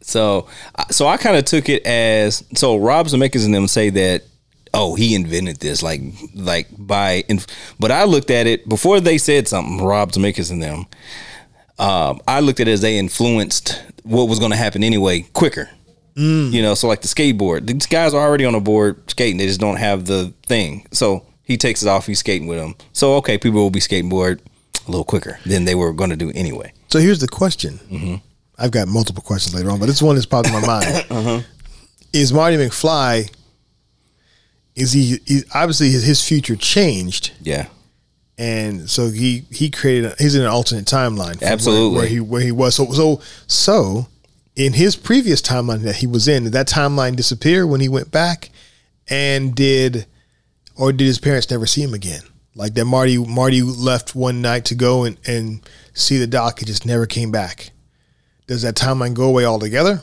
[0.00, 3.90] So, I- so I kind of took it as so Rob Zemeckis and them say
[3.90, 4.22] that
[4.74, 6.00] oh he invented this like
[6.34, 7.24] like by
[7.80, 10.86] but I looked at it before they said something Rob Zemeckis and them.
[11.78, 15.70] Um, I looked at it as they influenced what was going to happen anyway quicker.
[16.16, 16.52] Mm.
[16.52, 19.36] You know, so like the skateboard, these guys are already on a board skating.
[19.36, 20.86] They just don't have the thing.
[20.90, 22.06] So he takes it off.
[22.06, 22.74] He's skating with them.
[22.92, 24.42] So okay, people will be skating board
[24.86, 26.72] a little quicker than they were going to do anyway.
[26.88, 27.78] So here's the question.
[27.90, 28.14] Mm-hmm.
[28.58, 31.06] I've got multiple questions later on, but this one is popped in my mind.
[31.10, 31.40] Uh-huh.
[32.12, 33.30] Is Marty McFly?
[34.74, 37.66] Is he, he obviously his, his future changed, Yeah,
[38.38, 40.12] and so he he created.
[40.12, 41.32] A, he's in an alternate timeline.
[41.38, 41.98] from where- Absolutely.
[41.98, 42.74] where, he where he was.
[42.76, 44.06] So so so
[44.56, 48.10] in his previous timeline that he was in, did that timeline disappear when he went
[48.10, 48.50] back,
[49.08, 50.06] and did
[50.76, 52.22] or did his parents never see him again?
[52.54, 55.60] Like that Marty Marty left one night to go and, and
[55.94, 57.70] see the doc and just never came back.
[58.46, 60.02] Does that timeline go away altogether?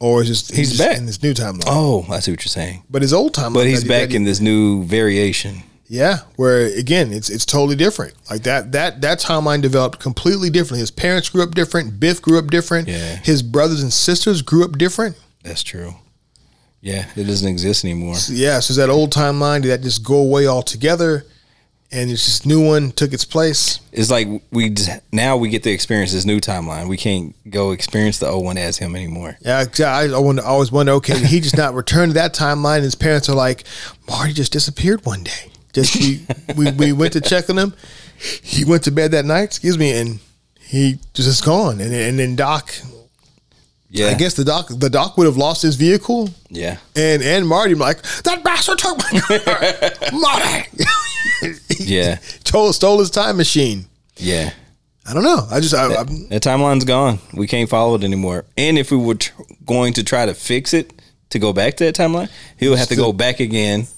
[0.00, 0.96] Or is just He's just back.
[0.98, 1.62] in this new timeline?
[1.66, 2.82] Oh, I see what you're saying.
[2.90, 5.62] But his old timeline But he's back in this new variation.
[5.92, 8.14] Yeah, where again it's it's totally different.
[8.30, 10.78] Like that that that timeline developed completely differently.
[10.80, 12.00] His parents grew up different.
[12.00, 12.88] Biff grew up different.
[12.88, 13.16] Yeah.
[13.16, 15.16] His brothers and sisters grew up different.
[15.42, 15.96] That's true.
[16.80, 18.14] Yeah, it doesn't exist anymore.
[18.30, 21.26] Yeah, so is that old timeline did that just go away altogether?
[21.94, 23.78] And it's this new one took its place.
[23.92, 26.88] It's like we just, now we get to experience this new timeline.
[26.88, 29.36] We can't go experience the old one as him anymore.
[29.42, 30.92] Yeah, I, I wonder, I always wonder.
[30.92, 32.80] Okay, he just not returned to that timeline?
[32.80, 33.64] His parents are like,
[34.08, 35.51] Marty just disappeared one day.
[35.72, 36.26] Just we,
[36.56, 37.74] we we went to check on him.
[38.42, 39.44] He went to bed that night.
[39.44, 40.20] Excuse me, and
[40.60, 41.80] he just is gone.
[41.80, 42.74] And and then Doc,
[43.88, 46.28] Yeah, I guess the Doc the Doc would have lost his vehicle.
[46.50, 50.68] Yeah, And and Marty like that bastard took my car, Marty.
[51.78, 53.86] yeah, stole stole his time machine.
[54.16, 54.52] yeah.
[55.04, 55.48] I don't know.
[55.50, 57.18] I just I, I, That timeline's gone.
[57.34, 58.44] We can't follow it anymore.
[58.56, 59.32] And if we were tr-
[59.66, 60.92] going to try to fix it
[61.30, 63.88] to go back to that timeline, he would have to go back again.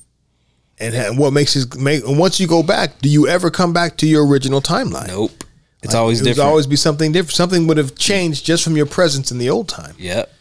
[0.79, 3.73] And ha- what makes his make and once you go back, do you ever come
[3.73, 5.09] back to your original timeline?
[5.09, 5.45] Nope.
[5.83, 6.49] It's always it different.
[6.49, 7.35] always be something different.
[7.35, 9.95] Something would have changed just from your presence in the old time.
[9.99, 10.33] yep.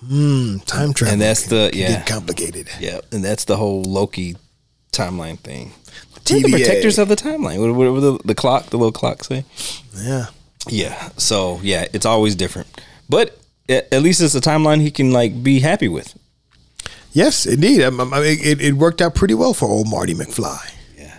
[0.00, 0.58] Hmm.
[0.66, 2.02] Time travel, And that's can- the- can yeah.
[2.04, 2.68] complicated.
[2.80, 3.04] Yep.
[3.12, 4.36] And that's the whole Loki
[4.92, 5.72] timeline thing.
[6.30, 7.60] We're the protectors of the timeline.
[7.60, 9.44] What, what, what the, the clock, the little clock say?
[9.96, 10.26] Yeah,
[10.68, 11.10] Yeah.
[11.18, 12.68] So yeah, it's always different.
[13.08, 13.36] But
[13.68, 16.14] at least it's a timeline he can like be happy with.
[17.12, 17.82] Yes, indeed.
[17.82, 20.58] I, I mean, it, it worked out pretty well for old Marty McFly.
[20.96, 21.16] Yeah.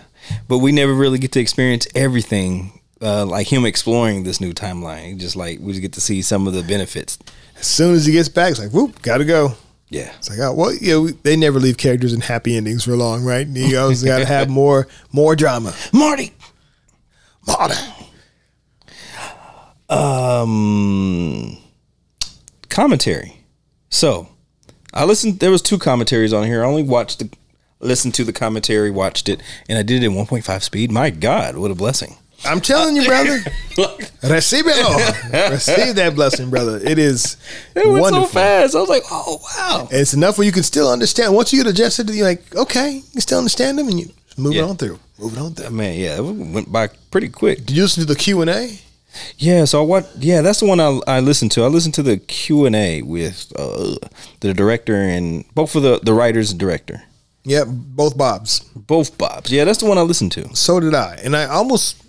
[0.48, 2.80] But we never really get to experience everything.
[3.02, 6.46] Uh, like him exploring this new timeline, just like we just get to see some
[6.46, 7.18] of the benefits.
[7.58, 9.54] As soon as he gets back, it's like, whoop, gotta go.
[9.90, 12.96] Yeah, It's like, oh, well, you know, they never leave characters in happy endings for
[12.96, 13.46] long, right?
[13.46, 15.72] You always got to have more, more drama.
[15.92, 16.32] Marty.
[17.46, 17.74] Marty.
[19.88, 21.58] Um,
[22.68, 23.36] commentary.
[23.90, 24.28] So,
[24.94, 25.40] I listened.
[25.40, 26.62] There was two commentaries on here.
[26.62, 27.28] I only watched the,
[27.80, 30.92] listened to the commentary, watched it, and I did it in 1.5 speed.
[30.92, 32.16] My God, what a blessing!
[32.46, 33.38] I'm telling you, brother.
[34.22, 35.50] Recibelo.
[35.50, 36.76] Receive that blessing, brother.
[36.78, 37.36] It is
[37.74, 38.26] It went wonderful.
[38.26, 38.74] so fast.
[38.76, 39.88] I was like, oh wow.
[39.90, 41.34] And it's enough where you can still understand.
[41.34, 44.10] Once you get adjusted, to you're like, okay, you can still understand them, and you
[44.36, 44.64] move it Yeah.
[44.64, 44.98] on through.
[45.18, 45.70] Move it on through.
[45.70, 47.58] Man, yeah, it went by pretty quick.
[47.66, 48.78] Did you listen to the Q and A?
[49.38, 50.10] Yeah, so what?
[50.18, 51.62] Yeah, that's the one I, I listened to.
[51.64, 53.96] I listened to the Q and A with uh,
[54.40, 57.02] the director and both of the the writers and director,
[57.44, 58.60] Yep, both Bobs.
[58.74, 59.50] both Bobs.
[59.52, 60.54] Yeah, that's the one I listened to.
[60.56, 61.18] So did I.
[61.22, 62.02] And I almost,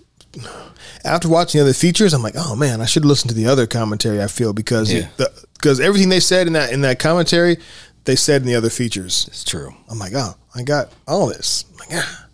[1.04, 3.66] after watching the other features, I'm like, oh man, I should listen to the other
[3.66, 4.22] commentary.
[4.22, 5.08] I feel because Yeah.
[5.54, 7.58] because everything they said in that in that commentary,
[8.04, 9.26] they said in the other features.
[9.28, 9.74] It's true.
[9.90, 11.64] I'm like, oh, I got all this.
[11.70, 12.25] I'm like, ah.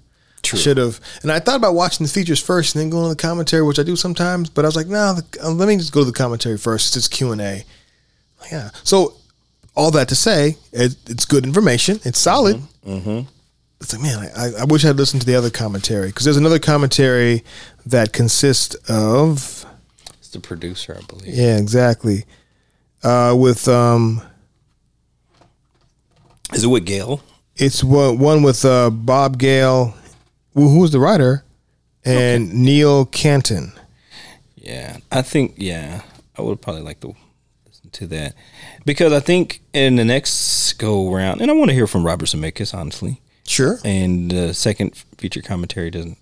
[0.52, 0.58] True.
[0.60, 3.20] Should have, and I thought about watching the features first and then going to the
[3.20, 4.48] commentary, which I do sometimes.
[4.50, 6.96] But I was like, no, the, uh, let me just go to the commentary first.
[6.96, 7.64] It's Q and A.
[8.50, 8.70] Yeah.
[8.84, 9.14] So
[9.74, 12.00] all that to say, it, it's good information.
[12.04, 12.60] It's solid.
[12.86, 13.20] Mm-hmm.
[13.80, 16.58] It's like, man, I, I wish I'd listened to the other commentary because there's another
[16.60, 17.42] commentary
[17.86, 19.64] that consists of,
[20.18, 21.34] It's the producer, I believe.
[21.34, 22.24] yeah, exactly,
[23.02, 24.22] uh, with um,
[26.52, 27.22] Is it with Gale?
[27.56, 29.94] it's one, one with uh, Bob Gale,
[30.54, 31.44] who who was the writer,
[32.04, 33.72] and Neil Canton.
[34.56, 36.02] Yeah, I think yeah,
[36.36, 37.14] I would probably like to
[37.66, 38.34] listen to that
[38.84, 42.26] because I think in the next go round, and I want to hear from Robert
[42.26, 43.20] Zemeckis, honestly.
[43.44, 43.78] Sure.
[43.84, 46.18] And the second feature commentary doesn't.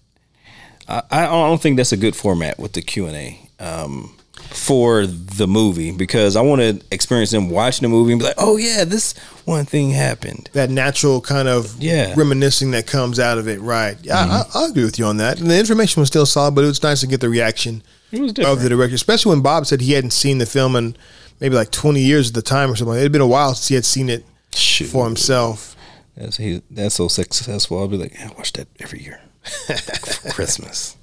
[0.89, 4.17] I, I don't think that's a good format with the Q and A um,
[4.51, 8.35] for the movie because I want to experience them watching the movie and be like,
[8.39, 10.51] oh yeah, this one thing happened.
[10.53, 12.15] That natural kind of Yeah.
[12.17, 13.97] reminiscing that comes out of it, right?
[14.03, 14.59] Yeah, I, mm-hmm.
[14.59, 15.41] I agree with you on that.
[15.41, 17.83] And the information was still solid, but it was nice to get the reaction
[18.13, 20.97] of the director, especially when Bob said he hadn't seen the film in
[21.41, 22.97] maybe like 20 years at the time or something.
[22.99, 24.87] It had been a while since he had seen it Shoot.
[24.89, 25.77] for himself.
[26.17, 26.61] That's he.
[26.71, 27.79] That's so successful.
[27.79, 29.21] I'll be like, yeah, I watch that every year
[29.67, 30.97] for Christmas.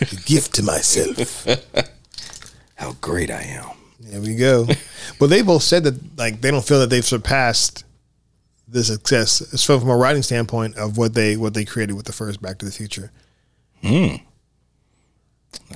[0.00, 1.46] A gift to myself.
[2.82, 3.70] How great I am.
[4.00, 4.66] There we go.
[5.20, 7.84] but they both said that like they don't feel that they've surpassed
[8.66, 12.12] the success, far from a writing standpoint of what they what they created with the
[12.12, 13.12] first Back to the Future.
[13.82, 14.16] Hmm.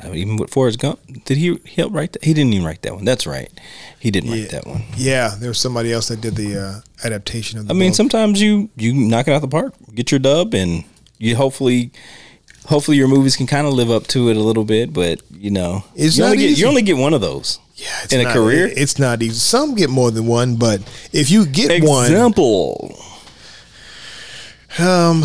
[0.02, 2.24] I mean, even with Forrest Gump, did he help write that?
[2.24, 3.04] He didn't even write that one.
[3.04, 3.50] That's right.
[4.00, 4.42] He didn't Yeah.
[4.42, 4.82] write that one.
[4.96, 7.96] Yeah, there was somebody else that did the uh, adaptation of the I mean, book.
[7.96, 10.84] sometimes you you knock it out the park, get your dub, and
[11.18, 11.90] you hopefully,
[12.66, 14.92] hopefully your movies can kind of live up to it a little bit.
[14.92, 17.58] But you know, It's you not only get you only get one of those.
[17.76, 18.66] yeah, it's in a career?
[18.74, 19.34] it's not easy.
[19.34, 20.80] Some get more than one, but
[21.12, 22.98] if you get one, Example.
[24.78, 25.24] um,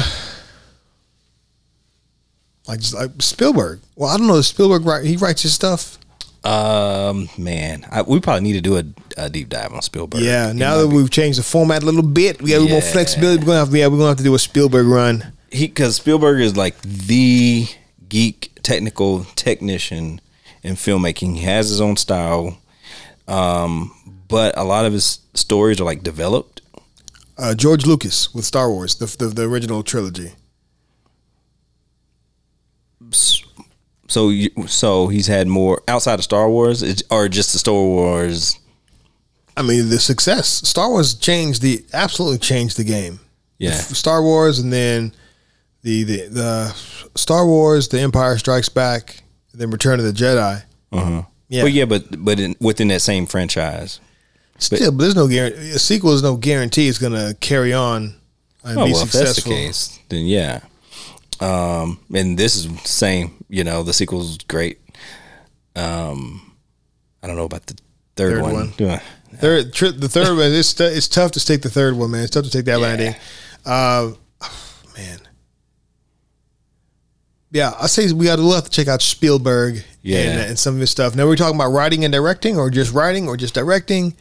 [2.67, 3.79] like like Spielberg.
[3.95, 4.41] Well, I don't know.
[4.41, 5.97] Spielberg write he writes his stuff.
[6.43, 8.83] Um, man, I, we probably need to do a,
[9.25, 10.21] a deep dive on Spielberg.
[10.21, 10.51] Yeah.
[10.53, 13.39] Now that be- we've changed the format a little bit, we have more flexibility.
[13.41, 15.33] We're gonna have yeah, we're gonna have to do a Spielberg run.
[15.51, 17.67] He because Spielberg is like the
[18.09, 20.21] geek technical technician
[20.63, 21.35] in filmmaking.
[21.35, 22.57] He has his own style,
[23.27, 23.91] um,
[24.27, 26.61] but a lot of his stories are like developed.
[27.37, 30.33] Uh, George Lucas with Star Wars, the, the the original trilogy.
[34.07, 38.59] So, you, so he's had more outside of Star Wars, or just the Star Wars.
[39.55, 40.47] I mean, the success.
[40.67, 43.19] Star Wars changed the absolutely changed the game.
[43.57, 45.13] Yeah, Star Wars, and then
[45.83, 46.67] the the, the
[47.15, 50.63] Star Wars, The Empire Strikes Back, then Return of the Jedi.
[50.91, 51.23] uh-huh.
[51.49, 51.63] Yeah.
[51.63, 53.99] But yeah, but but in, within that same franchise.
[54.57, 55.71] Still, but there's no guarantee.
[55.71, 58.15] A sequel is no guarantee it's going to carry on
[58.63, 59.51] and Oh be well, if that's the successful.
[59.51, 60.61] case, then yeah.
[61.41, 63.43] Um, and this is the same.
[63.49, 64.79] You know, the sequel's great.
[65.75, 66.53] Um,
[67.23, 67.73] I don't know about the
[68.15, 68.53] third, Third one.
[68.53, 68.73] one.
[68.77, 69.01] Yeah.
[69.35, 70.51] Third, tri- the third one.
[70.53, 72.21] It's t- it's tough to take the third one, man.
[72.21, 73.15] It's tough to take that landing.
[73.65, 74.11] Uh,
[74.97, 75.19] man.
[77.51, 80.19] Yeah, I say we got to have to check out Spielberg Yeah.
[80.19, 81.15] and, and some of his stuff.
[81.15, 84.15] Now we're talking about writing and directing, or just writing, or just directing.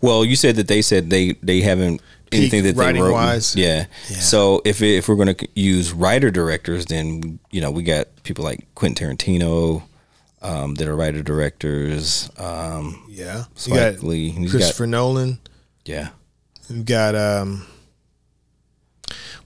[0.00, 2.00] Well, you said that they said they they haven't
[2.32, 3.12] anything that they wrote.
[3.12, 3.54] wise.
[3.54, 3.86] Yeah.
[4.08, 4.16] Yeah.
[4.18, 8.08] So if it, if we're going to use writer directors, then you know we got
[8.24, 9.82] people like Quentin Tarantino
[10.42, 12.30] um, that are writer directors.
[12.38, 14.30] Um, Yeah, you got Lee.
[14.30, 15.38] He's Christopher Nolan.
[15.84, 16.08] yeah.
[16.70, 17.66] You got um,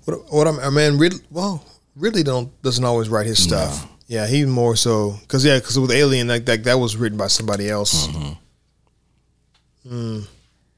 [0.05, 1.65] what what I'm, I mean, Ridley, well,
[1.99, 3.87] Ridley don't doesn't always write his stuff.
[4.07, 7.27] Yeah, he more so because yeah, because with Alien, like that that was written by
[7.27, 8.07] somebody else.
[8.09, 9.95] Mm-hmm.
[9.95, 10.27] Mm.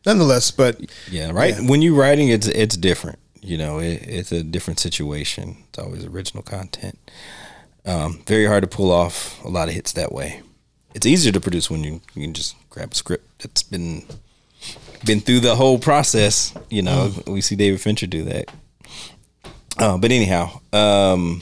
[0.07, 0.81] Nonetheless, but
[1.11, 1.55] Yeah, right.
[1.55, 1.69] Yeah.
[1.69, 3.19] When you're writing, it's it's different.
[3.43, 5.59] You know, it, it's a different situation.
[5.69, 6.99] It's always original content.
[7.87, 10.43] Um, very hard to pull off a lot of hits that way.
[10.95, 14.05] It's easier to produce when you, you can just grab a script that's been
[15.05, 16.53] been through the whole process.
[16.69, 18.51] You know, we see David Fincher do that.
[19.79, 21.41] Uh, but anyhow, um,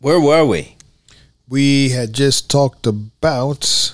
[0.00, 0.76] where were we?
[1.48, 3.92] we had just talked about.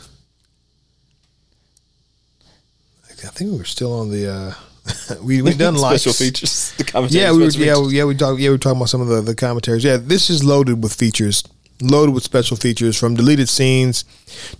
[3.06, 4.30] I think we were still on the.
[4.30, 4.54] Uh,
[5.22, 6.02] we we done likes.
[6.02, 6.72] special features.
[6.78, 7.92] The Yeah, we were, yeah, features.
[7.92, 9.84] yeah, we talk, yeah, we were talking about some of the, the commentaries.
[9.84, 11.42] Yeah, this is loaded with features,
[11.80, 14.04] loaded with special features from deleted scenes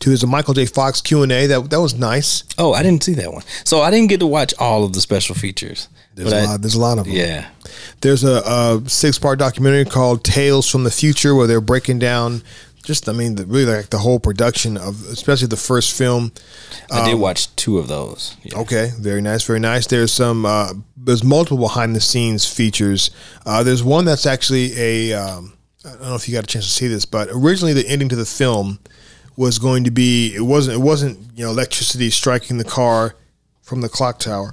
[0.01, 0.66] to his Michael J.
[0.66, 1.47] Fox Q and A.
[1.47, 2.45] That that was nice.
[2.59, 3.43] Oh, I didn't see that one.
[3.65, 5.89] So I didn't get to watch all of the special features.
[6.15, 6.61] There's a I- lot.
[6.62, 7.15] There's a lot of them.
[7.15, 7.49] Yeah.
[8.01, 12.43] There's a, a six part documentary called Tales from the Future where they're breaking down.
[12.85, 16.32] Just, I mean, the, really like the whole production of, especially the first film.
[16.90, 18.35] I did watch two of those.
[18.43, 18.61] Yeah.
[18.61, 19.86] Okay, very nice, very nice.
[19.86, 23.11] There's some, uh, there's multiple behind the scenes features.
[23.45, 25.53] Uh, there's one that's actually a, um,
[25.85, 28.09] I don't know if you got a chance to see this, but originally the ending
[28.11, 28.79] to the film
[29.37, 33.15] was going to be, it wasn't, it wasn't, you know, electricity striking the car
[33.63, 34.53] from the clock tower.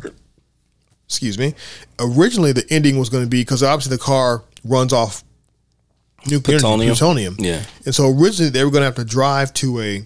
[1.08, 1.56] Excuse me.
[2.00, 5.24] Originally the ending was going to be because obviously the car runs off
[6.28, 6.90] nuclear Plutonium.
[6.96, 7.36] plutonium.
[7.40, 7.64] Yeah.
[7.86, 10.04] And so originally they were going to have to drive to a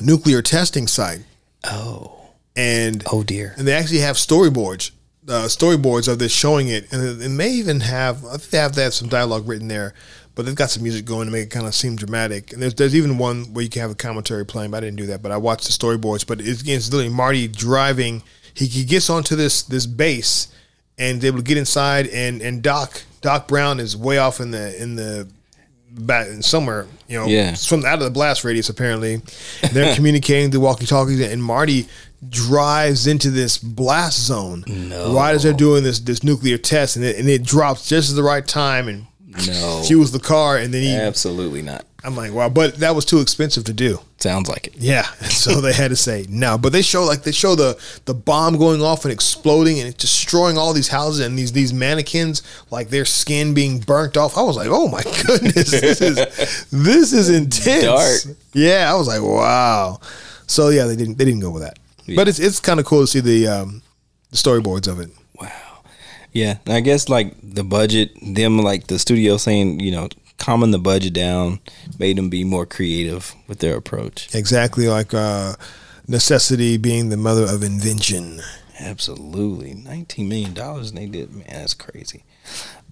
[0.00, 1.20] nuclear testing site
[1.64, 2.30] Oh.
[2.56, 3.54] and Oh dear.
[3.56, 4.90] and they actually have storyboards,
[5.28, 8.58] uh, storyboards of this showing it, and it, it may even have I think they
[8.58, 9.94] have they have some dialogue written there,
[10.34, 12.52] but they've got some music going to make it kind of seem dramatic.
[12.52, 14.70] And there's there's even one where you can have a commentary playing.
[14.70, 16.26] But I didn't do that, but I watched the storyboards.
[16.26, 18.22] But it's, it's literally Marty driving.
[18.52, 20.48] He, he gets onto this this base
[20.98, 22.06] and is able to get inside.
[22.08, 25.26] And and Doc Doc Brown is way off in the in the
[25.96, 27.54] back somewhere, you know, Yeah.
[27.54, 28.68] from out of the blast radius.
[28.68, 29.22] Apparently,
[29.72, 31.88] they're communicating through walkie talkies, and Marty
[32.30, 35.14] drives into this blast zone No.
[35.14, 38.16] right as they're doing this this nuclear test, and it, and it drops just at
[38.16, 39.06] the right time and
[39.46, 40.94] No, fuels the car, and then he.
[40.94, 41.84] absolutely not.
[42.06, 43.98] I'm like, wow, but that was too expensive to do.
[44.18, 44.74] Sounds like it.
[44.76, 46.58] Yeah, so they had to say no.
[46.58, 50.58] But they show like they show the the bomb going off and exploding and destroying
[50.58, 54.36] all these houses and these these mannequins like their skin being burnt off.
[54.36, 56.16] I was like, oh my goodness, this is
[56.70, 57.84] this is intense.
[58.24, 58.36] Dark.
[58.52, 59.98] Yeah, I was like, wow.
[60.46, 61.78] So yeah, they didn't they didn't go with that.
[62.14, 63.82] But it's it's kind of cool to see the um,
[64.30, 65.10] the storyboards of it.
[65.40, 65.50] Wow.
[66.32, 70.72] Yeah, and I guess like the budget, them like the studio saying, you know, calming
[70.72, 71.60] the budget down,
[71.98, 74.34] made them be more creative with their approach.
[74.34, 75.54] Exactly like uh,
[76.08, 78.40] necessity being the mother of invention.
[78.80, 81.32] Absolutely, nineteen million dollars, and they did.
[81.32, 82.24] Man, that's crazy.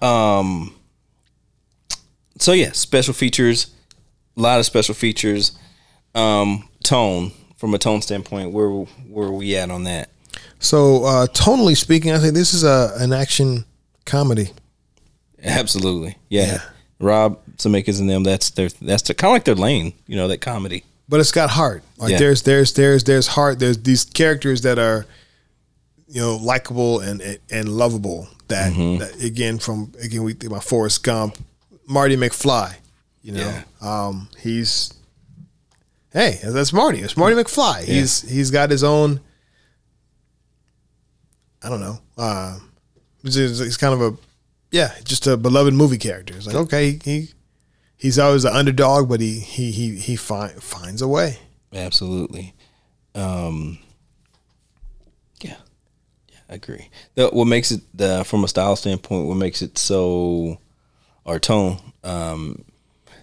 [0.00, 0.74] Um.
[2.38, 3.74] So yeah, special features,
[4.36, 5.58] a lot of special features.
[6.14, 7.32] Um, tone
[7.62, 10.10] from a tone standpoint, where where are we at on that?
[10.58, 13.64] So uh, tonally speaking, I think this is a an action
[14.04, 14.50] comedy.
[15.44, 16.46] Absolutely, yeah.
[16.46, 16.60] Yeah.
[16.98, 18.24] Rob Zemeckis and them.
[18.24, 19.92] That's their that's kind of like their lane.
[20.08, 20.82] You know that comedy.
[21.08, 21.84] but it's got heart.
[21.98, 22.18] Like Yeah.
[22.18, 23.60] there's there's there's there's heart.
[23.60, 25.06] There's these characters that are,
[26.08, 28.26] you know, likable and and lovable.
[28.48, 28.98] That, Mm-hmm.
[28.98, 31.38] that again from again we think about Forrest Gump,
[31.86, 32.74] Marty McFly.
[33.22, 34.92] You know, um, he's
[36.12, 37.00] hey that's Marty.
[37.00, 37.84] It's Marty McFly.
[37.84, 39.20] He's he's got his own.
[41.62, 41.98] I don't know.
[42.18, 42.58] Uh,
[43.22, 44.16] he's, he's kind of a
[44.70, 46.34] yeah, just a beloved movie character.
[46.34, 47.28] It's like okay, he
[47.96, 51.38] he's always the underdog, but he he he he find, finds a way.
[51.72, 52.54] Absolutely.
[53.14, 53.78] Um,
[55.40, 55.56] yeah,
[56.28, 56.88] yeah, I agree.
[57.14, 60.58] The, what makes it the from a style standpoint, what makes it so,
[61.26, 62.64] our tone, um,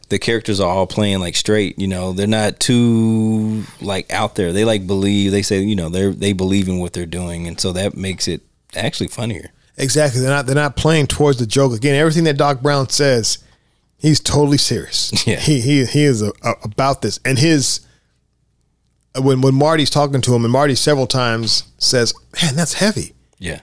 [0.09, 1.77] the characters are all playing like straight.
[1.79, 4.51] You know, they're not too like out there.
[4.51, 5.31] They like believe.
[5.31, 7.95] They say you know they are they believe in what they're doing, and so that
[7.95, 8.41] makes it
[8.75, 9.51] actually funnier.
[9.77, 10.21] Exactly.
[10.21, 11.73] They're not they're not playing towards the joke.
[11.73, 13.37] Again, everything that Doc Brown says,
[13.97, 15.11] he's totally serious.
[15.27, 15.39] Yeah.
[15.39, 17.19] He he he is a, a- about this.
[17.23, 17.79] And his
[19.15, 23.13] uh, when when Marty's talking to him, and Marty several times says, "Man, that's heavy."
[23.37, 23.61] Yeah,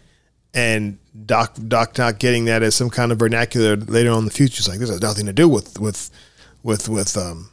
[0.54, 0.96] And
[1.26, 4.60] Doc Doc not getting that as some kind of vernacular later on in the future.
[4.60, 6.10] It's like this has nothing to do with with
[6.66, 7.50] with with um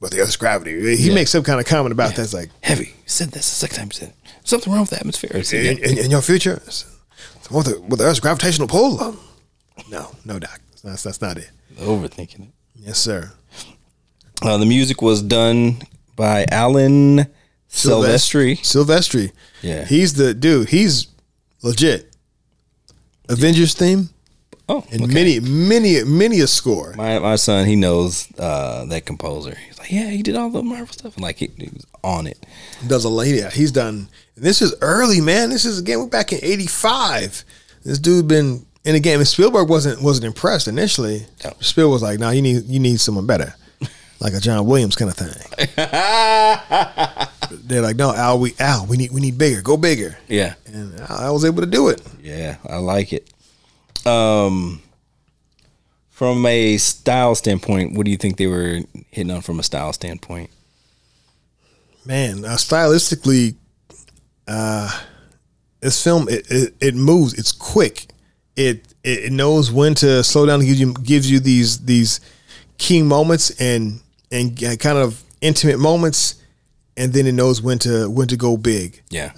[0.00, 0.96] with the Earth's gravity.
[0.96, 1.14] He Yeah.
[1.14, 2.22] makes some kind of comment about that.
[2.22, 2.86] It's like heavy.
[2.86, 3.86] You said this the second time.
[3.88, 4.14] You said it.
[4.48, 5.42] something wrong with the atmosphere.
[5.44, 6.60] Said, in, in, in your future,
[7.50, 9.00] with the, with the Earth's gravitational pull.
[9.00, 9.20] Um,
[9.90, 10.60] no, no, Doc.
[10.82, 11.50] That's that's not it.
[11.76, 12.54] overthinking it.
[12.74, 13.32] Yes, sir.
[14.42, 15.78] Uh, the music was done
[16.16, 17.26] by Alan
[17.70, 18.58] Silvestri.
[18.60, 19.32] Silvestri.
[19.62, 19.84] Yeah.
[19.84, 20.68] He's the dude.
[20.70, 21.06] He's
[21.62, 22.14] legit.
[23.28, 24.10] Avengers theme
[24.68, 25.12] Oh, and okay.
[25.12, 26.94] many, many, many a score.
[26.96, 29.54] my my son he knows uh, that composer.
[29.66, 32.26] He's like, yeah, he did all the Marvel stuff, and like he, he was on
[32.26, 32.46] it.
[32.86, 33.42] Does a lady.
[33.52, 34.08] He's done.
[34.36, 35.50] This is early, man.
[35.50, 35.98] This is again.
[35.98, 37.44] We're back in '85.
[37.84, 38.64] This dude been.
[38.86, 39.18] In the game.
[39.18, 41.26] And Spielberg wasn't wasn't impressed initially.
[41.42, 41.52] No.
[41.60, 43.54] Spielberg was like, "No, you need you need someone better,
[44.20, 45.30] like a John Williams kind of thing."
[47.64, 49.62] They're like, "No, Al, we Al, we need we need bigger.
[49.62, 52.02] Go bigger." Yeah, And I was able to do it.
[52.22, 53.28] yeah, I like it.
[54.06, 54.82] Um,
[56.10, 58.80] from a style standpoint, what do you think they were
[59.10, 60.50] hitting on from a style standpoint?
[62.04, 63.56] man, uh, stylistically,
[64.46, 65.00] uh,
[65.80, 67.34] this film it, it, it moves.
[67.34, 68.06] It's quick.
[68.56, 70.60] It, it knows when to slow down.
[70.60, 72.20] Gives you gives you these these
[72.78, 74.00] key moments and
[74.30, 76.36] and kind of intimate moments,
[76.96, 79.02] and then it knows when to when to go big.
[79.10, 79.32] Yeah,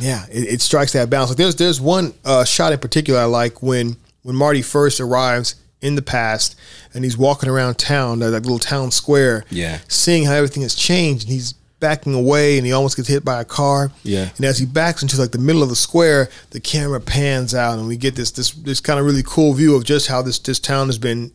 [0.00, 1.30] Yeah, it, it strikes that balance.
[1.30, 5.54] Like there's there's one uh, shot in particular I like when when Marty first arrives
[5.80, 6.56] in the past
[6.94, 9.78] and he's walking around town, that, that little town square, Yeah.
[9.88, 13.40] seeing how everything has changed, and he's backing away and he almost gets hit by
[13.42, 13.90] a car.
[14.02, 14.30] Yeah.
[14.36, 17.78] and as he backs into like the middle of the square, the camera pans out
[17.78, 20.38] and we get this this this kind of really cool view of just how this
[20.38, 21.30] this town has been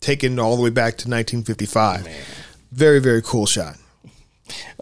[0.00, 2.08] taken all the way back to 1955.
[2.72, 3.76] Very very cool shot.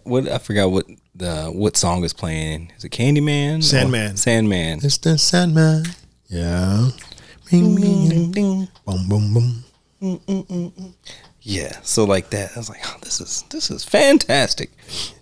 [0.05, 0.87] what I forgot what
[1.19, 2.73] the what song is playing.
[2.77, 3.63] Is it Candyman?
[3.63, 4.13] Sandman.
[4.13, 4.81] Or Sandman.
[4.81, 5.19] Mr.
[5.19, 5.85] Sandman.
[6.29, 6.91] Yeah.
[7.53, 8.69] Ring, ring, ring.
[8.87, 9.35] Boom, boom,
[10.01, 10.95] boom.
[11.41, 14.71] Yeah, so like that, I was like, oh, this is this is fantastic.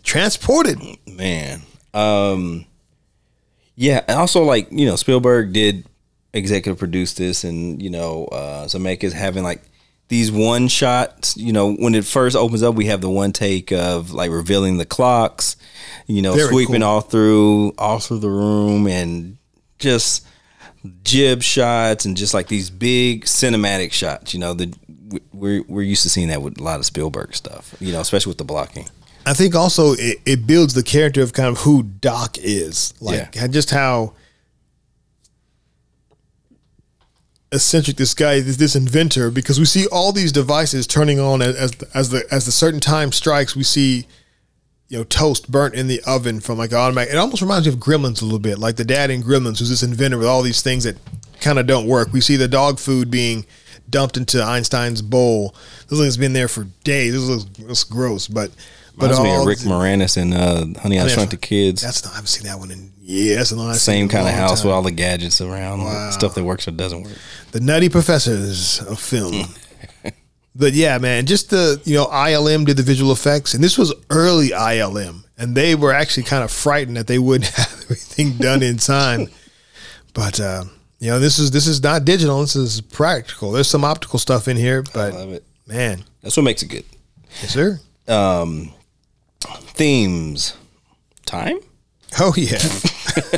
[0.02, 0.78] Transported.
[1.06, 1.62] man.
[1.94, 2.66] Um,
[3.74, 5.86] yeah, and also like you know Spielberg did
[6.34, 9.62] executive produce this, and you know, uh, Zemeckis having like
[10.08, 11.36] these one shots.
[11.36, 14.76] You know, when it first opens up, we have the one take of like revealing
[14.78, 15.56] the clocks.
[16.06, 16.88] You know, Very sweeping cool.
[16.88, 19.36] all through, all through the room, and
[19.78, 20.26] just
[21.02, 24.32] jib shots and just like these big cinematic shots.
[24.34, 24.72] You know, the
[25.32, 27.74] we're we're used to seeing that with a lot of Spielberg stuff.
[27.80, 28.86] You know, especially with the blocking.
[29.28, 33.34] I think also it, it builds the character of kind of who Doc is, like
[33.34, 33.46] Yeah.
[33.48, 34.12] just how
[37.56, 39.30] eccentric this guy is, this inventor.
[39.30, 42.52] Because we see all these devices turning on as as the, as the as the
[42.52, 43.56] certain time strikes.
[43.56, 44.06] We see
[44.88, 47.12] you know toast burnt in the oven from like automatic.
[47.12, 49.70] It almost reminds me of Gremlins a little bit, like the dad in Gremlins, who's
[49.70, 50.96] this inventor with all these things that
[51.40, 52.12] kind of don't work.
[52.12, 53.46] We see the dog food being
[53.88, 55.54] dumped into Einstein's bowl.
[55.88, 57.12] This thing's been there for days.
[57.12, 58.50] This looks, looks gross, but
[58.96, 61.82] but Reminds me of all Rick Moranis and uh, Honey, I I Shrunk the Kids.
[61.82, 62.12] that's not.
[62.12, 63.52] I haven't seen that one in years.
[63.52, 66.10] And Same kind of house with all the gadgets around, Wow.
[66.10, 67.12] stuff that works or doesn't work.
[67.52, 69.46] the nutty professors of film.
[70.54, 73.92] but yeah, man, just the you know ILM did the visual effects, and this was
[74.10, 78.62] early ILM, and they were actually kind of frightened that they wouldn't have everything done
[78.62, 79.28] in time.
[80.14, 80.64] But uh,
[80.98, 82.40] you know, this is this is not digital.
[82.40, 83.52] This is practical.
[83.52, 85.44] There's some optical stuff in here, but Love it.
[85.66, 86.84] man, That's what makes it good.
[87.42, 87.78] yes, sir.
[89.74, 90.56] Themes,
[91.26, 91.58] time.
[92.18, 92.58] Oh yeah,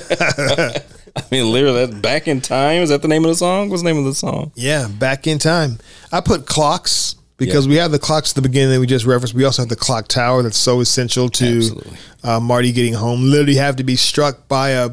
[1.16, 2.82] I mean, literally, that's back in time.
[2.82, 3.70] Is that the name of the song?
[3.70, 4.52] What's the name of the song?
[4.54, 4.88] yeah.
[4.88, 5.78] Back in time.
[6.12, 7.70] I put clocks because Yeah.
[7.70, 9.34] we have the clocks at the beginning that we just referenced.
[9.34, 11.82] We also have the clock tower that's so essential to
[12.22, 13.22] uh, Marty getting home.
[13.30, 14.90] Literally have to be struck by a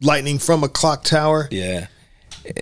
[0.00, 1.48] lightning from a clock tower.
[1.50, 1.86] Yeah.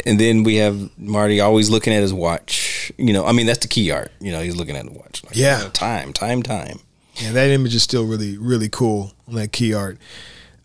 [0.07, 2.93] And then we have Marty always looking at his watch.
[2.99, 4.13] You know, I mean, that's the key art.
[4.21, 5.25] You know, he's looking at the watch.
[5.25, 5.69] Like, Yeah.
[5.73, 6.79] time, time, time.
[7.17, 9.99] Yeah, that image is still really, really cool on that key art.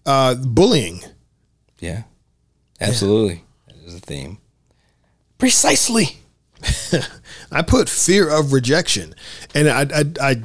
[0.08, 1.02] Uh, bullying.
[1.80, 2.04] Yeah,
[2.80, 3.44] absolutely.
[3.68, 4.38] That is a theme.
[5.38, 6.18] Precisely.
[7.52, 9.14] I put fear of rejection,
[9.54, 10.42] and I, I, I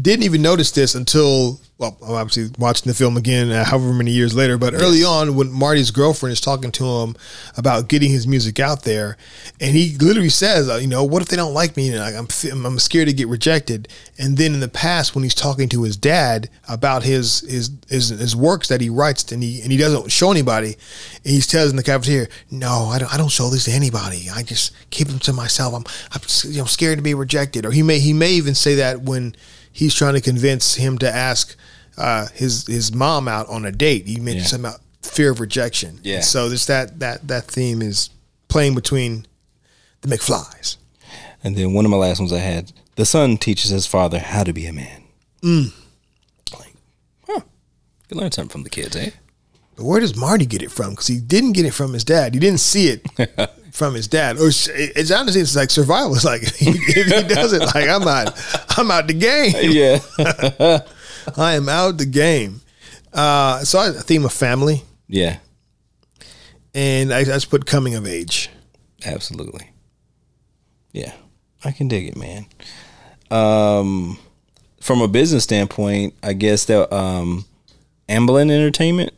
[0.00, 4.10] didn't even notice this until well, I'm obviously watching the film again, uh, however many
[4.10, 4.56] years later.
[4.56, 7.16] But early on, when Marty's girlfriend is talking to him
[7.54, 9.18] about getting his music out there,
[9.60, 11.90] and he literally says, uh, "You know, what if they don't like me?
[11.90, 13.88] And like, I'm I'm scared to get rejected."
[14.18, 18.08] And then in the past, when he's talking to his dad about his his his,
[18.08, 20.76] his works that he writes, and he and he doesn't show anybody,
[21.24, 24.30] and he tells in the cafeteria, "No, I don't I don't show this to anybody.
[24.32, 25.74] I just keep them to myself.
[25.74, 28.76] I'm I'm you know scared to be rejected." Or he may he may even say
[28.76, 29.36] that when
[29.76, 31.54] he's trying to convince him to ask
[31.98, 34.06] uh, his his mom out on a date.
[34.06, 34.44] He mentioned Yeah.
[34.48, 36.00] something about fear of rejection.
[36.02, 36.16] Yeah.
[36.16, 38.10] And so this that that that theme is
[38.48, 39.26] playing between
[40.00, 40.76] the McFlies.
[41.44, 44.42] And then one of my last ones I had the son teaches his father how
[44.44, 45.02] to be a man.
[45.42, 46.74] Like,
[47.28, 47.40] huh.
[48.08, 49.10] You learn something from the kids, eh?
[49.76, 50.90] But where does Marty get it from?
[50.90, 52.32] Because he didn't get it from his dad.
[52.34, 53.06] He didn't see it
[53.76, 54.38] from his dad.
[54.38, 56.14] Or it's honestly it's like survival.
[56.14, 58.32] It's like if he does it, like I'm out,
[58.78, 59.52] I'm out the game.
[59.76, 60.00] Yeah.
[61.36, 62.62] I am out the game.
[63.12, 65.38] Uh, so I, a theme of family, yeah.
[66.74, 68.50] and I, I just put coming of age.
[69.04, 69.70] Absolutely.
[70.92, 71.12] Yeah,
[71.64, 72.46] I can dig it, man.
[73.30, 74.18] Um,
[74.80, 77.46] from a business standpoint, I guess that um,
[78.08, 79.12] Amblin Entertainment,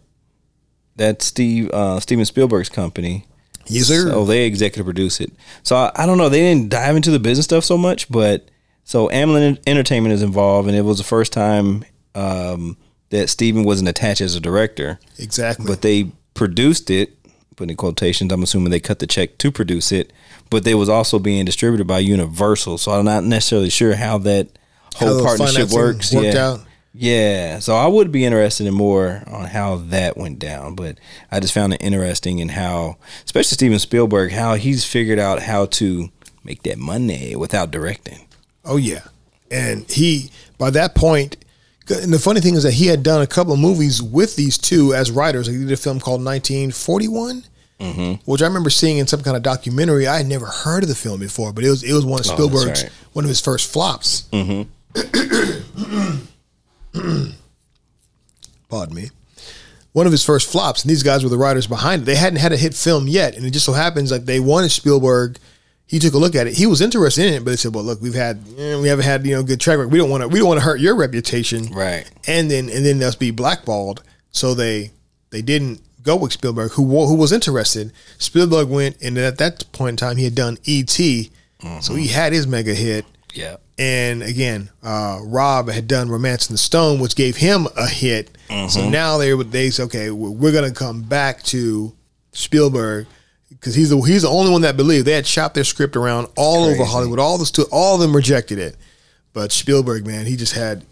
[0.97, 3.27] that's Steve uh, Steven Spielberg's company.
[3.69, 4.11] Yes, sir.
[4.11, 5.33] So they executive produce it.
[5.63, 6.29] So I, I don't know.
[6.29, 8.51] They didn't dive into the business stuff so much, but
[8.85, 11.85] so Amblin Entertainment is involved, and it was the first time
[12.15, 12.77] um,
[13.11, 15.67] that Steven wasn't attached as a director exactly.
[15.67, 17.15] but they produced it
[17.57, 20.13] putting in quotations i'm assuming they cut the check to produce it
[20.49, 24.47] but they was also being distributed by universal so i'm not necessarily sure how that
[24.95, 26.61] whole the partnership works worked yeah out.
[26.95, 30.99] Yeah so i would be interested in more on how that went down but
[31.31, 35.67] i just found it interesting in how especially steven spielberg how he's figured out how
[35.67, 36.09] to
[36.45, 38.25] make that money without directing
[38.65, 39.01] Oh yeah,
[39.51, 41.39] and he by that point,
[41.89, 44.59] and the funny thing is that he had done a couple of movies with these
[44.59, 45.47] two as writers.
[45.47, 47.45] He did a film called 1941,
[47.81, 48.31] mm-hmm.
[48.31, 50.07] which I remember seeing in some kind of documentary.
[50.07, 52.27] I had never heard of the film before, but it was it was one of
[52.27, 52.93] Oh, Spielberg's right.
[53.15, 54.29] one of his first flops.
[54.33, 54.65] Mm-hmm.
[58.69, 59.11] Pardon me.
[59.93, 62.05] One of his first flops, and these guys were the writers behind it.
[62.05, 64.71] They hadn't had a hit film yet, and it just so happens like they wanted
[64.71, 65.39] Spielberg.
[65.87, 66.57] He took a look at it.
[66.57, 69.07] He was interested in it, but they said, "Well, look, we've had eh, we haven't
[69.07, 69.91] had you know good track record.
[69.91, 72.85] We don't want to we don't want to hurt your reputation, right and then and
[72.85, 74.91] then us be blackballed." So they
[75.31, 77.93] they didn't go with Spielberg, who who was interested.
[78.19, 81.31] Spielberg went, and at that point in time, he had done E.T.,
[81.81, 83.05] so he had his mega hit.
[83.35, 88.37] Yeah And again, uh, Rob had done Romancing the Stone, which gave him a hit.
[88.71, 91.95] So now they they say, okay, we're, going to come back to
[92.33, 93.07] Spielberg,
[93.51, 96.29] because he's the he's the only one that believed they had shopped their script around
[96.37, 97.19] all over Hollywood.
[97.19, 98.77] All the stu- all of them rejected it,
[99.33, 100.85] but Spielberg, man, he just had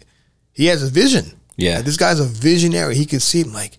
[0.53, 1.25] he has a vision.
[1.55, 1.77] Yeah.
[1.77, 2.95] Like, this guy's a visionary.
[2.95, 3.77] He can see him like,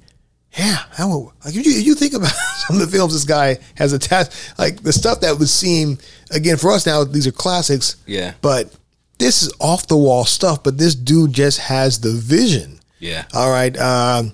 [0.57, 2.33] yeah, how like you you think about
[2.67, 5.99] some of the films this guy has attached, like the stuff that would seem
[6.31, 7.97] again for us now these are classics.
[8.07, 8.35] Yeah.
[8.43, 8.75] but
[9.19, 10.63] this is off the wall stuff.
[10.63, 12.79] But this dude just has the vision.
[13.01, 13.25] Yeah.
[13.35, 13.77] All right.
[13.77, 14.33] Um,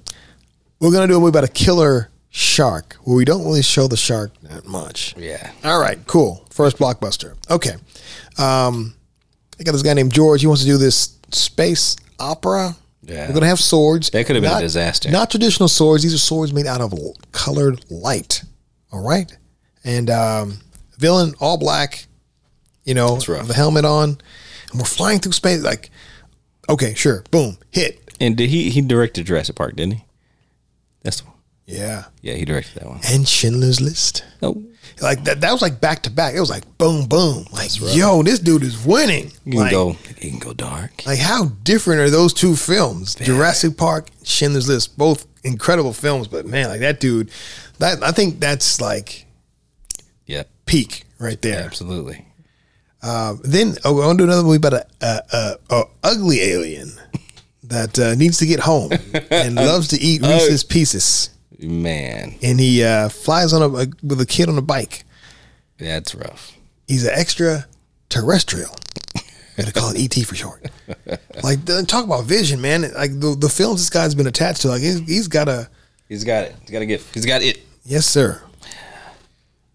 [0.80, 3.86] we're going to do a movie about a killer shark where we don't really show
[3.88, 5.14] the shark that much.
[5.16, 5.50] Yeah.
[5.64, 5.98] All right.
[6.06, 6.44] Cool.
[6.50, 7.34] First blockbuster.
[7.50, 7.74] Okay.
[8.38, 8.94] Um,
[9.58, 10.40] I got this guy named George.
[10.42, 12.76] He wants to do this space opera.
[13.02, 13.22] Yeah.
[13.26, 14.10] We're going to have swords.
[14.10, 15.10] That could have been a disaster.
[15.10, 16.02] Not traditional swords.
[16.02, 18.42] These are swords made out of l- colored light.
[18.92, 19.30] All right.
[19.84, 20.58] And um,
[20.98, 22.06] villain, all black,
[22.84, 24.10] you know, with the helmet on.
[24.70, 25.62] And we're flying through space.
[25.62, 25.90] Like,
[26.68, 27.24] okay, sure.
[27.30, 27.58] Boom.
[27.70, 28.00] Hit.
[28.20, 30.04] And did he he directed Jurassic Park, didn't he?
[31.02, 31.34] That's the one.
[31.66, 32.04] Yeah.
[32.22, 33.00] Yeah, he directed that one.
[33.08, 34.24] and Schindler's List.
[34.42, 34.62] Oh,
[35.00, 36.34] Like that, that was like back to back.
[36.34, 37.46] It was like boom, boom.
[37.52, 39.32] Like, yo, this dude is winning.
[39.44, 39.96] you can like, go.
[40.20, 41.04] You can go dark.
[41.06, 43.14] like, how different are those two films?
[43.14, 46.28] Jurassic Park, Schindler's List, both incredible films.
[46.28, 47.30] But man, like that dude,
[47.78, 49.23] that I think that's like.
[50.66, 51.62] Peak right there.
[51.64, 52.26] Absolutely.
[53.02, 56.40] Uh, then oh, I want to do another movie about a, a, a, a ugly
[56.40, 56.92] alien
[57.64, 58.92] that uh, needs to get home
[59.30, 61.30] and loves to eat Reese's Pieces.
[61.58, 65.04] Man, And he uh, flies on a, a with a kid on a bike.
[65.78, 66.52] that's rough.
[66.88, 67.66] he's an extra
[68.08, 68.74] terrestrial.
[69.56, 70.66] Gonna call it ET for short.
[71.42, 72.82] Like the- talk about vision, man.
[72.94, 75.68] Like the, the films this guy's been attached to, like he's, he's got a
[76.08, 76.54] He's got it.
[76.62, 77.00] He's got to get.
[77.12, 77.60] He's got it.
[77.84, 78.40] yes, sir.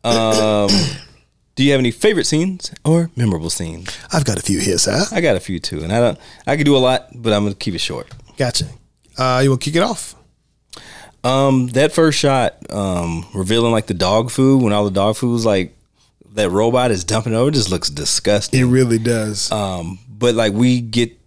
[1.56, 3.98] Do you have any favorite scenes or memorable scenes?
[4.14, 5.04] I've got a few here, sir.
[5.12, 6.18] I got a few too, and I don't.
[6.48, 8.08] I could do a lot, but I'm gonna keep it short.
[8.38, 8.66] Gotcha.
[9.18, 10.16] Uh, you want to kick it off?
[11.24, 15.32] Um, that first shot, um, revealing like the dog food when all the dog food
[15.32, 15.76] was like
[16.34, 18.62] that robot is dumping over, just looks disgusting.
[18.62, 19.52] It really does.
[19.52, 21.19] Um, but like we get,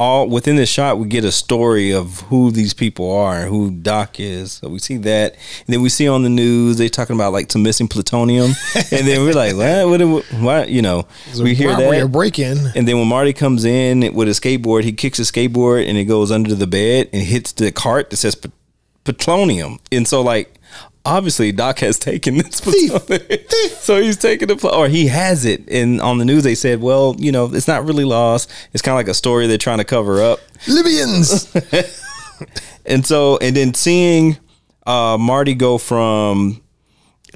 [0.00, 3.70] all within this shot, we get a story of who these people are and who
[3.70, 4.52] Doc is.
[4.52, 7.52] So we see that, and then we see on the news they talking about like
[7.52, 10.00] some missing plutonium, and then we're like, what?
[10.00, 10.24] What?
[10.40, 11.06] what, you know,
[11.38, 12.10] we hear that.
[12.10, 12.58] break in.
[12.74, 16.04] And then when Marty comes in with a skateboard, he kicks a skateboard and it
[16.04, 18.40] goes under the bed and hits the cart that says
[19.04, 19.80] plutonium.
[19.92, 20.54] And so, like,
[21.04, 23.28] obviously, Doc has taken this plutonium.
[23.78, 25.68] so he's taking the, pl- or he has it.
[25.68, 28.50] And on the news, they said, well, you know, it's not really lost.
[28.72, 30.40] It's kind of like a story they're trying to cover up.
[30.66, 31.54] Libyans.
[32.86, 34.38] And so, and then seeing
[34.86, 36.60] uh, Marty go from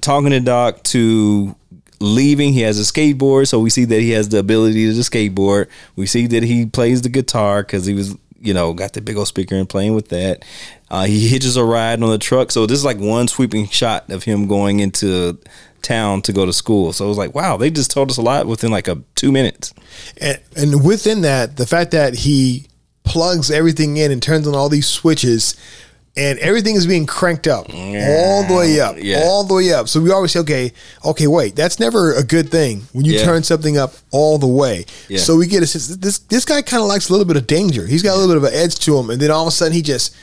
[0.00, 1.54] talking to Doc to
[2.00, 3.48] leaving, he has a skateboard.
[3.48, 5.68] So we see that he has the ability to skateboard.
[5.96, 9.16] We see that he plays the guitar because he was, you know, got the big
[9.16, 10.44] old speaker and playing with that.
[10.90, 12.50] Uh, he hitches a ride on the truck.
[12.50, 15.38] So this is like one sweeping shot of him going into
[15.82, 16.92] town to go to school.
[16.92, 19.32] So it was like, wow, they just told us a lot within like a two
[19.32, 19.72] minutes.
[20.20, 22.66] and, and within that, the fact that he
[23.04, 25.54] plugs everything in and turns on all these switches,
[26.16, 29.22] and everything is being cranked up all the way up, Yeah.
[29.24, 29.88] all the way up.
[29.88, 30.72] So we always say, okay,
[31.04, 33.24] okay, wait, that's never a good thing when you Yeah.
[33.24, 34.86] turn something up all the way.
[35.08, 35.18] Yeah.
[35.18, 37.46] So we get a sense this this guy kind of likes a little bit of
[37.46, 37.86] danger.
[37.86, 39.50] He's got a little bit of an edge to him, and then all of a
[39.50, 40.14] sudden he just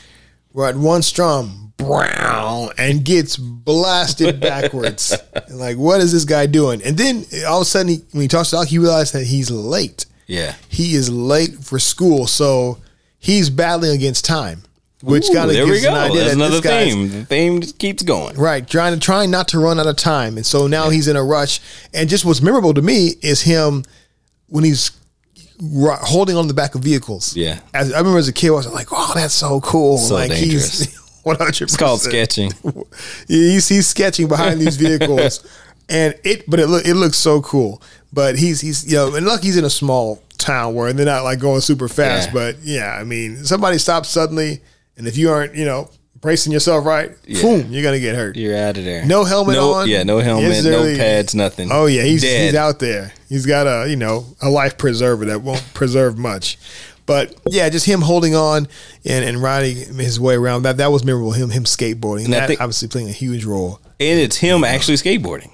[0.54, 5.16] we're at one strum, brown, and gets blasted backwards.
[5.50, 6.82] like, what is this guy doing?
[6.84, 9.24] And then all of a sudden, he, when he talks to Doc, he realizes that
[9.26, 10.06] he's late.
[10.28, 10.56] Yeah.
[10.70, 12.78] He is late for school, so
[13.18, 14.64] he's battling against time,
[15.02, 17.10] which kind of gives an idea That's that another this guy's theme.
[17.10, 18.38] The theme just keeps going.
[18.38, 21.16] right trying to trying not to run out of time, and so now he's in
[21.16, 21.60] a rush.
[21.94, 23.84] And just what's memorable to me is him
[24.48, 24.92] when he's
[25.60, 27.36] holding on the back of vehicles.
[27.36, 27.60] Yeah.
[27.74, 30.32] as I remember as a kid, I was like, "Oh, that's so cool!" So like
[30.32, 30.80] dangerous.
[30.86, 31.64] he's one hundred.
[31.64, 32.52] It's called sketching.
[33.28, 35.46] He's he's sketching behind these vehicles,
[35.90, 37.82] and it but it look it looks so cool.
[38.14, 41.24] But he's he's you know, and lucky he's in a small town where they're not
[41.24, 42.30] like going super fast.
[42.30, 42.34] Yeah.
[42.34, 44.62] But yeah, I mean, somebody stops suddenly,
[44.98, 45.90] and if you aren't you know
[46.20, 47.12] bracing yourself right,
[47.42, 48.36] boom, you're gonna get hurt.
[48.36, 49.06] You're out of there.
[49.06, 49.90] No helmet no, on.
[49.90, 51.70] Yeah, no helmet, no pads, nothing.
[51.72, 52.46] Oh yeah, he's dead.
[52.46, 53.14] he's out there.
[53.30, 56.58] He's got a you know a life preserver that won't preserve much.
[57.06, 58.68] But yeah, just him holding on
[59.04, 61.32] and, and riding his way around that that was memorable.
[61.32, 62.26] Him him skateboarding.
[62.26, 63.80] And that think- obviously playing a huge role.
[64.00, 65.52] and it's him actually skateboarding.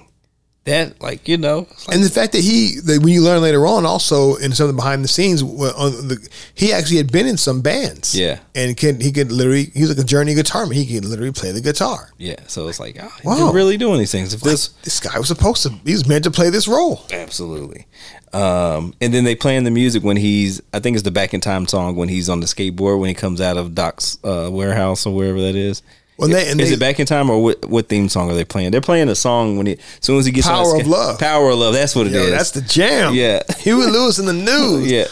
[0.68, 3.66] That like you know, like- And the fact that he, that when you learn later
[3.66, 7.26] on, also in some of the behind the scenes, on the, he actually had been
[7.26, 8.14] in some bands.
[8.18, 8.38] Yeah.
[8.54, 10.74] and can he could literally he's like a journey guitarman.
[10.74, 12.10] He could literally play the guitar.
[12.18, 12.36] yeah.
[12.46, 13.52] So it's like, oh, Wow.
[13.52, 14.34] really doing these things.
[14.34, 15.70] If this, This guy was supposed to.
[15.84, 17.04] He was meant to play this role.
[17.12, 17.86] absolutely.
[18.32, 21.40] Um, and then they playing the music when he's, I think it's the Back in
[21.40, 25.06] Time song when he's on the skateboard when he comes out of Doc's uh, warehouse
[25.06, 25.82] or wherever that is,
[26.18, 28.44] well, they, is they, it back in time or what, what theme song are they
[28.44, 28.72] playing?
[28.72, 31.20] They're playing a song when it as soon as he gets power on of love,
[31.20, 31.74] power of love.
[31.74, 32.30] That's what it Yo, is.
[32.32, 33.14] That's the jam.
[33.14, 34.90] Yeah, Huey Lewis in the news.
[34.90, 35.04] yeah.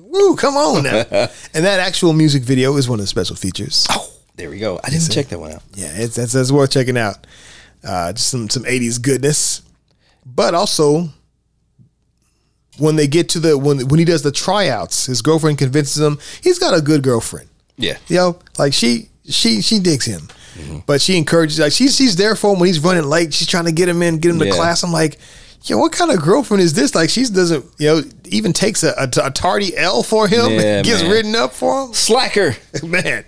[0.00, 0.36] Woo!
[0.36, 1.04] Come on now.
[1.52, 3.86] and that actual music video is one of the special features.
[3.90, 4.80] Oh, there we go.
[4.82, 5.62] I didn't check that one out.
[5.74, 7.26] Yeah, it's that's, that's worth checking out.
[7.84, 9.60] Uh, just some some '80s goodness,
[10.24, 11.10] but also
[12.78, 16.18] when they get to the when when he does the tryouts, his girlfriend convinces him
[16.42, 17.48] he's got a good girlfriend.
[17.76, 17.98] Yeah.
[18.08, 20.28] You know, like she she she digs him,
[20.86, 23.34] but she encourages like she's she's there for him when he's running late.
[23.34, 24.52] She's trying to get him in, get him to Yeah.
[24.54, 24.82] class.
[24.82, 25.18] I'm like.
[25.64, 26.94] Yo, what kind of girlfriend is this?
[26.94, 30.82] Like, she doesn't, you know, even takes a, a, a tardy L for him, Yeah,
[30.82, 31.10] gets man.
[31.10, 31.92] written up for him.
[31.94, 32.56] Slacker.
[32.84, 33.24] man.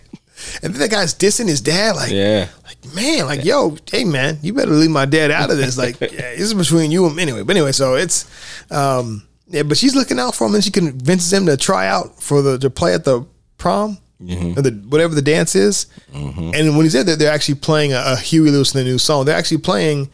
[0.63, 2.47] And then the guy's dissing his dad, like, Yeah.
[2.65, 5.77] like man, like, yo, hey man, you better leave my dad out of this.
[5.77, 7.43] Like, yeah, this is between you and anyway.
[7.43, 8.25] But anyway, so it's,
[8.71, 12.23] um, yeah, but she's looking out for him, and she convinces him to try out
[12.23, 13.27] for the to play at the
[13.59, 13.99] prom.
[14.23, 14.59] Mm-hmm.
[14.59, 16.51] Or the whatever the dance is, mm-hmm.
[16.55, 19.03] and when he's there, they're, they're actually playing a, a Huey Lewis and the News
[19.03, 19.25] song.
[19.25, 20.11] They're actually playing,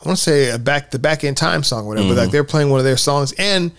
[0.00, 2.08] I want to say a back the back in time song, or whatever.
[2.08, 2.32] But like mm-hmm.
[2.32, 3.72] they're playing one of their songs, and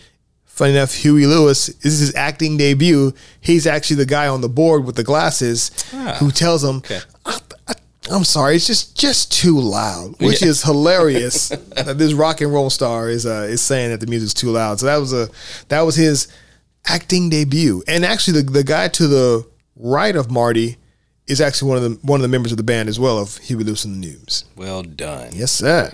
[0.45, 3.13] funny enough, Huey Lewis this is his acting debut.
[3.41, 6.17] He's actually the guy on the board with the glasses Ah.
[6.19, 6.99] who tells him, Okay.
[7.25, 7.39] I,
[8.11, 10.49] am sorry, it's just just too loud," which Yeah.
[10.49, 11.49] is hilarious.
[11.75, 14.79] that this rock and roll star is uh, is saying that the music's too loud.
[14.79, 15.29] So that was a
[15.69, 16.27] that was his
[16.87, 19.45] acting debut, and actually the the guy to the
[19.75, 20.77] right of Marty
[21.27, 23.37] is actually one of the one of the members of the band as well of
[23.37, 24.45] Huey Lewis and the News.
[24.55, 25.29] Well done.
[25.33, 25.91] Yes, sir.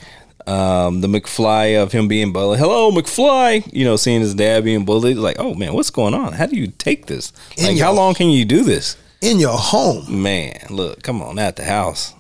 [0.48, 2.60] Um, the McFly of him being bullied.
[2.60, 3.72] Hello, McFly.
[3.72, 5.18] You know, seeing his dad being bullied.
[5.18, 6.34] Like, oh man, what's going on?
[6.34, 7.32] How do you take this?
[7.62, 8.98] Like, how long can you do this?
[9.22, 10.22] In your home.
[10.24, 12.14] Man, look, come on, at the house.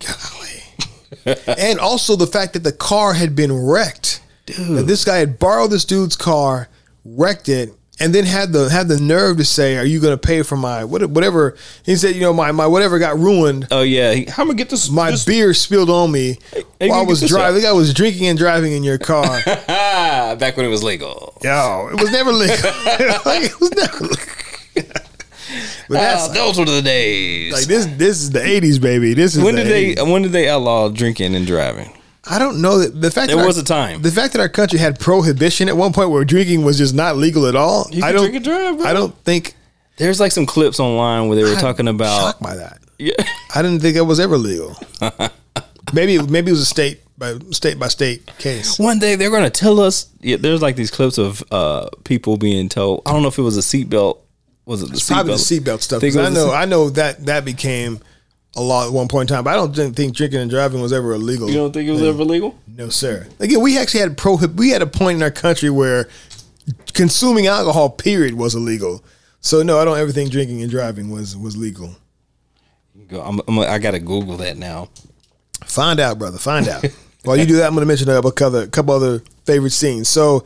[1.25, 1.35] Golly.
[1.57, 4.21] and also the fact that the car had been wrecked.
[4.45, 6.67] That this guy had borrowed this dude's car,
[7.05, 10.17] wrecked it, and then had the had the nerve to say, "Are you going to
[10.17, 11.55] pay for my what- whatever?"
[11.85, 13.67] He said, "You know, my my whatever got ruined.
[13.71, 14.89] Oh yeah, how am I gonna get this?
[14.89, 16.37] My this- beer spilled on me
[16.79, 17.49] hey, while I was driving.
[17.49, 17.55] up.
[17.55, 19.39] The guy was drinking and driving in your car.
[19.45, 21.37] Back when it was legal.
[21.43, 22.55] Yo, it was never legal.
[23.25, 25.01] like, it was never legal.
[25.91, 27.53] But that's Ah, those were the days.
[27.53, 27.85] like this.
[27.85, 29.13] This is the '80s, baby.
[29.13, 30.03] This is when the did they?
[30.03, 31.91] When did they outlaw drinking and driving?
[32.29, 34.01] I don't know that the fact There that was our- a time.
[34.03, 37.17] The fact that our country had prohibition at one point where drinking was just not
[37.17, 37.87] legal at all.
[37.91, 38.21] You I don't.
[38.21, 38.81] drink and drive.
[38.81, 39.55] I don't think.
[39.97, 42.19] There's like some clips online where they were I'm talking about.
[42.21, 42.79] shocked by that.
[42.97, 43.13] Yeah.
[43.55, 44.77] I didn't think it was ever legal.
[45.93, 48.79] maybe maybe it was a state by state by state case.
[48.79, 50.07] One day they're gonna tell us.
[50.21, 53.01] Yeah, there's like these clips of uh people being told.
[53.05, 54.19] I don't know if it was a seatbelt.
[54.65, 55.61] Was it the Probably the seatbelt?
[55.63, 56.01] seatbelt stuff.
[56.01, 57.99] Think 'cause I know I know that that became
[58.55, 59.43] a law at one point in time.
[59.45, 61.47] But I don't think, think drinking and driving was ever illegal.
[61.49, 62.55] You don't think it was ever legal?
[62.67, 63.27] No, sir.
[63.39, 64.55] Again, we actually had prohib.
[64.55, 66.09] We had a point in our country where
[66.93, 69.03] consuming alcohol, period, was illegal.
[69.39, 71.95] So no, I don't ever think drinking and driving was was legal.
[73.07, 74.89] Go- I'm, I'm, I gotta Google that now.
[75.65, 76.37] Find out, brother.
[76.37, 76.85] Find out.
[77.23, 80.09] While you do that, I'm going to mention a couple, a couple other favorite scenes.
[80.09, 80.43] So,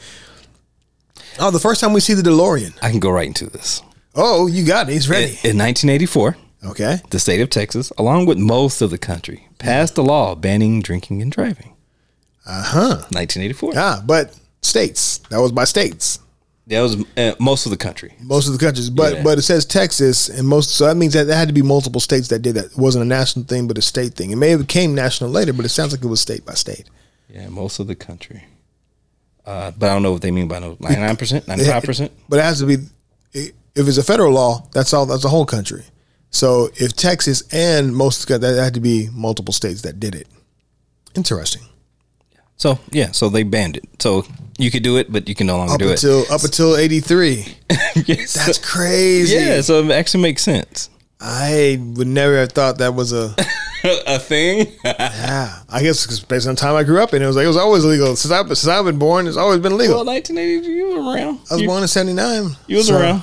[1.39, 2.77] oh, the first time we see the DeLorean.
[2.81, 3.81] I can go right into this.
[4.15, 4.93] Oh, you got it.
[4.93, 5.25] He's ready.
[5.43, 6.99] in 1984, Okay.
[7.09, 11.21] the state of Texas, along with most of the country, passed a law banning drinking
[11.21, 11.73] and driving.
[12.45, 12.89] Uh huh.
[13.11, 13.73] 1984.
[13.75, 15.17] Ah, but states.
[15.29, 16.19] That was by states.
[16.67, 18.15] That was uh, most of the country.
[18.21, 19.23] Most of the countries, but Yeah.
[19.23, 20.71] but it says Texas and most.
[20.71, 22.65] So that means that there had to be multiple states that did that.
[22.65, 24.31] It wasn't a national thing, but a state thing.
[24.31, 26.89] It may have became national later, but it sounds like it was state by state.
[27.29, 28.45] Yeah, most of the country.
[29.45, 32.09] Uh, but I don't know what they mean by no 99%, 95%.
[32.29, 32.77] But it has to be.
[33.75, 35.05] If it's a federal law, that's all.
[35.05, 35.83] That's the whole country.
[36.29, 40.27] So if Texas and most that had to be multiple states that did it.
[41.15, 41.63] Interesting.
[42.57, 43.83] So, yeah, so they banned it.
[43.99, 44.25] So
[44.57, 46.99] you could do it, but you can no longer Up do until up until eighty
[46.99, 47.45] three.
[48.05, 48.33] yes.
[48.33, 49.35] That's crazy.
[49.35, 50.89] yeah, so it actually makes sense.
[51.19, 53.35] I would never have thought that was a.
[54.07, 54.71] a thing?
[54.85, 57.45] yeah, I guess 'cause based on the time I grew up in, it was like
[57.45, 59.27] it was always legal since I since I've been born.
[59.27, 59.95] It's always been legal.
[59.97, 61.39] well, 1980, you were around.
[61.51, 62.57] I was you, born in seventy nine.
[62.67, 63.21] you was around.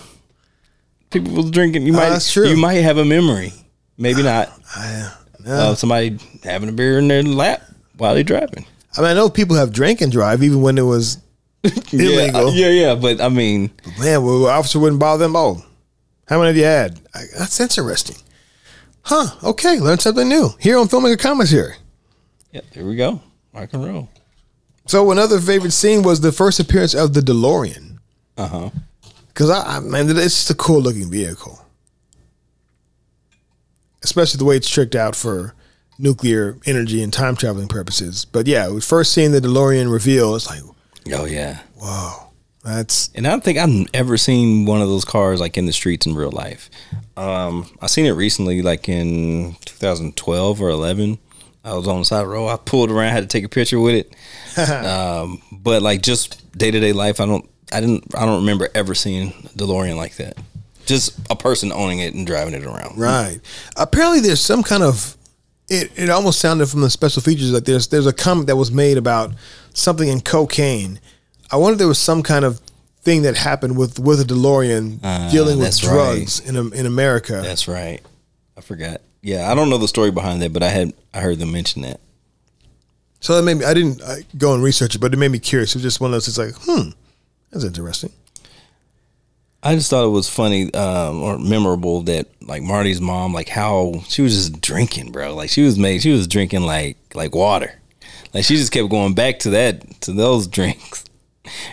[1.13, 1.87] People was drinking.
[1.87, 2.49] You might, that's true.
[2.49, 3.53] you might have a memory.
[3.99, 4.53] Maybe not.
[4.75, 5.13] I,
[5.47, 7.63] Of somebody having a beer in their lap
[7.97, 8.65] while they're driving.
[8.97, 11.19] I mean, I know people have drank and drive even when it was
[11.93, 12.53] illegal.
[12.55, 15.37] Yeah, yeah, yeah, but I mean, Man, well, officer wouldn't bother them.
[15.37, 15.65] Oh,
[16.29, 17.01] how many have you had?
[17.15, 18.17] I, that's interesting.
[19.03, 19.27] Huh.
[19.43, 19.81] Okay.
[19.81, 20.51] Learn something new.
[20.61, 21.75] Here on Filmmaker Commentary.
[22.53, 23.21] yeah, there we go.
[23.53, 24.09] Rock and roll.
[24.87, 27.99] So another favorite scene was the first appearance of the DeLorean.
[28.37, 28.71] Uh huh.
[29.33, 31.59] Because I, I man, it's just a cool looking vehicle.
[34.03, 35.55] Especially the way it's tricked out for
[35.99, 38.25] nuclear energy and time traveling purposes.
[38.25, 40.63] But yeah, we first seeing the DeLorean reveal, it's like,
[41.13, 41.61] Oh yeah.
[41.77, 42.29] whoa.
[42.65, 45.73] That's And I don't think I've ever seen one of those cars like in the
[45.73, 46.71] streets in real life.
[47.17, 51.19] Um, I seen it recently, like in 2012 or 11.
[51.65, 52.49] I was on the side of the road.
[52.49, 53.95] I pulled around, had to take a picture with
[54.57, 54.69] it.
[54.87, 58.69] um, but like just day to day life, I don't, I didn't, I don't remember
[58.75, 60.37] ever seeing a DeLorean like that.
[60.87, 62.99] Just a person owning it and driving it around.
[62.99, 63.39] right.
[63.77, 65.17] Apparently, there's some kind of.
[65.69, 68.71] It, it almost sounded from the special features like there's there's a comment that was
[68.73, 69.33] made about
[69.73, 71.01] something in cocaine.
[71.51, 72.61] I wonder if there was some kind of
[73.03, 77.41] thing that happened with with a DeLorean Uh, dealing with drugs in in America.
[77.43, 78.01] That's right.
[78.57, 79.01] I forgot.
[79.23, 81.83] Yeah, I don't know the story behind that, but I had I heard them mention
[81.83, 82.01] that.
[83.21, 83.65] So that made me.
[83.65, 85.71] I didn't uh, go and research it, but it made me curious.
[85.71, 86.27] It was just one of those.
[86.29, 86.91] It's like, hmm,
[87.53, 88.11] that's interesting.
[89.63, 94.03] I just thought it was funny um, or memorable that like Marty's mom, like how
[94.09, 95.37] she was just drinking, bro.
[95.37, 97.73] Like she was made, she was drinking like like water.
[98.35, 101.05] Like she just kept going back to that to those drinks.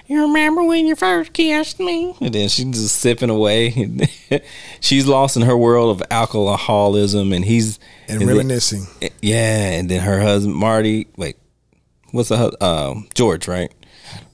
[0.07, 2.15] You remember when you first kissed me?
[2.21, 4.09] And then she's just sipping away.
[4.81, 8.85] she's lost in her world of alcoholism, and he's And, and then- reminiscing.
[9.21, 11.07] yeah, and then her husband Marty.
[11.17, 11.37] Wait,
[12.11, 13.47] what's the um George?
[13.47, 13.71] Right?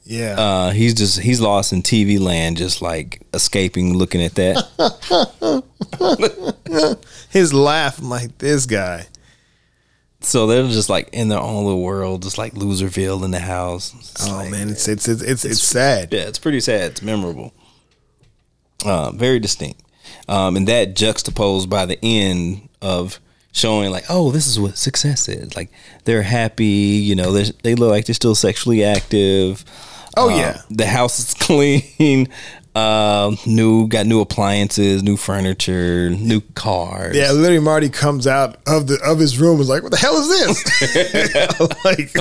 [0.05, 0.35] Yeah.
[0.39, 5.63] Uh, he's just he's lost in TV land, just like escaping, looking at that.
[7.29, 9.07] His laugh, I'm like this guy.
[10.21, 13.93] so they're just like in their own little world, just like Loserville in the house.
[13.99, 16.13] It's Oh like- man, it's it's it's it's, it's sad.
[16.13, 16.91] yeah, it's pretty sad.
[16.91, 17.53] It's memorable,
[18.85, 19.81] uh, very distinct,
[20.27, 23.19] um, and that juxtaposed by the end of
[23.51, 25.55] showing like, oh, this is what success is.
[25.55, 25.71] Like
[26.05, 29.65] they're happy, you know, they they look like they're still sexually active.
[30.17, 30.61] Oh, Um, yeah.
[30.69, 32.29] the house is clean.
[32.75, 37.15] Um, new got new appliances, new furniture, new cars.
[37.15, 39.97] Yeah, literally Marty comes out of the of his room and is like, "What the
[39.97, 41.55] hell is this?
[41.85, 42.11] like,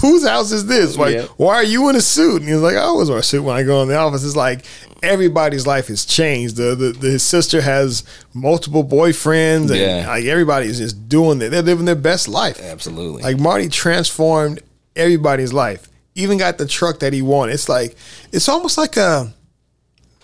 [0.00, 0.96] whose house is this?
[0.96, 1.26] Like, Yeah.
[1.38, 3.56] why are you in a suit?" And he's like, "I always wear a suit when
[3.56, 4.64] I go in the office." It's like
[5.02, 6.54] everybody's life has changed.
[6.54, 10.06] The, the, the his sister has multiple boyfriends, and Yeah.
[10.06, 11.48] like everybody is just doing it.
[11.48, 12.60] They're living their best life.
[12.62, 13.24] absolutely.
[13.24, 14.60] Like Marty transformed
[14.94, 15.88] everybody's life.
[16.16, 17.52] Even got the truck that he wanted.
[17.52, 17.96] It's like
[18.32, 19.32] it's almost like a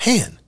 [0.06, 0.38] man.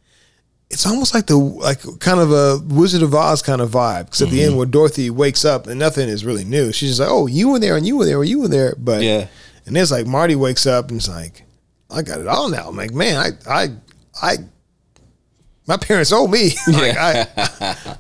[0.70, 4.06] It's almost like the like kind of a Wizard of Oz kind of vibe.
[4.06, 4.46] Because at the Mm-hmm.
[4.48, 7.50] end, where Dorothy wakes up and nothing is really new, she's just like, "Oh, you
[7.50, 9.28] were there and you were there and you were there." But Yeah.
[9.66, 11.44] and it's like Marty wakes up and it's like,
[11.90, 13.68] "I got it all now." I'm like, man, I I
[14.20, 14.36] I
[15.66, 16.54] my parents owe me.
[16.68, 17.26] like, I,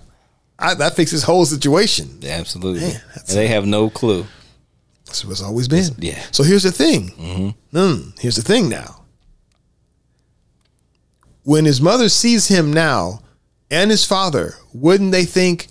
[0.58, 2.18] I that fixes this whole situation.
[2.26, 2.80] absolutely.
[2.88, 4.26] Man, they have no clue.
[5.06, 5.94] That's what it's always been.
[5.98, 6.22] Yeah.
[6.30, 7.54] So here's the thing.
[7.72, 9.02] Mm, here's the thing now.
[11.42, 13.20] When his mother sees him now
[13.70, 15.68] and his father, wouldn't they think,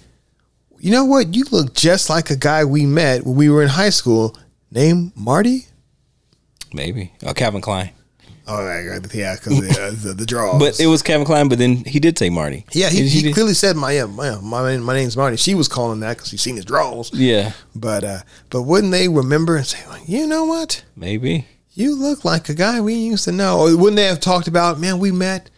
[0.79, 1.35] you know what?
[1.35, 4.37] You look just like a guy we met when we were in high school
[4.69, 5.65] named Marty?
[6.73, 7.13] Maybe.
[7.25, 7.91] Oh, Calvin Klein.
[8.45, 10.59] Oh, yeah, because the, uh, the, the draws.
[10.59, 12.65] But it was Kevin Klein, but then he did say Marty.
[12.73, 15.37] yeah, he, he, did- clearly said, my, yeah, my, my, my name's Marty.
[15.37, 17.13] She was calling that because she's seen his draws.
[17.13, 20.83] Yeah, But, uh, but wouldn't they remember and say, you know what?
[20.95, 21.47] maybe.
[21.73, 23.59] you look like a guy we used to know.
[23.59, 25.49] Or wouldn't they have talked about, man, we met,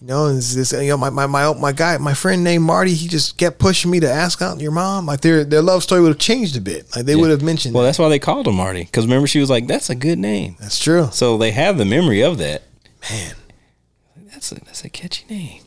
[0.00, 2.92] you know, and this, you know, my, my, my, my guy, my friend named Marty,
[2.92, 5.06] he just kept pushing me to ask out your mom.
[5.06, 6.94] Like their, their love story would have changed a bit.
[6.94, 7.88] Like they would have mentioned, Well, that.
[7.88, 8.84] that's why they called him Marty.
[8.84, 11.08] Because remember, she was like, "That's a good name." that's true.
[11.12, 12.62] So they have the memory of that.
[13.10, 13.34] Man,
[14.32, 15.62] That's a that's a catchy name.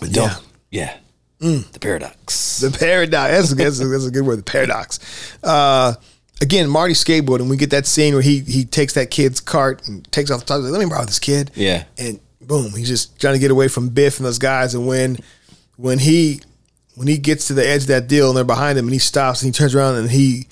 [0.00, 0.36] But Yeah.
[0.70, 0.96] Yeah.
[1.40, 2.58] The paradox.
[2.60, 3.30] the paradox.
[3.30, 4.40] That's, that's, a, that's a good word.
[4.40, 4.98] The paradox.
[5.42, 5.94] Uh,
[6.40, 7.48] again, Marty skateboarding.
[7.48, 10.46] We get that scene where he he takes that kid's cart and takes off the
[10.46, 10.62] top.
[10.62, 11.50] Like, Let me borrow this kid.
[11.54, 11.84] Yeah.
[11.96, 14.74] and boom, he's just trying to get away from Biff and those guys.
[14.74, 15.18] And when
[15.76, 16.40] when he
[16.94, 18.98] when he gets to the edge of that deal and they're behind him and he
[18.98, 20.48] stops and he turns around and he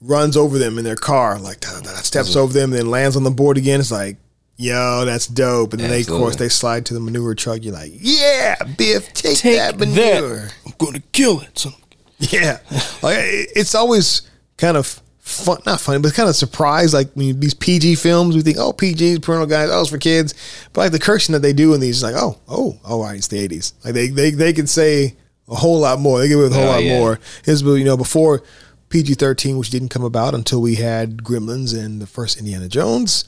[0.00, 2.38] runs over them in their car, like da, da, da, steps mm-hmm.
[2.40, 3.80] over them and then lands on the board again.
[3.80, 4.16] It's like,
[4.56, 5.72] yo, that's dope.
[5.72, 7.62] And then they, of course, they slide to the manure truck.
[7.62, 9.86] You're like, yeah, Biff, take, Take that that.
[9.86, 10.48] manure.
[10.64, 11.58] I'm going to kill it.
[11.58, 11.74] son.
[12.30, 12.60] Yeah,
[13.02, 14.30] like it's always
[14.62, 14.86] kind of
[15.18, 16.94] fun, not funny, but kind of surprised.
[16.94, 19.98] Like when you, these PG films, we think, oh, PG, parental guys, oh, it's for
[19.98, 20.34] kids.
[20.72, 23.28] But like the cursing that they do in these, like, oh, oh, oh, right, it's
[23.28, 23.74] the eighties.
[23.84, 25.16] Like they, they, they can say
[25.48, 26.20] a whole lot more.
[26.20, 26.98] They get away with a whole Oh, lot yeah.
[26.98, 27.18] more.
[27.44, 28.42] Here's you know before
[28.88, 33.24] PG thirteen, which didn't come about until we had Gremlins and the first Indiana Jones.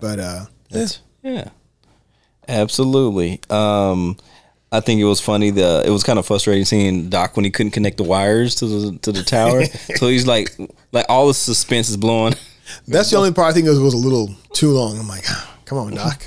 [0.00, 1.50] But uh, That's yeah.
[2.48, 3.40] Absolutely.
[3.48, 4.16] Um
[4.72, 5.50] I think it was funny.
[5.50, 8.66] The it was kind of frustrating seeing Doc when he couldn't connect the wires to
[8.66, 9.64] the to the tower.
[9.96, 10.56] so he's like,
[10.92, 12.34] like all the suspense is blowing.
[12.86, 14.98] that's the only part I think it was, a little too long.
[14.98, 16.24] I'm like, ah, come on, Doc,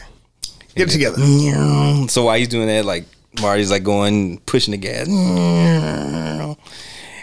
[0.75, 1.17] get it together.
[2.09, 3.05] So while he's doing that, like
[3.41, 5.07] Marty's like going pushing the gas,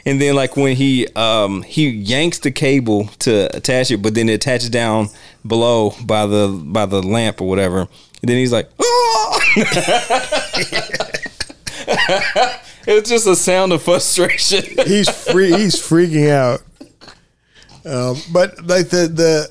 [0.06, 4.30] and then like when he um he yanks the cable to attach it, but then
[4.30, 5.10] it attaches down
[5.46, 7.80] below by the by the lamp or whatever.
[8.22, 9.40] And then he's like, oh!
[12.86, 14.62] it's just a sound of frustration.
[14.86, 15.52] he's free.
[15.52, 16.62] He's freaking out.
[17.84, 19.50] Um, but like the the.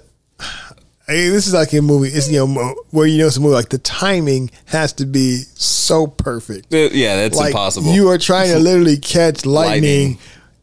[1.07, 2.09] Hey, this is like a movie.
[2.09, 3.55] It's you know where you know it's a movie.
[3.55, 6.67] Like the timing has to be so perfect.
[6.71, 7.91] yeah, that's like impossible.
[7.91, 10.19] You are trying to literally catch lightning, Lightning.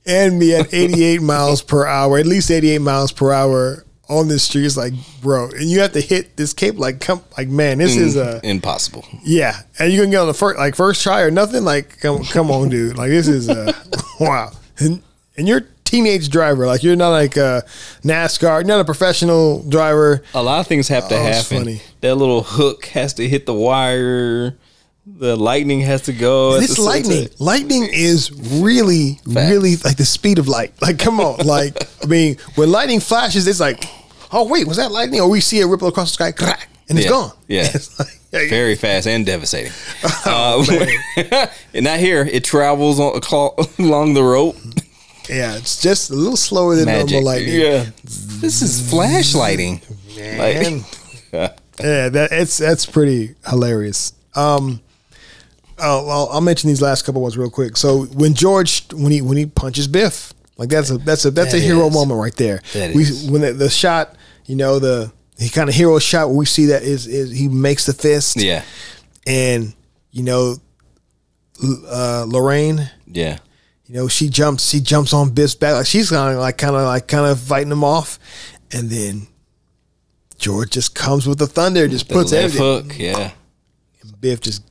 [0.06, 4.44] and be at 88 miles per hour, at least 88 miles per hour on this
[4.44, 4.64] street.
[4.66, 4.92] It's like,
[5.22, 6.78] bro, and you have to hit this cape.
[6.78, 9.04] Like, come, like, man, this is mm, a impossible.
[9.24, 9.60] yeah.
[9.78, 11.64] And you can get on the first, like, first try or nothing.
[11.64, 12.96] Like, come, come on, dude.
[12.96, 13.74] Like, this is a
[14.20, 14.50] wow.
[14.78, 15.02] And
[15.36, 16.66] and you're teenage driver.
[16.66, 17.62] Like, you're not like a
[18.02, 18.60] NASCAR.
[18.60, 20.22] You're not a professional driver.
[20.34, 21.58] A lot of things have to Oh, happen.
[21.58, 21.82] funny.
[22.00, 24.56] That little hook has to hit the wire.
[25.08, 26.58] The lightning has to go.
[26.58, 30.72] This lightning, lightning is really, really like the speed of light.
[30.82, 33.84] Like, come on, like I mean, when lightning flashes, it's like,
[34.32, 35.20] oh wait, was that lightning?
[35.20, 37.30] Or we see it ripple across the sky, crack, and it's Yeah, gone.
[37.46, 37.70] yeah.
[37.74, 39.72] It's like- yeah, Very fast and devastating.
[40.26, 40.66] Oh,
[41.16, 42.22] Uh, and not here.
[42.30, 43.20] It travels on,
[43.78, 44.56] along the rope.
[45.30, 47.12] yeah, it's just a little slower than Magic.
[47.12, 47.54] normal lightning.
[47.60, 47.86] Yeah.
[48.02, 49.80] This is flashlighting.
[50.18, 50.82] Man.
[50.82, 54.12] Like, yeah, that it's that's pretty hilarious.
[54.34, 54.80] Um,
[55.78, 57.76] oh, well, I'll mention these last couple ones real quick.
[57.76, 61.54] So when George when he when he punches Biff, like that's a that's a that's
[61.54, 61.94] a hero is.
[61.94, 62.60] moment right there.
[62.72, 63.30] That we is.
[63.30, 64.16] when the, the shot,
[64.46, 67.48] you know the he kind of hero shot where we see that is is he
[67.48, 68.62] makes the fist, yeah.
[69.26, 69.74] and
[70.10, 70.56] you know
[71.62, 72.90] uh, Lorraine.
[73.06, 73.38] Yeah.
[73.86, 74.68] You know, she jumps.
[74.68, 75.74] She jumps on Biff's back.
[75.74, 78.18] Like she's kind of like, kind of like, kind of fighting him off,
[78.72, 79.28] and then
[80.38, 82.90] George just comes with the thunder, just The puts left everything.
[82.90, 82.98] hook.
[82.98, 83.30] Yeah.
[84.02, 84.62] And Biff just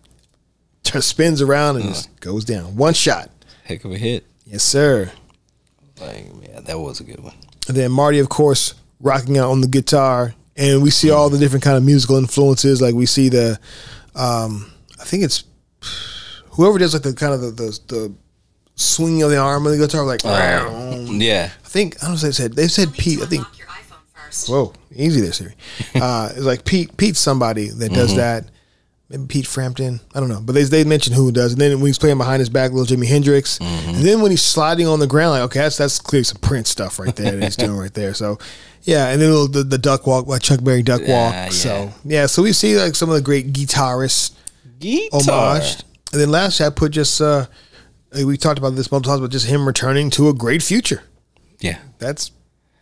[1.03, 2.75] spins around and just goes down.
[2.75, 3.29] One shot.
[3.63, 4.25] Heck of a hit.
[4.45, 5.11] Yes, sir.
[5.99, 7.33] Like, yeah, that was a good one.
[7.67, 11.37] And then Marty, of course, rocking out on the guitar, and we see all the
[11.39, 12.81] different kind of musical influences.
[12.81, 13.59] Like we see the,
[14.13, 15.43] um, I think it's
[16.51, 18.13] whoever does like the kind of the the, the
[18.75, 20.21] swinging of the arm of the guitar, like.
[21.07, 21.49] Yeah.
[21.63, 23.21] I think I don't know if they said they said Pete.
[23.21, 24.49] I think your iPhone first.
[24.49, 25.53] whoa easy there Siri.
[25.95, 28.17] Uh, it's like Pete Pete's somebody that does Mm-hmm.
[28.17, 28.45] that.
[29.09, 29.99] Maybe Pete Frampton.
[30.15, 31.51] I don't know, but they they mentioned who does.
[31.51, 33.59] And then when he's playing behind his back, little Jimi Hendrix.
[33.59, 33.89] Mm-hmm.
[33.89, 36.69] And then when he's sliding on the ground, like okay, that's that's clearly some Prince
[36.69, 38.15] stuff right there that he's doing right there.
[38.15, 38.39] So
[38.81, 41.33] yeah, and then little, the the duck walk, like Chuck Berry duck walk.
[41.33, 41.91] Yeah, So yeah.
[42.21, 44.31] yeah, so we see like some of the great guitarists
[44.79, 45.19] Guitar.
[45.21, 45.83] homaged.
[46.11, 47.45] And then last I put just uh
[48.23, 51.03] we talked about this multiple times, but just him returning to a great future.
[51.59, 51.79] Yeah.
[51.99, 52.31] That's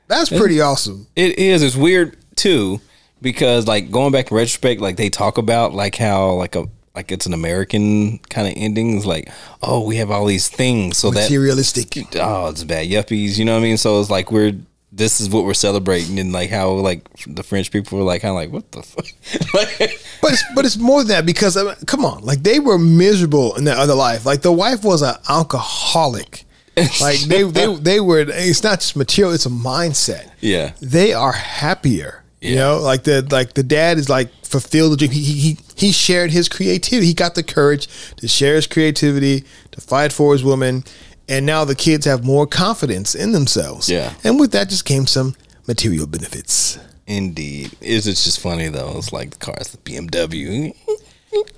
[0.07, 1.07] that's pretty awesome.
[1.15, 1.63] It is.
[1.63, 2.79] It's weird too
[3.23, 7.11] because like going back in retrospect, like they talk about like how like a like
[7.11, 8.95] it's an American kind of ending.
[8.95, 9.31] It's like
[9.63, 12.15] oh we have all these things so that Materialistic.
[12.17, 13.39] oh it's bad yuppies.
[13.39, 13.77] You know what I mean?
[13.77, 14.53] So it's like we're
[14.95, 18.29] this is what we're celebrating and like how like the French people were like kind
[18.29, 19.05] of like what the fuck.
[20.21, 22.77] But it's, but it's more than that because I mean, come on, like they were
[22.77, 24.25] miserable in their other life.
[24.25, 26.45] Like the wife was an alcoholic.
[26.99, 28.21] Like they they they were.
[28.27, 30.31] It's not just material; it's a mindset.
[30.41, 30.71] yeah.
[30.81, 32.22] They are happier.
[32.43, 35.11] You know, like the like the dad is like fulfilled the dream.
[35.11, 37.07] He, he he shared his creativity.
[37.07, 37.87] He got the courage
[38.17, 40.83] to share his creativity to fight for his woman,
[41.29, 43.89] and now the kids have more confidence in themselves.
[43.89, 44.13] Yeah.
[44.23, 45.35] and with that just came some
[45.67, 46.77] material benefits.
[47.07, 47.71] Indeed.
[47.81, 48.93] It's it's just funny though.
[48.97, 50.75] It's like the cars, the BMW.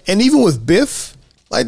[0.08, 1.16] and even with Biff,
[1.50, 1.68] like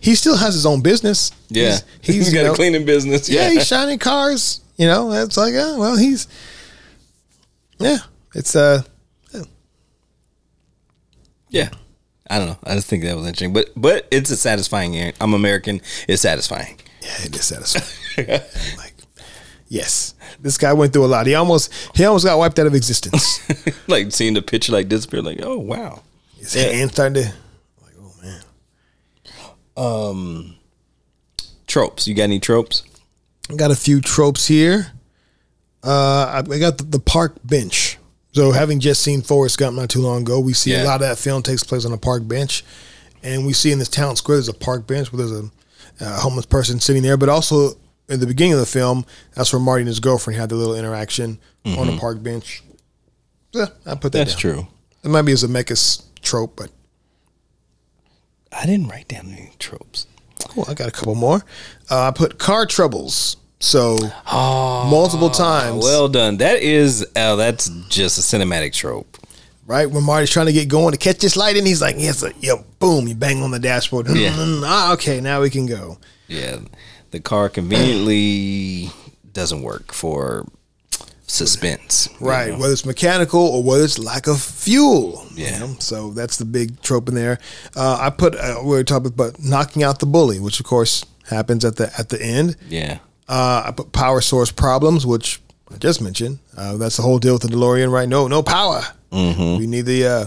[0.00, 1.30] he still has his own business.
[1.48, 1.78] Yeah.
[2.00, 3.28] he's, he's you got know- a cleaning business.
[3.28, 3.50] Yeah, Yeah.
[3.54, 4.60] he's shining cars.
[4.76, 6.28] You know, it's like, oh, well, he's
[7.78, 7.98] yeah,
[8.34, 8.82] it's uh,
[11.48, 11.70] Yeah.
[12.28, 12.58] I don't know.
[12.64, 13.52] I just think that was interesting.
[13.52, 15.12] But but it's a satisfying.
[15.20, 15.80] I'm American.
[16.08, 16.78] It's satisfying.
[17.00, 18.40] yeah, it is satisfying.
[18.78, 18.94] like,
[19.68, 21.26] yes, this guy went through a lot.
[21.26, 23.40] He almost he almost got wiped out of existence.
[23.88, 26.02] like seeing the picture like disappear, like, oh wow.
[26.36, 27.32] His hand starting to
[27.82, 28.42] like, oh man.
[29.76, 30.56] Um,
[31.66, 32.08] tropes.
[32.08, 32.82] You got any tropes?
[33.50, 34.92] I got a few tropes here.
[35.86, 37.98] Uh, I, got the, the park bench.
[38.32, 41.08] So having just seen Forrest Gump not too long ago, we see a lot of
[41.08, 42.64] that film takes place on a park bench,
[43.22, 45.50] and we see in this town square there's a park bench where there's a,
[46.00, 49.60] a homeless person sitting there, but also in the beginning of the film, that's where
[49.60, 52.62] Marty and his girlfriend had the little interaction on a park bench.
[53.52, 54.18] Yeah, I put that.
[54.18, 54.38] That's down.
[54.40, 54.66] true.
[55.02, 56.70] It might be as a Zemeckis trope, but
[58.52, 60.06] I didn't write down any tropes.
[60.48, 60.64] cool.
[60.68, 61.44] I got a couple more.
[61.90, 63.36] Uh, I put car troubles.
[63.58, 63.96] So
[64.34, 65.82] multiple times.
[65.82, 66.36] Well done.
[66.38, 69.16] That is uh, that's just a cinematic trope.
[69.66, 69.90] right?
[69.90, 72.30] When Marty's trying to get going to catch this light, and he's like, "Yes, uh,
[72.40, 74.08] yeah, boom!" You bang on the dashboard.
[74.08, 74.32] Yeah.
[74.32, 75.98] Mm, ah, okay, now we can go.
[76.28, 76.58] Yeah.
[77.12, 78.90] the car conveniently
[79.32, 80.44] doesn't work for
[81.26, 82.08] suspense.
[82.20, 82.58] you Right, know?
[82.58, 85.24] whether it's mechanical or whether it's lack of fuel.
[85.34, 85.58] you Yeah.
[85.60, 85.76] know?
[85.78, 87.38] So that's the big trope in there.
[87.74, 91.04] Uh, I put uh, we were talking about knocking out the bully, which of course
[91.30, 92.56] happens at the at the end.
[92.68, 92.98] Yeah.
[93.28, 95.40] Uh, I put power source problems, which
[95.72, 96.38] I just mentioned.
[96.56, 98.08] Uh, that's the whole deal with the DeLorean, right?
[98.08, 98.82] No, no power.
[99.12, 100.24] We need the uh,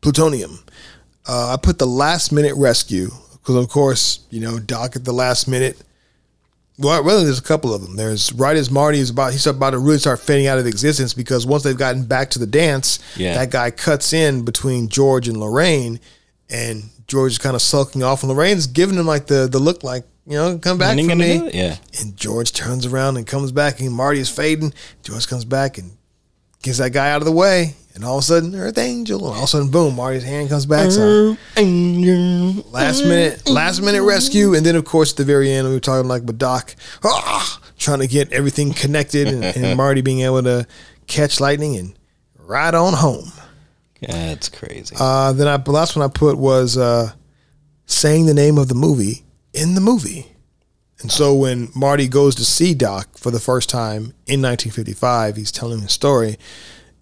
[0.00, 0.58] plutonium.
[1.26, 5.12] Uh, I put the last minute rescue because, of course, you know Doc at the
[5.12, 5.80] last minute.
[6.78, 7.94] Well, really, there's a couple of them.
[7.96, 11.14] There's right as Marty is about he's about to really start fading out of existence
[11.14, 13.34] because once they've gotten back to the dance, Yeah.
[13.34, 16.00] that guy cuts in between George and Lorraine,
[16.50, 19.84] and George is kind of sulking off, and Lorraine's giving him like the the look
[19.84, 21.50] like you know come back for me.
[21.52, 21.76] Yeah.
[22.00, 24.72] And George turns around and comes back, and Marty is fading.
[25.02, 25.96] George comes back and
[26.62, 29.28] gets that guy out of the way, and all of a sudden, Earth Angel, and
[29.28, 30.90] all of a sudden, boom, Marty's hand comes back.
[30.90, 31.36] So
[32.70, 35.80] last minute, last minute rescue, and then of course at the very end, we were
[35.80, 36.74] talking like with Doc,
[37.04, 40.66] ah, trying to get everything connected, and, and Marty being able to
[41.06, 41.98] catch lightning and
[42.38, 43.30] ride on home.
[44.00, 44.96] That's crazy.
[44.98, 47.12] Uh, then I, the last one I put was uh,
[47.86, 49.24] saying the name of the movie
[49.54, 50.26] in the movie.
[51.00, 55.52] And so when Marty goes to see Doc for the first time in 1955, he's
[55.52, 56.36] telling his story,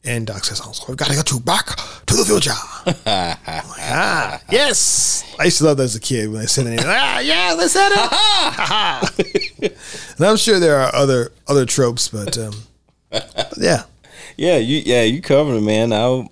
[0.05, 1.77] and Doc says, "Oh, so we've got to get you back
[2.07, 2.51] to the future."
[2.85, 5.25] Like, ah, yes.
[5.39, 6.81] I used to love that as a kid when they said it.
[6.85, 9.73] Ah, yeah, they said it.
[10.19, 12.55] and I'm sure there are other other tropes, but, um,
[13.11, 13.85] but yeah.
[14.37, 15.93] yeah, you yeah, you covered it, man.
[15.93, 16.27] I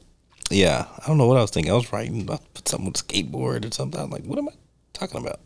[0.50, 1.70] yeah, I don't know what I was thinking.
[1.72, 4.00] I was writing about something with skateboard or something.
[4.00, 4.52] I'm like, what am I
[4.92, 5.38] talking about?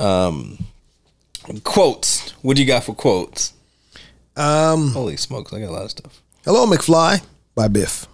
[0.00, 0.58] Um
[1.64, 2.30] quotes.
[2.42, 3.52] What do you got for quotes?
[4.36, 6.22] Um, Holy smokes, I got a lot of stuff.
[6.44, 7.22] Hello, McFly
[7.54, 8.06] by Biff.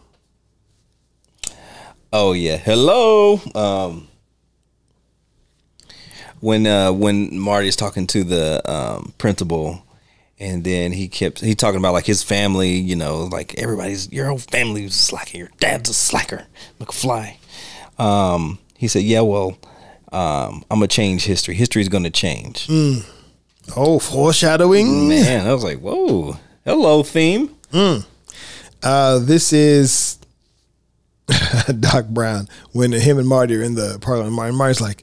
[2.12, 3.40] Oh yeah, hello.
[3.54, 4.08] Um,
[6.40, 9.84] when uh, when Marty's talking to the um, principal,
[10.38, 14.26] and then he kept he talking about like his family, you know, like everybody's your
[14.26, 15.38] whole family's a slacker.
[15.38, 16.46] Your dad's a slacker,
[16.80, 17.36] McFly.
[17.98, 19.58] Um, he said, "Yeah, well,
[20.12, 21.54] um, I'm gonna change history.
[21.54, 22.68] History's gonna change."
[23.76, 25.08] Oh, foreshadowing.
[25.08, 27.50] Man, I was like, "Whoa, hello, theme."
[28.82, 30.18] Uh, this is
[31.80, 34.30] Doc Brown when him and Marty are in the parlor.
[34.30, 35.02] Marty, Marty's like,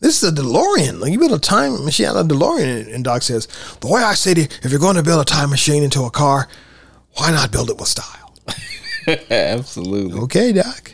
[0.00, 1.00] "This is a DeLorean.
[1.00, 3.46] Like you build a time machine out of a DeLorean." And Doc says,
[3.80, 6.10] "The way I say it, if you're going to build a time machine into a
[6.10, 6.48] car,
[7.14, 8.34] why not build it with style?"
[9.30, 10.18] Absolutely.
[10.22, 10.92] Okay, Doc.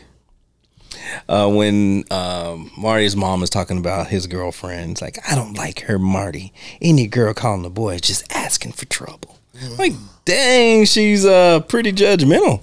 [1.27, 4.91] Uh, when um, Marty's mom is talking about his girlfriend.
[4.91, 6.53] It's like, I don't like her, Marty.
[6.81, 9.39] Any girl calling a boy is just asking for trouble.
[9.77, 9.93] Like,
[10.25, 12.61] dang, she's uh, pretty judgmental.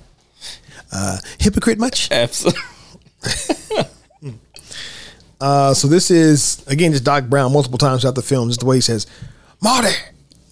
[0.92, 2.10] Uh, hypocrite much?
[2.10, 2.60] Absolutely.
[5.40, 8.48] Uh, so this is again just Doc Brown multiple times throughout the film.
[8.48, 9.06] Just the way he says,
[9.62, 9.94] "Marty,"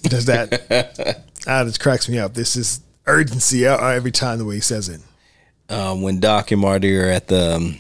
[0.03, 1.23] he does that.
[1.47, 2.35] ah, this cracks me up.
[2.35, 5.01] This is urgency uh, every time the way he says it.
[5.69, 7.79] Um, when Doc and Marty are at the um,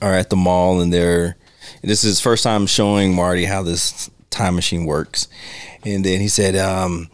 [0.00, 1.36] are at the mall and they're
[1.82, 5.28] this is his first time showing Marty how this time machine works,
[5.84, 7.08] and then he said, um,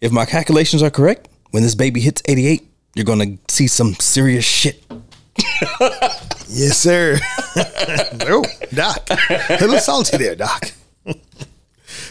[0.00, 4.44] "If my calculations are correct, when this baby hits 88, you're gonna see some serious
[4.44, 4.82] shit."
[6.48, 7.18] Yes, sir.
[7.56, 9.08] oh, Doc.
[9.10, 10.70] A little salty there, Doc.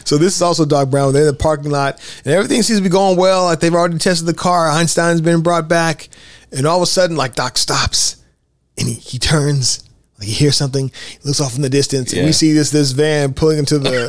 [0.04, 1.14] so this is also Doc Brown.
[1.14, 3.46] They're in the parking lot, and everything seems to be going well.
[3.46, 4.70] Like they've already tested the car.
[4.70, 6.10] Einstein's been brought back,
[6.52, 8.24] and all of a sudden, like Doc stops,
[8.78, 9.84] and he, he turns.
[10.18, 12.92] Like he hears something, he looks off in the distance, and we see this this
[12.92, 14.06] van pulling into the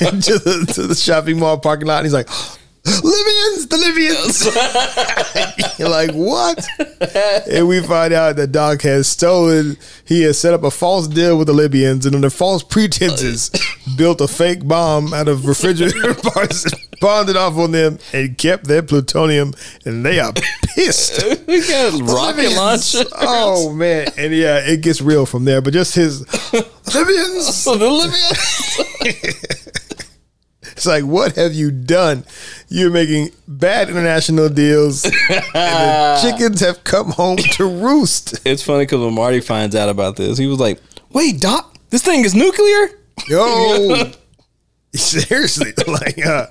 [0.12, 1.98] into the to the shopping mall parking lot.
[1.98, 2.28] And he's like,
[2.86, 4.44] "Libyans, the Libyans!"
[5.78, 6.64] You're like, "What?"
[7.50, 9.76] and we find out that Doc has stolen.
[10.04, 13.94] He has set up a false deal with the Libyans, and under false pretenses, oh,
[13.96, 18.82] built a fake bomb out of refrigerator parts, it off on them, and kept their
[18.82, 19.52] plutonium.
[19.84, 20.32] And they are
[20.74, 21.22] pissed.
[21.46, 22.56] we got rocket Libyans.
[22.56, 23.04] launcher.
[23.20, 25.60] Oh man, and yeah, it gets real from there.
[25.60, 26.20] But just his
[26.52, 27.64] Libyans.
[27.64, 29.82] the Libya.
[30.76, 32.24] It's like, what have you done?
[32.68, 38.46] You're making bad international deals, and the chickens have come home to roost.
[38.46, 40.78] It's funny because when Marty finds out about this, he was like,
[41.10, 42.90] "Wait, Doc, this thing is nuclear."
[43.26, 44.12] Yo,
[44.94, 46.48] seriously, like uh,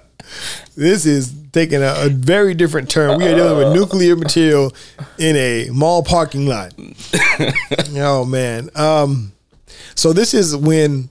[0.76, 3.20] this is taking a, a very different turn.
[3.20, 4.74] We are dealing with nuclear material
[5.20, 6.74] in a mall parking lot.
[7.96, 8.72] oh man.
[8.74, 9.34] Um,
[9.94, 11.10] so this is when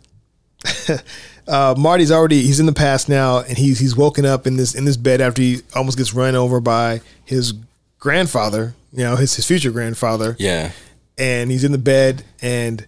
[1.47, 4.75] uh, Marty's already he's in the past now, and he's he's woken up in this
[4.75, 7.53] in this bed after he almost gets run over by his
[7.99, 8.75] grandfather.
[8.93, 10.71] You know, his his future grandfather Yeah,
[11.19, 12.87] and he's in the bed and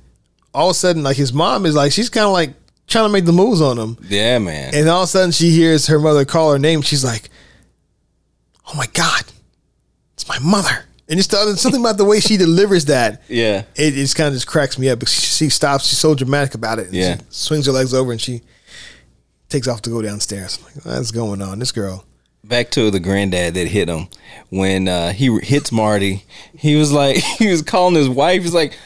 [0.55, 2.55] all of a sudden like his mom is like she's kind of like
[2.87, 3.99] trying to make the moves on him.
[4.09, 4.75] Yeah, man.
[4.75, 6.81] And all of a sudden, she hears her mother call her name.
[6.83, 7.29] She's like,
[8.69, 9.25] "Oh my god,
[10.15, 13.23] it's my mother!" And just the- something about the way she delivers that.
[13.29, 13.63] yeah.
[13.77, 14.99] It just kind of just cracks me up.
[14.99, 15.87] Because she, she stops.
[15.87, 16.87] She's so dramatic about it.
[16.87, 17.17] And Yeah.
[17.17, 18.43] She swings her legs over and she
[19.49, 20.59] takes off to go downstairs.
[20.59, 21.59] I'm like, what's going on?
[21.61, 22.05] This girl.
[22.45, 24.09] Back to the granddad that hit him
[24.51, 26.25] when uh, he hits Marty.
[26.57, 28.43] He was like, he was calling his wife.
[28.43, 28.77] He's like,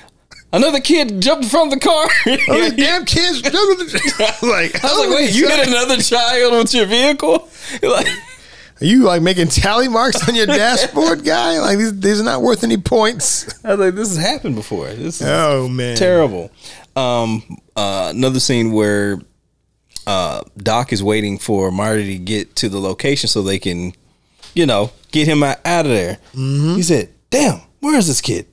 [0.52, 2.06] another kid jumped in front of the car.
[2.48, 3.42] Oh, the damn kids.
[4.42, 7.48] like, I was like, wait, you hit another child with your vehicle?
[7.82, 8.06] Like,
[8.80, 11.58] Are you like making tally marks on your dashboard, guy?
[11.60, 13.46] Like these, these are not worth any points.
[13.64, 14.86] I was like, this has happened before.
[14.88, 16.50] This is Oh man, terrible.
[16.96, 17.42] Um,
[17.76, 19.20] uh, another scene where
[20.06, 23.92] uh, Doc is waiting for Marty to get to the location so they can,
[24.54, 26.18] you know, get him out, out of there.
[26.32, 28.46] He said, "Damn, where is this kid?"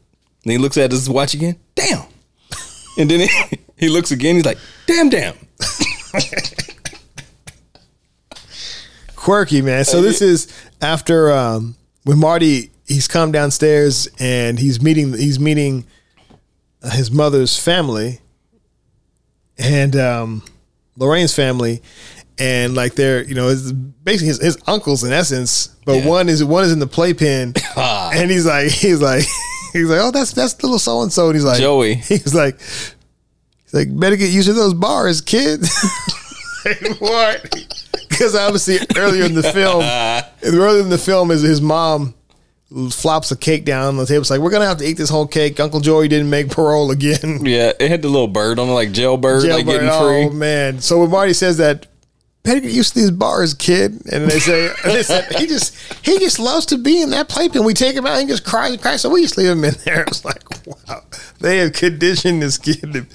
[0.44, 1.58] And he looks at his watch again.
[1.76, 2.04] Damn.
[2.98, 4.36] And then he, he looks again.
[4.36, 5.36] He's like, "Damn, damn."
[9.28, 9.84] quirky man.
[9.84, 10.48] So this is
[10.82, 11.76] after um,
[12.06, 15.86] when Marty he's come downstairs and he's meeting he's meeting
[16.82, 18.22] uh, his mother's family
[19.58, 20.44] and um,
[20.96, 21.82] Lorraine's family.
[22.40, 26.08] And like they're, you know, it's basically his, his uncles in essence, but Yeah.
[26.08, 29.26] one is one is in the playpen, and he's like, he's like,
[29.74, 31.96] he's like, oh, that's that's little so and so, and he's like, Joey.
[31.96, 35.62] he's like, he's like, better get used to those bars, kid.
[36.64, 37.77] Like, what?
[38.18, 39.84] Because obviously earlier in the film,
[40.44, 42.14] earlier in the film is his mom
[42.92, 44.22] flops a cake down on the table.
[44.22, 45.60] It's like we're gonna have to eat this whole cake.
[45.60, 47.40] Uncle Joey didn't make parole again.
[47.46, 49.66] Yeah, it had the little bird on it, like jailbird, like Jailbird.
[49.66, 50.38] getting Oh free.
[50.38, 50.82] man!
[50.82, 51.86] So when Marty says that,
[52.44, 55.76] better get used to these bars, kid, and they say, they said he just
[56.06, 57.64] he just loves to be in that playpen.
[57.64, 59.02] We take him out, and he just cries and cries.
[59.02, 60.04] So we just leave him in there.
[60.04, 61.04] It's like wow,
[61.40, 63.06] they have conditioned this kid to,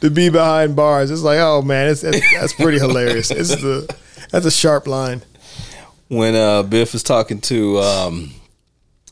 [0.00, 1.10] to be behind bars.
[1.10, 3.30] It's like oh man, it's, it's that's pretty hilarious.
[3.30, 3.94] It's the
[4.32, 5.22] that's a sharp line.
[6.08, 8.32] when uh, Biff is talking to, um,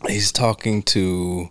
[0.09, 1.49] he's talking to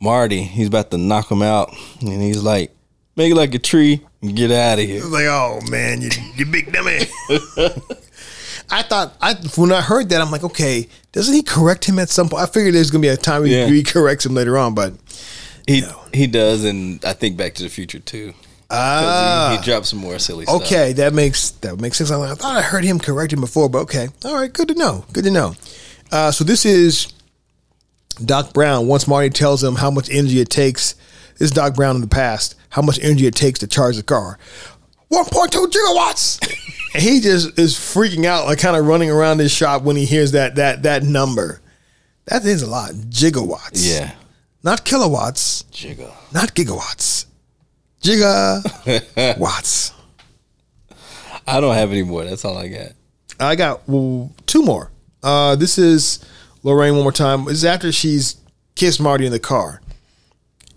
[0.00, 0.42] Marty.
[0.42, 2.70] He's about to knock him out, and he's like,
[3.16, 6.10] "Make it like a tree and get out of here." It's like oh man, you
[6.36, 7.00] you big dummy.
[8.70, 12.08] I thought I when I heard that I'm like okay, doesn't he correct him at
[12.10, 12.42] some point?
[12.42, 13.66] I figured there's gonna be a time he, Yeah.
[13.66, 14.94] he corrects him later on, but.
[15.68, 15.82] He
[16.14, 18.34] he does, and I think Back to the Future too.
[18.70, 20.62] Ah, he, he dropped some more silly stuff.
[20.62, 22.10] okay, that makes that makes sense.
[22.10, 25.04] I thought I heard him correct him before, but okay, all right, good to know.
[25.12, 25.54] Good to know.
[26.10, 27.12] Uh, so this is
[28.24, 28.86] Doc Brown.
[28.86, 30.94] Once Marty tells him how much energy it takes,
[31.38, 32.54] this is Doc Brown in the past.
[32.70, 34.38] How much energy it takes to charge the car?
[35.08, 36.40] One point two gigawatts.
[36.94, 40.04] and he just is freaking out, like kind of running around his shop when he
[40.04, 41.60] hears that that that number.
[42.26, 43.88] That is a lot, gigawatts.
[43.88, 44.12] Yeah,
[44.64, 46.12] not kilowatts, Jigga.
[46.32, 47.25] not gigawatts.
[48.06, 49.92] Gigawatts.
[51.46, 52.24] I don't have any more.
[52.24, 52.92] That's all I got.
[53.38, 54.90] I got well, two more.
[55.22, 56.24] Uh, this is
[56.62, 57.44] Lorraine one more time.
[57.44, 58.36] This is after she's
[58.74, 59.80] kissed Marty in the car,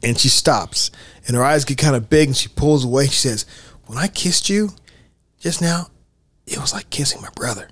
[0.03, 0.91] and she stops,
[1.27, 3.05] and her eyes get kind of big, and she pulls away.
[3.05, 3.45] She says,
[3.85, 4.71] "When I kissed you
[5.39, 5.87] just now,
[6.45, 7.69] it was like kissing my brother."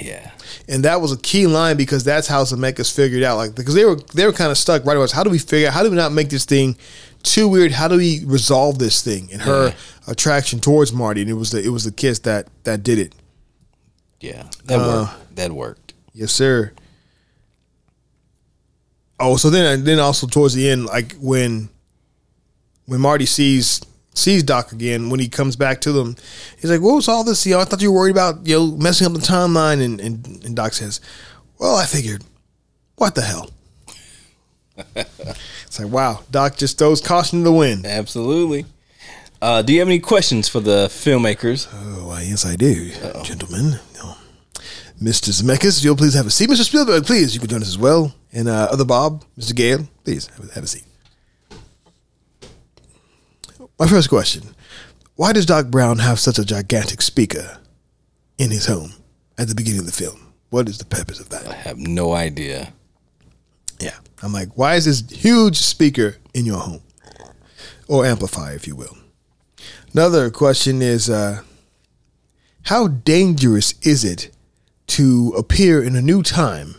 [0.00, 0.30] Yeah,
[0.68, 3.84] And that was a key line because that's how Zemeckis figured out, like because they
[3.84, 5.06] were they were kind of stuck right away.
[5.12, 5.66] How do we figure?
[5.66, 6.76] out How do we not make this thing
[7.22, 7.72] too weird?
[7.72, 9.28] How do we resolve this thing?
[9.32, 9.74] And her Yeah.
[10.06, 13.14] attraction towards Marty, and it was the it was the kiss that that did it.
[14.20, 15.36] yeah, that Uh, worked.
[15.36, 15.92] That worked.
[16.12, 16.72] Yes, sir.
[19.18, 21.68] Oh, so then then also towards the end, like when
[22.86, 23.80] when Marty sees
[24.14, 26.16] sees Doc again, when he comes back to them,
[26.60, 27.44] he's like, "What was all this?
[27.46, 30.00] You know, I thought you were worried about you know messing up the timeline." And
[30.00, 31.00] and, and Doc says,
[31.58, 32.24] "Well, I figured,
[32.96, 33.50] what the hell."
[34.96, 37.86] It's like, wow, Doc just throws caution to the wind.
[37.86, 38.66] Absolutely.
[39.42, 41.66] Uh, do you have any questions for the filmmakers?
[41.72, 42.90] Oh, yes, I do,
[43.22, 43.80] gentlemen.
[43.96, 44.14] No.
[45.02, 45.30] Mr.
[45.30, 46.50] Zemeckis, you'll please have a seat.
[46.50, 46.62] Mr.
[46.62, 48.14] Spielberg, please, you can join us as well.
[48.32, 49.56] And uh, other Bob, Mr.
[49.56, 50.84] Gale, please have a, have a seat.
[53.78, 54.54] My first question
[55.16, 57.58] Why does Doc Brown have such a gigantic speaker
[58.36, 58.92] in his home
[59.38, 60.34] at the beginning of the film?
[60.50, 61.48] What is the purpose of that?
[61.48, 62.74] I have no idea.
[63.80, 63.96] Yeah.
[64.22, 66.82] I'm like, why is this huge speaker in your home?
[67.88, 68.96] Or amplifier, if you will.
[69.92, 71.42] Another question is uh,
[72.64, 74.30] how dangerous is it
[74.88, 76.76] to appear in a new time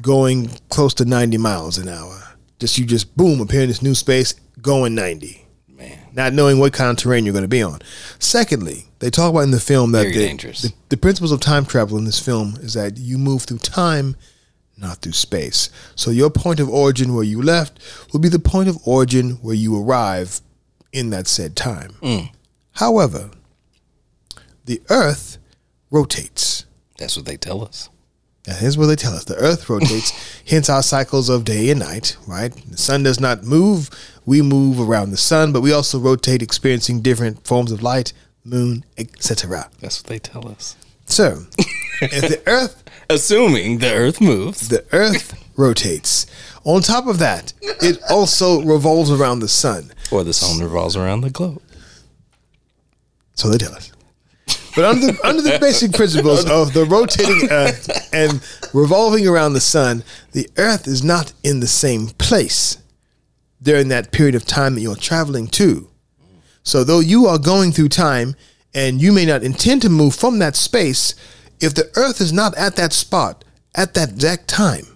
[0.00, 2.36] going close to 90 miles an hour?
[2.58, 6.72] Just you just boom, appear in this new space going 90, Man, not knowing what
[6.72, 7.80] kind of terrain you're going to be on.
[8.18, 10.36] Secondly, they talk about in the film that the,
[10.68, 14.16] the, the principles of time travel in this film is that you move through time
[14.82, 15.70] not through space.
[15.94, 17.78] So your point of origin where you left
[18.12, 20.40] will be the point of origin where you arrive
[20.92, 21.92] in that said time.
[22.02, 22.30] Mm.
[22.72, 23.30] However,
[24.64, 25.38] the Earth
[25.90, 26.66] rotates.
[26.98, 27.88] That's what they tell us.
[28.46, 30.10] Now, here's what they tell us: the Earth rotates,
[30.48, 32.16] hence our cycles of day and night.
[32.26, 32.52] Right?
[32.70, 33.88] The sun does not move;
[34.26, 38.12] we move around the sun, but we also rotate, experiencing different forms of light,
[38.44, 39.70] moon, etc.
[39.80, 40.76] That's what they tell us.
[41.06, 41.44] So,
[42.00, 42.81] if the Earth,
[43.12, 44.68] Assuming the Earth moves.
[44.68, 46.26] the Earth rotates.
[46.64, 49.92] On top of that, it also revolves around the sun.
[50.10, 51.60] Or the sun revolves around the globe.
[53.34, 53.92] So they tell us.
[54.74, 58.40] But under the, under the basic principles of the rotating Earth and
[58.72, 62.78] revolving around the sun, the Earth is not in the same place
[63.60, 65.90] during that period of time that you're traveling to.
[66.62, 68.36] So though you are going through time
[68.72, 71.14] and you may not intend to move from that space,
[71.62, 73.44] if the Earth is not at that spot
[73.74, 74.86] at that exact time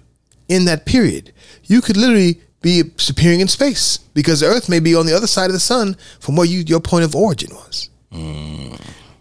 [0.48, 1.32] in that period,
[1.64, 5.26] you could literally be appearing in space because the Earth may be on the other
[5.26, 7.90] side of the sun from where you your point of origin was.
[8.10, 8.74] Hmm.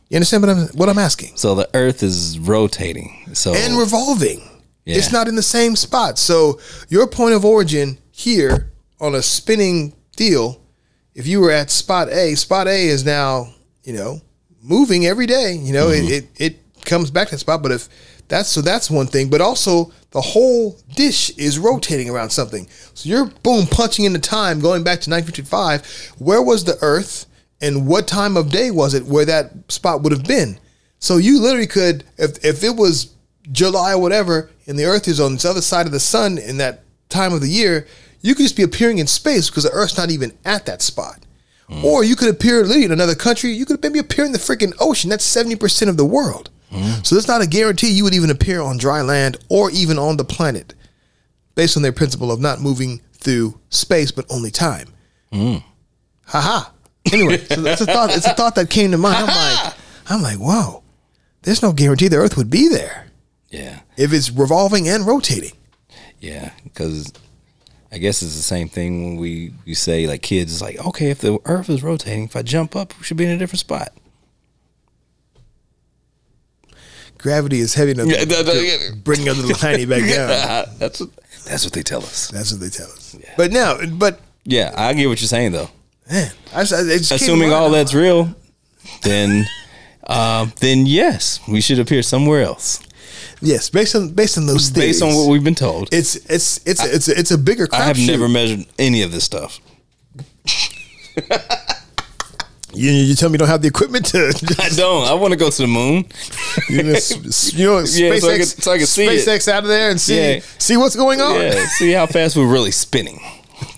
[0.09, 1.37] You understand what I'm what I'm asking?
[1.37, 3.29] So the Earth is rotating.
[3.33, 4.41] So And revolving.
[4.87, 6.19] It's not in the same spot.
[6.19, 6.59] So
[6.89, 10.61] your point of origin here on a spinning deal,
[11.15, 13.47] if you were at spot A, spot A is now,
[13.83, 14.21] you know,
[14.61, 15.53] moving every day.
[15.53, 16.13] You know, it, mm-hmm.
[16.13, 17.61] it it comes back to that spot.
[17.61, 17.89] But if
[18.27, 19.29] that's so that's one thing.
[19.29, 22.67] But also the whole dish is rotating around something.
[22.93, 26.15] So you're boom punching into time, going back to 1955.
[26.19, 27.25] Where was the Earth?
[27.61, 30.59] And what time of day was it where that spot would have been?
[30.99, 33.13] So you literally could, if if it was
[33.51, 36.57] July or whatever, and the Earth is on this other side of the sun in
[36.57, 37.87] that time of the year,
[38.21, 41.25] you could just be appearing in space because the Earth's not even at that spot.
[41.67, 41.85] Hmm.
[41.85, 43.51] Or you could appear literally in another country.
[43.51, 45.09] You could maybe appear in the freaking ocean.
[45.09, 46.49] That's seventy percent of the world.
[47.03, 50.17] So there's not a guarantee you would even appear on dry land or even on
[50.17, 50.73] the planet,
[51.55, 54.89] based on their principle of not moving through space but only time.
[56.25, 56.69] Haha.
[57.13, 58.15] Anyway, so that's a thought.
[58.15, 59.17] It's a thought that came to mind.
[59.17, 59.73] I'm like,
[60.09, 60.83] I'm like, whoa.
[61.43, 63.05] There's no guarantee the Earth would be there
[63.51, 65.51] yeah, if it's revolving and rotating.
[66.19, 67.13] yeah, because
[67.91, 70.53] I guess it's the same thing when we we say like kids.
[70.53, 73.25] It's like okay, if the Earth is rotating, if I jump up, we should be
[73.25, 73.93] in a different spot.
[77.17, 78.51] Gravity is heavy enough Yeah, to, that- to
[78.91, 80.65] that- bring a little tiny back down.
[80.77, 81.09] that's what
[81.45, 82.29] that's what they tell us.
[82.29, 83.15] That's what they tell us.
[83.37, 85.69] But now, but Yeah, I get what you're saying though.
[86.09, 88.33] man, I just Assuming all that's real,
[89.03, 89.45] then
[90.07, 92.79] um, then yes, we should appear somewhere else
[93.41, 94.85] yes, based on based on those things.
[94.85, 95.89] based on what we've been told.
[95.91, 97.67] it's it's it's it's it's a bigger.
[97.71, 98.07] I have crapshoot.
[98.07, 99.59] never measured any of this stuff.
[102.75, 104.27] You, you tell me you don't have the equipment to.
[104.59, 105.07] I don't.
[105.07, 106.05] I want to go to the moon.
[106.69, 106.89] you know,
[107.53, 109.25] you know, Yeah, SpaceX, so I can- so I can see it.
[109.27, 110.39] SpaceX out of there and see Yeah.
[110.57, 111.35] see what's going on.
[111.41, 113.19] Yeah, see how fast we're really spinning.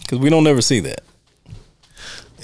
[0.01, 1.01] Because we don't ever see that.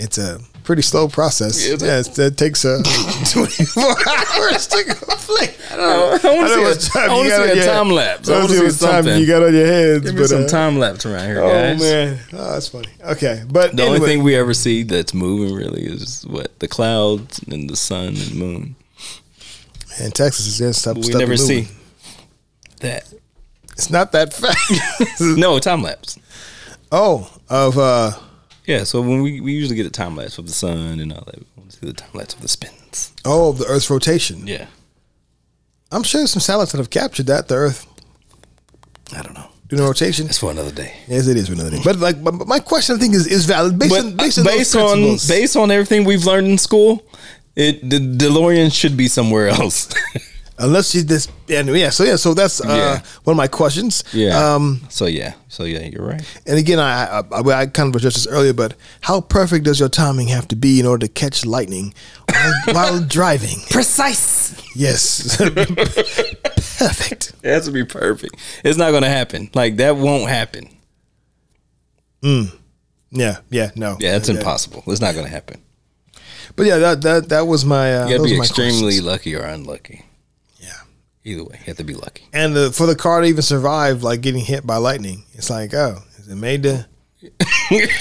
[0.04, 1.66] It's a pretty slow process.
[1.66, 1.82] It?
[1.82, 2.82] Yeah, it's, it takes uh,
[3.32, 5.58] 24 hours to complete.
[5.72, 6.10] I don't know.
[6.12, 8.30] I I don't see a- time got see a your time lapse.
[8.30, 9.20] I I want to see what time something.
[9.22, 10.04] you got on your heads.
[10.06, 11.80] Give me but, some uh, time lapse around here, Oh guys.
[11.82, 12.90] man, oh, that's funny.
[13.02, 16.68] Okay, but The anyway, only thing we ever see that's moving really is what the
[16.68, 18.76] clouds and the sun and moon.
[20.02, 20.98] And Texas is just stuff.
[20.98, 21.68] We stuff never see
[22.82, 23.12] that.
[23.74, 25.22] It's not that fast.
[25.38, 26.20] No time lapse.
[26.92, 28.12] oh, of uh,
[28.66, 31.24] Yeah, so when we, we usually get a time lapse of the sun and all
[31.26, 33.14] that, we want to see the time lapse of the spins.
[33.26, 34.48] oh, the Earth's rotation.
[34.48, 34.68] Yeah,
[35.92, 37.86] I'm sure there's some satellites that have captured that the Earth
[39.16, 39.48] I don't know.
[39.68, 40.26] doing the rotation.
[40.28, 40.94] That's for another day.
[41.08, 41.82] Yes, it is for another day.
[41.84, 44.46] But like, but but my question I think is is valid based on based on
[44.46, 47.04] based on based on everything we've learned in school,
[47.56, 49.90] it the DeLorean should be somewhere else.
[50.60, 53.02] Unless you this, and yeah, so yeah, so that's uh, Yeah.
[53.24, 54.04] one of my questions.
[54.14, 54.38] yeah.
[54.56, 55.34] Um, so yeah.
[55.48, 56.22] So yeah, you're right.
[56.46, 59.80] and again, I, I I I kind of addressed this earlier, but how perfect does
[59.80, 61.94] your timing have to be in order to catch lightning
[62.30, 63.58] while, while driving?
[63.72, 64.54] Precise.
[64.76, 65.38] Yes,
[66.80, 67.34] perfect.
[67.44, 68.36] It has to be perfect.
[68.64, 69.50] It's not going to happen.
[69.54, 70.70] Like that won't happen.
[72.22, 72.52] Mm
[73.16, 74.36] yeah, yeah, no, Yeah, it's Yeah.
[74.38, 74.84] impossible.
[74.88, 75.62] It's not going to happen.
[76.56, 77.96] But yeah, that that that was my.
[77.96, 79.04] Uh, You got to be my extremely questions.
[79.06, 80.04] lucky or unlucky.
[81.26, 82.26] Either way, you have to be lucky.
[82.34, 85.74] and the, for the car to even survive, like getting hit by lightning, it's like,
[85.74, 86.86] oh, is it made to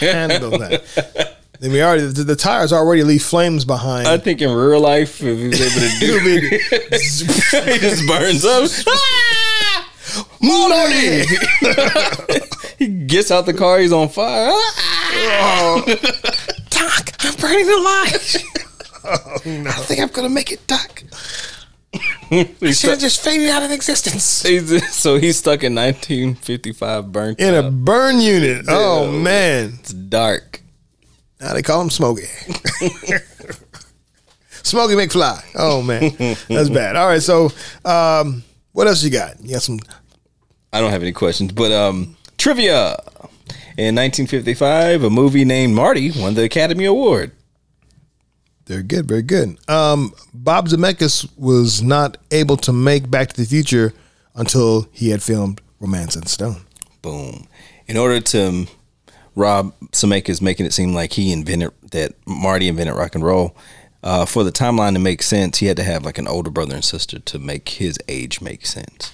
[0.01, 1.37] handle that?
[1.61, 4.09] Then we already the, the tires already leave flames behind.
[4.09, 8.45] I think in real life, if he was able to do it, he just burns
[8.45, 8.69] up.
[10.41, 11.25] Morty!
[12.79, 14.51] he gets out the car, he's on fire.
[14.53, 15.85] Ah!
[16.71, 18.37] Doc, I'm burning alive.
[19.05, 21.05] I think I'm gonna make it, Doc.
[22.31, 24.23] he's Should have just faded out of existence.
[24.91, 27.39] so he's stuck in 1955 burnt.
[27.41, 28.67] In a burn unit.
[28.69, 29.75] Oh man.
[29.81, 30.63] It's dark.
[31.41, 32.23] Now they call him Smokey.
[34.63, 35.45] Smokey McFly.
[35.57, 36.95] Oh man, that's bad.
[36.95, 37.51] All right, so
[37.85, 39.41] um, what else you got?
[39.41, 39.81] You got some
[40.73, 42.97] I don't have any questions, but um, trivia.
[43.79, 47.33] In 1955, a movie named Marty won the Academy Award.
[48.73, 49.59] Very good, very good.
[49.69, 53.93] Um, Bob Zemeckis was not able to make Back to the Future
[54.35, 56.63] until he had filmed Romancing the Stone.
[57.03, 57.47] Boom.
[57.87, 58.69] In order to um,
[59.35, 63.55] Rob Zemeckis making it seem like he invented that Marty invented rock and roll,
[64.03, 66.75] uh, for the timeline to make sense, he had to have like an older brother
[66.75, 69.13] and sister to make his age make sense.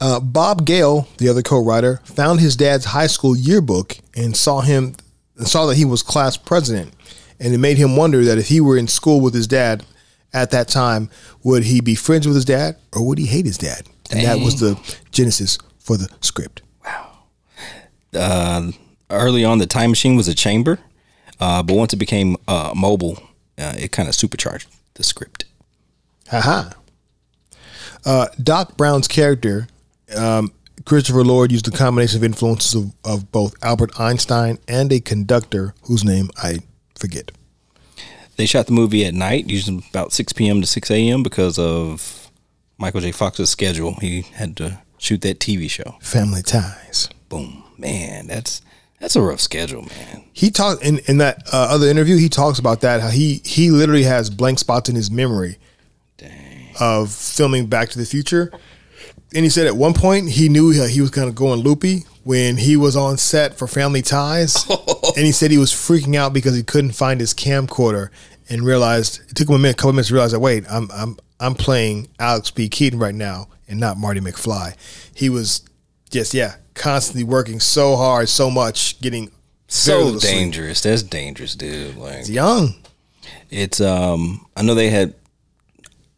[0.00, 4.94] Uh, Bob Gale, the other co-writer, found his dad's high school yearbook and saw him
[5.36, 6.94] and saw that he was class president,
[7.42, 9.84] and it made him wonder that if he were in school with his dad
[10.32, 11.10] at that time,
[11.42, 13.88] would he be friends with his dad or would he hate his dad?
[14.12, 14.78] And that was the
[15.10, 16.62] genesis for the script.
[18.14, 18.70] Uh,
[19.10, 20.78] early on, the time machine was a chamber,
[21.40, 23.18] uh, but once it became uh, mobile,
[23.58, 25.46] uh, it kind of supercharged the script.
[26.28, 26.70] Haha.
[28.04, 29.66] Uh, Doc Brown's character,
[30.16, 30.52] um,
[30.84, 35.74] Christopher Lloyd, used a combination of influences of, of both Albert Einstein and a conductor
[35.84, 36.58] whose name I
[37.02, 37.32] forget.
[38.36, 40.60] They shot the movie at night, usually about 6 p.m.
[40.62, 41.22] to 6 a.m.
[41.22, 42.30] because of
[42.78, 43.12] Michael J.
[43.12, 43.94] Fox's schedule.
[44.00, 45.96] He had to shoot that TV show.
[46.00, 47.10] Family ties.
[47.28, 48.62] Boom, man, that's
[49.00, 50.24] that's a rough schedule, man.
[50.32, 52.16] He talked in, in that uh, other interview.
[52.16, 55.58] He talks about that how he he literally has blank spots in his memory
[56.80, 58.52] of filming Back to the Future.
[59.34, 62.04] And he said at one point he knew he he was kind of going loopy
[62.24, 64.64] when he was on set for Family Ties,
[65.16, 68.08] and he said he was freaking out because he couldn't find his camcorder
[68.48, 71.16] and realized it took him a minute, couple minutes to realize that wait, I'm I'm
[71.40, 72.68] I'm playing Alex P.
[72.68, 74.74] Keaton right now and not Marty McFly.
[75.14, 75.62] He was
[76.10, 79.30] just yeah constantly working so hard, so much, getting
[79.68, 80.32] So little sleep.
[80.32, 80.80] dangerous.
[80.82, 81.96] That's dangerous, dude.
[81.96, 82.74] Like He's young.
[83.50, 85.14] it's um I know they had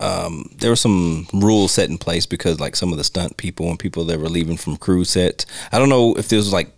[0.01, 3.69] um there were some rules set in place because like some of the stunt people
[3.71, 5.47] and people that were leaving from crew sets.
[5.73, 6.73] I don't know if this was like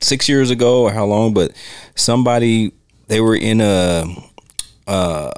[0.00, 1.52] six years ago or how long, but
[1.94, 2.72] somebody
[3.08, 4.04] they were in a
[4.86, 5.30] uh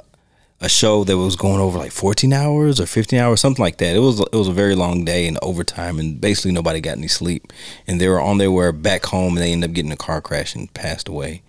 [0.63, 3.97] a show that was going over like 14 hours or 15 hours, something like that.
[3.97, 7.09] It was it was a very long day and overtime, and basically nobody got any
[7.09, 7.51] sleep.
[7.85, 10.21] And they were on their way back home, and they ended up getting a car
[10.21, 11.43] crash and passed away.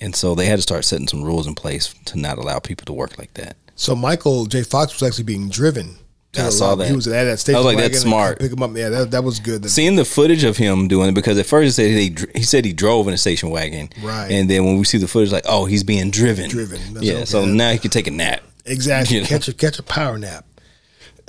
[0.00, 2.84] And so they had to start setting some rules in place to not allow people
[2.86, 3.56] to work like that.
[3.76, 4.62] So Michael J.
[4.62, 5.96] Fox was actually being driven.
[6.36, 6.84] To I saw lobby.
[6.84, 6.90] that.
[6.90, 7.56] He was at that station.
[7.56, 8.38] I was like, that's and smart.
[8.40, 8.70] Pick him up.
[8.76, 9.68] Yeah, that, that was good.
[9.70, 11.90] Seeing the footage of him doing it because at first he said
[12.32, 14.30] he he said he drove in a station wagon, Right.
[14.30, 16.94] And then when we see the footage, like, oh, he's being driven, Driven.
[16.94, 17.14] That's Yeah.
[17.14, 17.24] okay.
[17.24, 18.40] So now he can take a nap.
[18.64, 19.16] Exactly.
[19.16, 19.28] You know?
[19.28, 20.44] Catch a catch a power nap.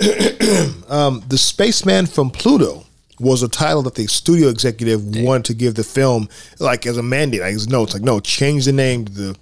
[0.88, 2.84] um, the Spaceman from Pluto
[3.20, 6.28] was a title that the studio executive wanted to give the film,
[6.60, 7.40] like as a mandate.
[7.40, 9.36] Like his it's like no, change the name to the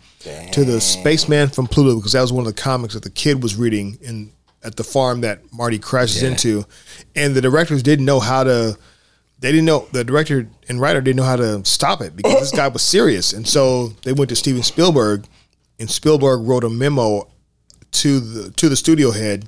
[0.53, 3.43] to the Spaceman from Pluto because that was one of the comics that the kid
[3.43, 4.33] was reading in
[4.65, 6.31] at the farm that Marty crashes Yeah.
[6.31, 6.65] into,
[7.15, 8.77] and the directors didn't know how to.
[9.39, 12.51] They didn't know the director and writer didn't know how to stop it because this
[12.53, 15.25] guy was serious, and so they went to Steven Spielberg,
[15.79, 17.29] and Spielberg wrote a memo
[17.93, 19.47] to the to the studio head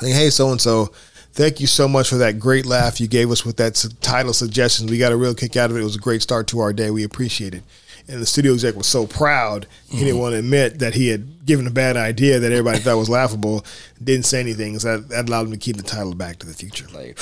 [0.00, 0.92] saying, "Hey, so and so,
[1.32, 4.86] thank you so much for that great laugh you gave us with that title suggestion.
[4.86, 5.80] We got a real kick out of it.
[5.80, 6.90] It was a great start to our day.
[6.90, 7.62] We appreciate it."
[8.08, 11.44] And the studio exec was so proud he didn't want to admit that he had
[11.44, 13.64] given a bad idea that everybody thought was laughable.
[14.02, 16.54] Didn't say anything, so that, that allowed him to keep the title Back to the
[16.54, 16.86] Future.
[16.94, 17.18] Like,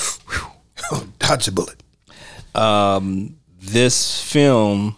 [1.19, 1.81] Dodge a bullet.
[2.53, 4.95] um, this film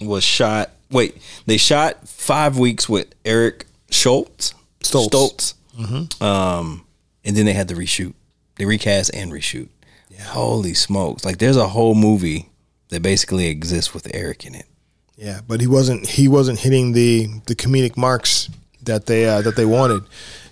[0.00, 0.70] was shot.
[0.90, 4.54] Wait, they shot five weeks with Eric Schultz.
[4.80, 5.10] Stoltz.
[5.76, 6.22] Stoltz.
[6.22, 6.86] Um,
[7.24, 8.14] and then they had to reshoot.
[8.56, 9.68] They recast and reshoot.
[10.28, 11.26] Holy smokes!
[11.26, 12.48] Like, there's a whole movie
[12.88, 14.64] that basically exists with Eric in it.
[15.16, 18.48] Yeah, but he wasn't he wasn't hitting the the comedic marks
[18.82, 20.02] that they uh, that they wanted.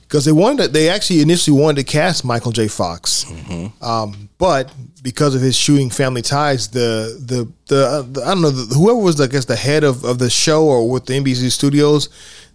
[0.02, 2.68] Because they wanted they actually initially wanted to cast Michael J.
[2.68, 3.26] Fox,
[3.80, 4.72] um, but
[5.02, 8.74] because of his shooting Family Ties, the the the, uh, the I don't know the,
[8.74, 12.08] whoever was I guess the head of, of the show or with the NBC studios,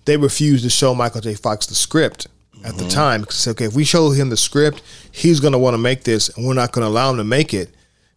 [0.06, 1.34] they refused to show Michael J.
[1.36, 2.28] Fox the script
[2.64, 3.22] at the time.
[3.22, 4.82] Because okay if we show him the script
[5.12, 7.24] he's going to want to make this and we're not going to allow him to
[7.24, 7.70] make it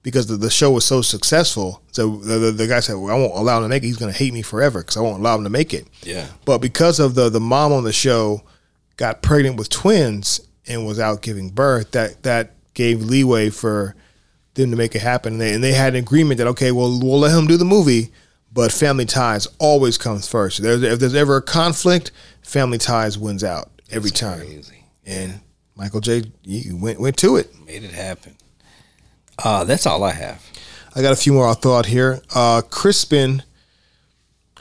[0.03, 1.83] because the, the show was so successful.
[1.93, 3.87] So the, the, the guy said, well, I won't allow him to make it.
[3.87, 5.87] He's going to hate me forever because I won't allow him to make it.
[6.03, 6.27] Yeah.
[6.45, 8.43] But because of the the mom on the show
[8.97, 13.95] got pregnant with twins and was out giving birth, that that gave leeway for
[14.55, 15.35] them to make it happen.
[15.35, 17.65] And they, and they had an agreement that okay, well, we'll let him do the
[17.65, 18.11] movie,
[18.53, 20.63] but Family Ties always comes first.
[20.63, 22.11] There's, if there's ever a conflict,
[22.43, 24.41] Family Ties wins out every time.
[24.41, 24.85] Crazy.
[25.07, 25.41] And
[25.75, 26.25] Michael J.
[26.73, 27.51] went went to it.
[27.67, 28.37] Made it happen.
[29.43, 30.45] Uh, that's all I have.
[30.95, 32.21] I got a few more I thought here.
[32.35, 33.43] Uh, Crispin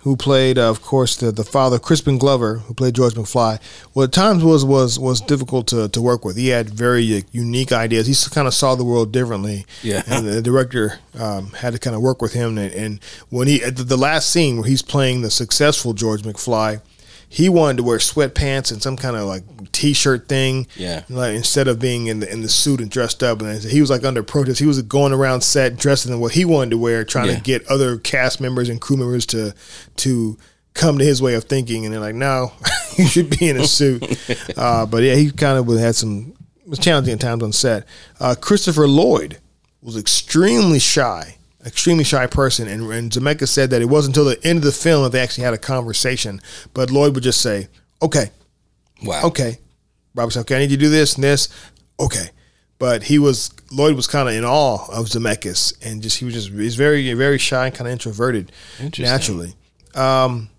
[0.01, 3.59] who played, uh, of course, the, the father, Crispin Glover, who played George McFly,
[3.93, 6.37] well, at times was was was difficult to, to work with.
[6.37, 8.07] He had very uh, unique ideas.
[8.07, 9.65] He kind of saw the world differently.
[9.83, 10.01] Yeah.
[10.07, 12.57] And the director um, had to kind of work with him.
[12.57, 12.99] And, and
[13.29, 16.81] when he, at the, the last scene where he's playing the successful George McFly,
[17.33, 20.67] he wanted to wear sweatpants and some kind of like t-shirt thing.
[20.75, 21.03] Yeah.
[21.07, 23.89] Like instead of being in the in the suit and dressed up, and he was
[23.89, 24.59] like under protest.
[24.59, 27.35] He was going around set dressed in what he wanted to wear, trying Yeah.
[27.35, 29.55] to get other cast members and crew members to
[29.97, 30.37] to
[30.73, 31.85] come to his way of thinking.
[31.85, 32.51] And they're like, no,
[32.97, 34.03] you should be in a suit.
[34.57, 36.33] uh, but yeah, he kind of had some
[36.65, 37.85] was challenging at times on set.
[38.19, 39.37] Uh, Christopher Lloyd
[39.81, 44.43] was extremely shy, extremely shy person, and, and Zemeckis said that it wasn't until the
[44.47, 46.41] end of the film that they actually had a conversation.
[46.73, 47.67] But Lloyd would just say,
[48.01, 48.31] "Okay,
[49.03, 49.21] Wow.
[49.25, 49.59] okay."
[50.15, 51.49] Robert said, "Okay, I need you to do this and this."
[51.99, 52.29] Okay,
[52.79, 56.33] but he was Lloyd was kind of in awe of Zemeckis, and just he was
[56.33, 59.05] just he's very very shy and kind of introverted Interesting.
[59.05, 59.55] naturally.
[59.95, 60.49] Um,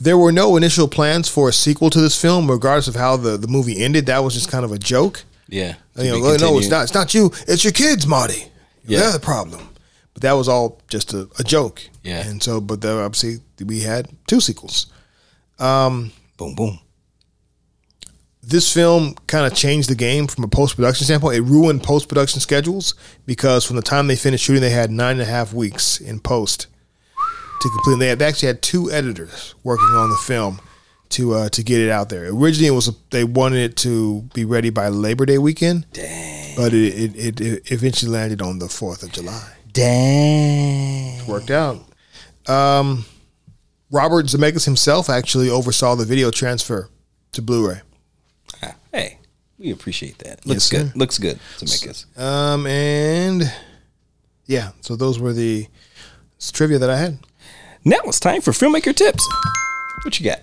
[0.00, 3.36] there were no initial plans for a sequel to this film, regardless of how the,
[3.36, 4.06] the movie ended.
[4.06, 5.24] That was just kind of a joke.
[5.48, 5.74] Yeah.
[5.96, 6.84] You know, "Oh, no, it's not.
[6.84, 7.32] It's not you.
[7.46, 8.44] It's your kids, Marty.
[8.88, 9.00] Yeah.
[9.00, 9.68] They're the problem.
[10.14, 11.82] But that was all just a, a joke.
[12.02, 12.26] Yeah.
[12.26, 14.86] And so, but obviously we had two sequels.
[15.58, 16.78] Boom, boom.
[18.42, 21.36] This film kind of changed the game from a post production standpoint.
[21.36, 22.94] It ruined post production schedules
[23.26, 26.18] because from the time they finished shooting, they had nine and a half weeks in
[26.18, 26.66] post
[27.60, 27.98] to complete.
[27.98, 30.60] They, had, they actually had two editors working on the film
[31.10, 32.28] to uh, to get it out there.
[32.28, 36.47] Originally, it was they wanted it to be ready by Labor Day weekend, Dang.
[36.58, 39.48] But it, it, it, eventually landed on the Fourth of July.
[39.72, 41.20] Dang.
[41.20, 41.78] It worked out.
[42.48, 43.04] Um,
[43.92, 46.88] Robert Zemeckis himself actually oversaw the video transfer
[47.32, 47.80] to Blu-ray.
[48.62, 49.18] Ah, Hey,
[49.56, 50.44] we appreciate that.
[50.44, 50.86] Looks Yes, good.
[50.88, 50.98] sir.
[50.98, 52.06] Looks good make us.
[52.16, 53.52] Um, and
[54.46, 55.68] yeah, so those were the
[56.52, 57.18] trivia that I had.
[57.84, 59.24] Now it's time for filmmaker tips.
[60.04, 60.40] What you got?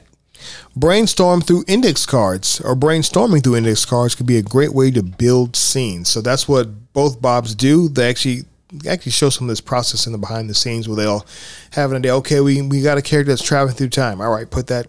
[0.76, 5.02] Brainstorm through index cards or brainstorming through index cards could be a great way to
[5.02, 6.10] build scenes.
[6.10, 7.88] So that's what both Bobs do.
[7.88, 8.44] They actually
[8.90, 11.26] actually show some of this process in the behind the scenes where they'll
[11.72, 12.16] have an idea.
[12.18, 14.20] Okay, we, we got a character that's traveling through time.
[14.20, 14.88] All right, put that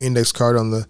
[0.00, 0.86] index card on the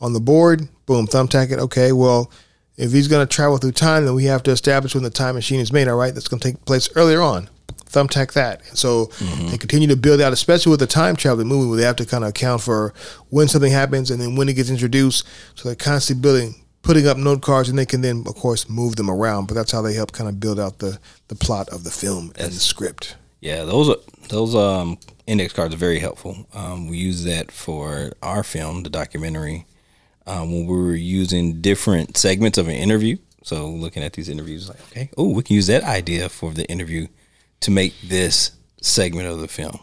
[0.00, 0.68] on the board.
[0.84, 1.58] Boom, thumbtack it.
[1.58, 2.30] Okay, well,
[2.76, 5.36] if he's going to travel through time, then we have to establish when the time
[5.36, 5.88] machine is made.
[5.88, 7.48] All right, that's going to take place earlier on.
[7.86, 8.62] Thumbtack that.
[8.68, 9.06] And so
[9.50, 12.06] they continue to build out, especially with the time traveling movie, where they have to
[12.06, 12.92] kind of account for
[13.30, 15.26] when something happens and then when it gets introduced.
[15.54, 18.96] So they're constantly building, putting up note cards, and they can then, of course, move
[18.96, 19.46] them around.
[19.46, 20.98] But that's how they help kind of build out the
[21.28, 23.16] the plot of the film and the script.
[23.40, 23.96] Yeah, those are
[24.28, 26.46] those um index cards are very helpful.
[26.54, 29.66] Um, we use that for our film, the documentary,
[30.26, 33.16] um, when we were using different segments of an interview.
[33.42, 36.68] So looking at these interviews, like, okay, oh, we can use that idea for the
[36.68, 37.06] interview
[37.60, 39.80] to make this segment of the film.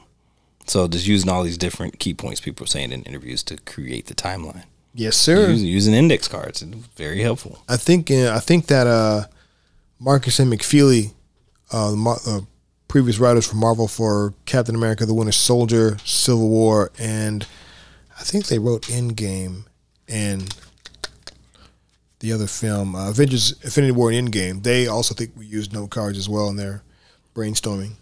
[0.65, 4.07] So just using all these different key points people are saying in interviews to create
[4.07, 4.63] the timeline.
[4.95, 5.49] Yes, sir.
[5.49, 7.63] Using, using index cards, very helpful.
[7.67, 9.25] I think uh, I think that uh,
[9.99, 11.13] Markus and McFeely,
[11.71, 12.41] uh, the Mar- uh,
[12.87, 17.47] previous writers for Marvel for Captain America: The Winter Soldier, Civil War, and
[18.19, 19.65] I think they wrote Endgame
[20.07, 20.55] and
[22.19, 24.61] the other film, uh, Avengers: Infinity War and Endgame.
[24.61, 26.83] They also think we used note cards as well in their
[27.33, 27.93] brainstorming.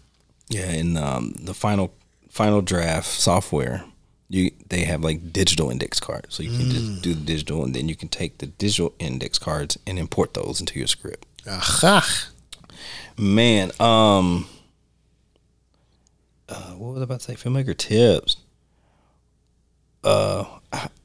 [0.48, 1.92] Yeah, in um, the final
[2.28, 3.84] final draft software,
[4.28, 7.74] you they have like digital index cards, so you can just do the digital, and
[7.74, 11.26] then you can take the digital index cards and import those into your script.
[11.46, 12.28] Aha!
[13.16, 14.46] Man, um,
[16.48, 17.34] uh, what was I about to say?
[17.34, 18.36] Filmmaker tips.
[20.04, 20.44] Uh,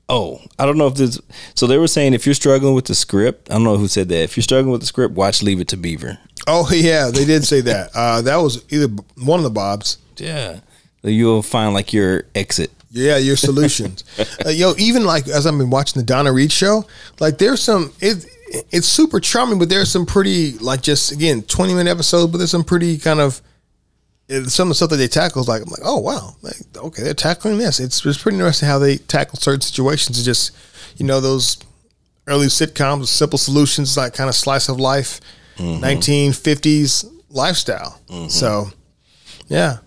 [0.10, 1.20] oh, I don't know if this.
[1.56, 4.10] So they were saying if you're struggling with the script, I don't know who said
[4.10, 4.24] that.
[4.24, 6.20] If you're struggling with the script, watch Leave It to Beaver.
[6.48, 7.92] Oh yeah, they did say that.
[7.94, 8.88] Uh, that was either
[9.18, 9.98] one of the Bobs.
[10.18, 10.62] Yeah,
[11.04, 12.72] you'll find like your exit.
[12.90, 14.04] Yeah, your solutions.
[14.46, 16.86] uh, yo, even like as I've been watching the Donna Reed show,
[17.20, 18.26] like there's some it
[18.72, 22.52] it's super charming, but there's some pretty like just again twenty minute episodes, but there's
[22.52, 23.42] some pretty kind of
[24.48, 27.04] some of the stuff that they tackle is like I'm like oh wow like, okay
[27.04, 27.80] they're tackling this.
[27.80, 30.18] It's it's pretty interesting how they tackle certain situations.
[30.18, 30.56] It's just
[30.98, 31.58] you know those
[32.26, 35.22] early sitcoms, simple solutions, like kind of slice of life,
[35.58, 38.00] 1950s lifestyle.
[38.30, 38.70] So
[39.48, 39.78] yeah.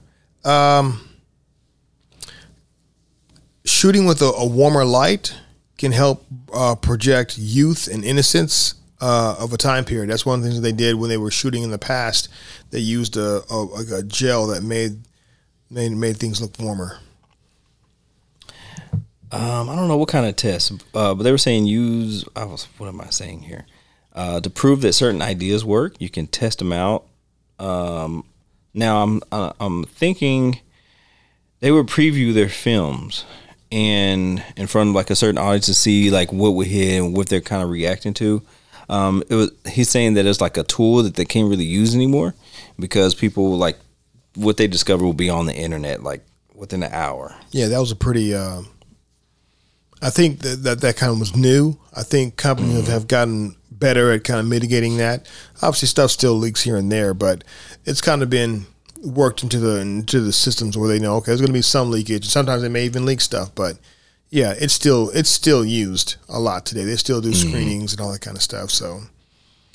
[3.65, 5.35] shooting with a, a warmer light
[5.79, 10.11] can help uh, project youth and innocence uh, of a time period.
[10.11, 12.29] That's one of the things that they did when they were shooting in the past.
[12.71, 14.99] They used a, a, a gel that made
[15.71, 16.99] made made things look warmer.
[19.33, 22.25] Um, I don't know what kind of test, uh, but they were saying use.
[22.35, 22.67] I was.
[22.79, 23.65] What am I saying here?
[24.13, 27.07] Uh, to prove that certain ideas work, you can test them out.
[27.59, 28.25] Um,
[28.75, 30.61] now I'm uh, I'm thinking
[31.61, 33.25] they would preview their films
[33.71, 37.17] and in front of like a certain audience to see like what would hit and
[37.17, 38.43] what they're kind of reacting to.
[38.89, 41.95] Um, it was he's saying that it's like a tool that they can't really use
[41.95, 42.35] anymore
[42.79, 43.79] because people like
[44.35, 46.25] what they discover will be on the internet like
[46.55, 47.35] within an hour.
[47.51, 48.35] Yeah, that was a pretty.
[48.35, 48.63] Uh,
[50.03, 51.79] I think that, that that kind of was new.
[51.95, 55.27] I think companies have gotten better at kind of mitigating that.
[55.63, 57.43] Obviously, stuff still leaks here and there, but
[57.85, 58.67] it's kind of been
[59.03, 61.91] worked into the into the systems where they know okay, there's going to be some
[61.91, 62.27] leakage.
[62.27, 63.79] Sometimes they may even leak stuff, but
[64.29, 66.85] yeah, it's still it's still used a lot today.
[66.85, 68.71] They still do screenings and all that kind of stuff.
[68.71, 69.01] So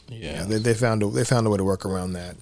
[0.07, 2.35] yeah, they, they found a, they found a way to work around that.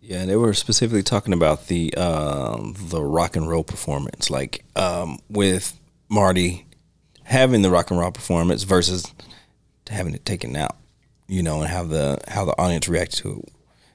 [0.00, 2.56] Yeah, and they were specifically talking about the uh,
[2.88, 5.78] the rock and roll performance, like um, with
[6.08, 6.66] Marty
[7.22, 9.12] having the rock and roll performance versus
[9.88, 10.76] having it taken out,
[11.26, 13.44] you know, and how the how the audience reacted to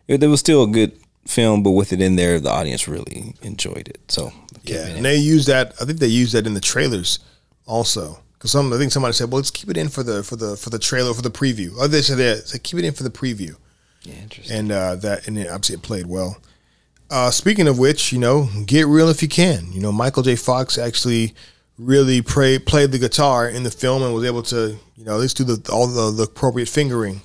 [0.08, 0.24] it.
[0.24, 0.28] it.
[0.28, 0.98] Was still a good
[1.28, 4.00] film, but with it in there, the audience really enjoyed it.
[4.12, 4.32] So
[4.64, 5.74] yeah, and they used that.
[5.82, 7.20] I think they used that in the trailers
[7.66, 8.20] also.
[8.34, 10.56] Because some, I think somebody said, "Well, let's keep it in for the for the
[10.56, 13.04] for the trailer for the preview." Oh, they said, "Yeah, said, keep it in for
[13.04, 13.56] the preview."
[14.04, 14.58] Yeah, interesting.
[14.58, 16.38] And uh, that, and it, obviously, it played well.
[17.10, 19.72] Uh, speaking of which, you know, get real if you can.
[19.72, 20.36] You know, Michael J.
[20.36, 21.34] Fox actually
[21.78, 25.20] really pray, played the guitar in the film and was able to, you know, at
[25.20, 27.22] least do the all the, the appropriate fingering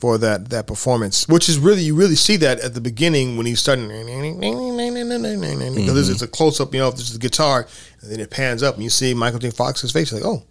[0.00, 3.46] for that that performance, which is really you really see that at the beginning when
[3.46, 3.88] he's starting
[5.74, 7.66] because it's a close up, you know, if this is the guitar,
[8.02, 9.50] and then it pans up and you see Michael J.
[9.50, 10.42] Fox's face, like, oh,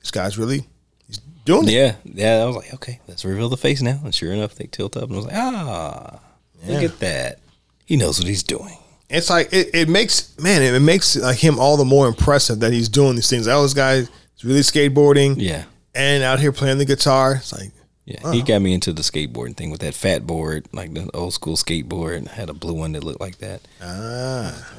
[0.00, 0.66] this guy's really
[1.06, 1.72] he's doing it.
[1.72, 2.42] Yeah, yeah.
[2.42, 4.00] I was like, okay, let's reveal the face now.
[4.02, 6.20] And sure enough, they tilt up and I was like, ah,
[6.66, 7.38] look at that.
[7.86, 8.76] He knows what he's doing.
[9.10, 12.72] It's like it, it makes man, it makes like him all the more impressive that
[12.72, 13.46] he's doing these things.
[13.46, 14.10] That this guy is
[14.44, 15.64] really skateboarding Yeah.
[15.94, 17.34] and out here playing the guitar.
[17.34, 17.70] It's like
[18.04, 21.34] Yeah, he got me into the skateboarding thing with that fat board, like the old
[21.34, 22.28] school skateboard.
[22.28, 23.60] I had a blue one that looked like that.
[23.82, 24.72] ah,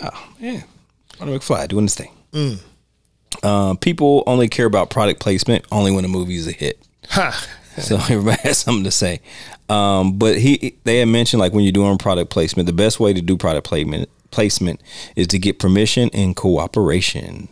[0.00, 0.62] Yeah, yeah.
[1.20, 2.58] Marty McFly doing this thing.
[3.42, 6.78] Uh, people only care about product placement only when a movie is a hit.
[7.08, 7.46] ha.
[7.78, 9.20] So everybody has something to say.
[9.68, 13.12] Um, but he they had mentioned like when you're doing product placement, the best way
[13.12, 14.80] to do product placement placement
[15.16, 17.48] is to get permission and cooperation.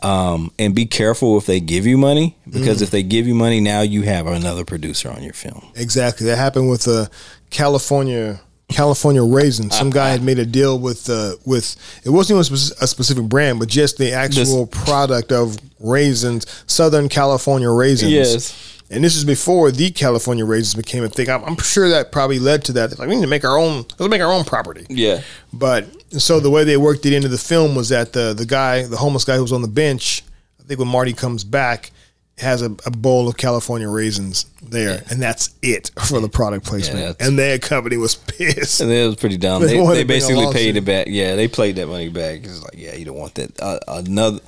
[0.00, 3.60] Um, and be careful if they give you money because if they give you money,
[3.60, 5.72] now you have another producer on your film.
[5.74, 6.26] Exactly.
[6.28, 7.10] That happened with the
[7.50, 9.70] California California raisin.
[9.70, 11.74] Some guy had made a deal with uh, with
[12.04, 16.46] it wasn't even a spec- a specific brand, but just the actual product of raisins,
[16.66, 18.12] Southern California raisins.
[18.12, 18.77] Yes.
[18.90, 21.28] And this is before the California raisins became a thing.
[21.28, 22.88] I'm, I'm sure that probably led to that.
[22.90, 23.84] They're like we need to make our own.
[23.98, 24.86] Let's make our own property.
[24.88, 25.20] Yeah.
[25.52, 28.84] But so the way they worked it into the film was that the the guy,
[28.86, 30.22] the homeless guy who was on the bench,
[30.58, 31.90] I think when Marty comes back,
[32.38, 37.00] has a, a bowl of California raisins there, and that's it for the product placement.
[37.00, 38.80] that's- and their company was pissed.
[38.80, 39.60] And it was pretty dumb.
[39.66, 41.08] They They, they to bring a basically paid it back.
[41.10, 42.44] Yeah, they played that money back.
[42.44, 43.60] It's like, yeah, you don't want that.
[43.60, 44.38] Uh, another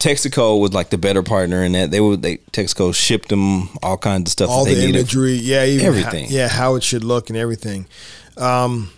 [0.00, 1.90] Texaco was like the better partner in that.
[1.90, 4.98] They would they Texaco shipped them all kinds of stuff All that the they needed.
[5.00, 6.24] imagery, yeah, even Everything.
[6.26, 7.86] how, yeah, how it should look and everything.
[8.36, 8.90] Um,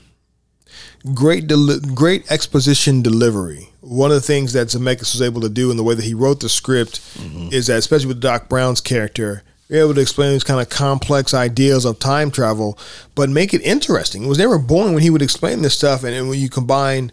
[1.14, 3.68] great, deli- great exposition delivery.
[3.81, 6.14] One of the things that Zemeckis was able to do in the way that he
[6.14, 7.48] wrote the script Mm-hmm.
[7.52, 11.34] is that, especially with Doc Brown's character, you're able to explain these kind of complex
[11.34, 12.78] ideas of time travel,
[13.14, 14.22] but make it interesting.
[14.24, 17.10] It was never boring when he would explain this stuff, and, then when you combine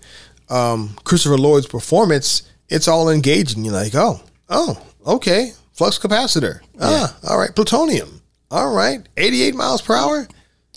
[0.49, 3.65] um, Christopher Lloyd's performance, it's all engaging.
[3.65, 6.61] You're like, oh, oh, okay, flux capacitor.
[6.79, 8.21] Ah, all right, plutonium.
[8.51, 10.27] All right, 88 miles per hour.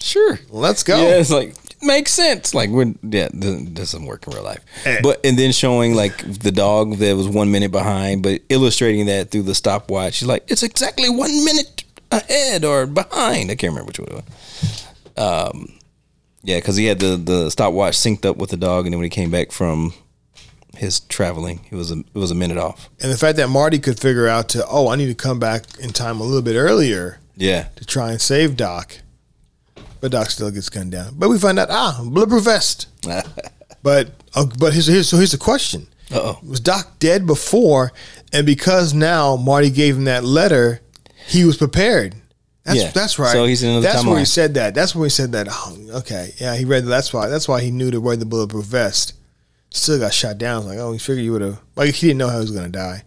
[0.00, 0.38] Sure.
[0.50, 1.00] Let's go.
[1.00, 2.54] Yeah, it's like makes sense.
[2.54, 4.64] Like when yeah, doesn't work in real life.
[4.84, 5.00] Eh.
[5.02, 9.30] But and then showing like the dog that was one minute behind, but illustrating that
[9.30, 10.14] through the stopwatch.
[10.14, 13.50] She's like, it's exactly one minute ahead or behind.
[13.50, 14.88] I can't remember which one it was.
[15.16, 15.78] Um,
[16.42, 19.06] yeah, because he had the the stopwatch synced up with the dog, and then when
[19.06, 19.94] he came back from
[20.76, 22.88] his traveling, it was a it was a minute off.
[23.00, 25.64] And the fact that Marty could figure out to, oh, I need to come back
[25.80, 28.98] in time a little bit earlier Yeah, to try and save Doc.
[30.00, 31.14] But Doc still gets gunned down.
[31.16, 32.88] But we find out, ah, bulletproof vest.
[33.84, 36.38] But uh, but here's, here's so here's the question: Uh-oh.
[36.46, 37.92] Was Doc dead before?
[38.32, 40.80] And because now Marty gave him that letter,
[41.26, 42.14] he was prepared.
[42.64, 42.90] That's Yeah.
[42.92, 43.32] that's right.
[43.32, 44.74] So he's in another That's where he said that.
[44.76, 45.48] That's where he said that.
[45.50, 46.84] Oh, okay, yeah, he read.
[46.84, 47.26] That's why.
[47.26, 49.14] That's why he knew to wear the bulletproof vest.
[49.72, 50.66] Still got shot down.
[50.66, 51.60] Like, oh, he figured you would have.
[51.76, 53.02] Like he didn't know how he was going to die.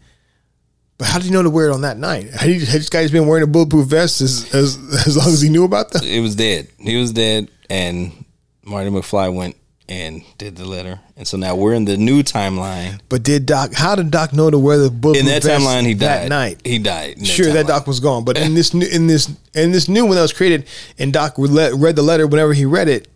[0.97, 2.29] But how did he know to wear it on that night?
[2.31, 4.77] Had, he, had this guy's been wearing a bulletproof vest as, as
[5.07, 6.03] as long as he knew about that?
[6.03, 6.69] it was dead.
[6.79, 8.25] He was dead, and
[8.63, 12.99] Marty McFly went and did the letter, and so now we're in the new timeline.
[13.09, 13.73] But did Doc?
[13.73, 15.27] How did Doc know to wear the bulletproof?
[15.27, 16.23] In that timeline, he died.
[16.23, 16.61] that night?
[16.63, 17.17] He died.
[17.17, 17.67] in sure, that.
[17.67, 18.23] Doc was gone.
[18.23, 21.35] But in this new, in this in this new one that was created, and Doc
[21.37, 23.07] read the letter whenever he read it.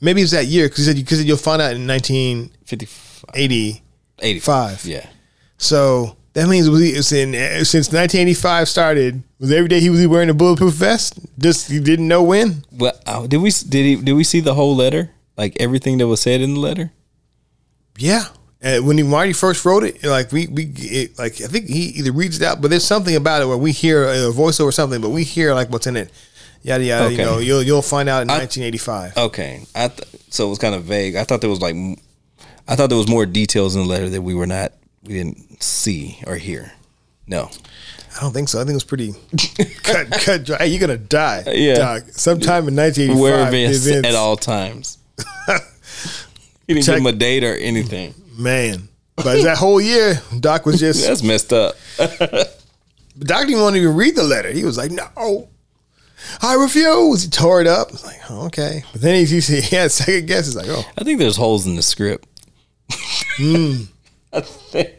[0.00, 2.88] Maybe it was that year because he said because you'll find out in nineteen 50,
[3.34, 3.82] eighty
[4.22, 4.84] 85.
[4.84, 5.06] Yeah.
[5.58, 7.32] So that means was it's in,
[7.64, 11.18] since 1985 started, was every day he was wearing a bulletproof vest?
[11.38, 12.64] Just he didn't know when.
[12.72, 15.10] Well, uh, did we did he did we see the whole letter?
[15.36, 16.92] Like everything that was said in the letter?
[17.98, 18.24] Yeah.
[18.62, 21.84] And when he Marty first wrote it, like we we it, like I think he
[21.98, 24.72] either reads it out, but there's something about it where we hear a voiceover or
[24.72, 26.10] something, but we hear like what's in it.
[26.62, 27.10] Yada yada.
[27.10, 29.16] You know, you'll you'll find out in 1985.
[29.16, 29.62] Okay.
[29.74, 31.16] I th- so it was kind of vague.
[31.16, 31.74] I thought there was like
[32.68, 34.72] I thought there was more details in the letter that we were not
[35.02, 36.72] we didn't see or hear.
[37.26, 37.50] No.
[38.16, 38.58] I don't think so.
[38.58, 39.14] I think it was pretty
[39.82, 40.58] cut cut dry.
[40.58, 41.44] Hey, you're gonna die.
[41.46, 41.74] Uh, yeah.
[41.74, 42.02] Doc.
[42.10, 43.18] Sometime in 1985.
[43.20, 44.98] Wear events- at all times.
[46.66, 48.14] he didn't Check- give him a date or anything.
[48.36, 48.88] Man.
[49.16, 51.76] But that whole year, Doc was just That's messed up.
[51.98, 54.50] Doc didn't want to even read the letter.
[54.50, 55.48] He was like, "No,
[56.42, 57.88] I refuse." He tore it up.
[57.88, 60.46] I was like, oh, "Okay," but then he, he, he had second guess.
[60.46, 62.26] He's like, "Oh, I think there's holes in the script.
[63.36, 63.82] Hmm.
[64.70, 64.90] Think-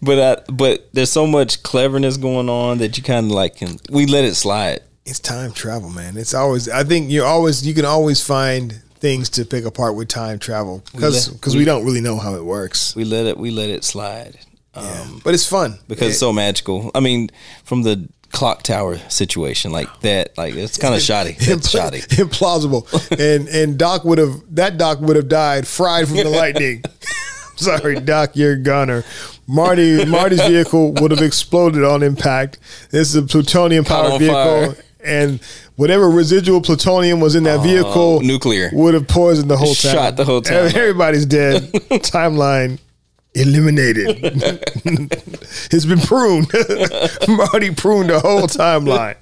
[0.00, 3.78] but I, but there's so much cleverness going on that you kind of like can
[3.90, 4.80] we let it slide.
[5.04, 6.16] it's time travel, man.
[6.16, 6.68] It's always.
[6.68, 7.66] I think you're always.
[7.66, 11.84] You can always find things to pick apart with time travel because because we, don't
[11.84, 12.94] really know how it works.
[12.94, 14.38] We let it we let it slide.
[14.74, 16.92] Um, But it's fun because it's so magical.
[16.94, 17.30] I mean,
[17.64, 21.36] from the clock tower situation like that, like it's kind of shoddy.
[21.38, 22.00] It's shoddy.
[22.00, 22.86] implausible.
[23.12, 26.82] and and Doc would have that Doc would have died fried from the lightning.
[27.56, 29.04] Sorry, Doc, you're a gunner.
[29.46, 32.58] Marty Marty's vehicle would have exploded on impact.
[32.90, 34.76] This is a plutonium powered vehicle, fire.
[35.04, 35.40] and
[35.76, 38.70] whatever residual plutonium was in that vehicle, nuclear.
[38.72, 39.92] would have poisoned the whole town.
[39.92, 40.66] Shot the whole town.
[40.74, 41.62] Everybody's dead.
[41.72, 42.78] Timeline
[43.34, 44.06] eliminated.
[45.72, 46.50] it's been pruned.
[47.28, 49.16] Marty pruned the whole timeline.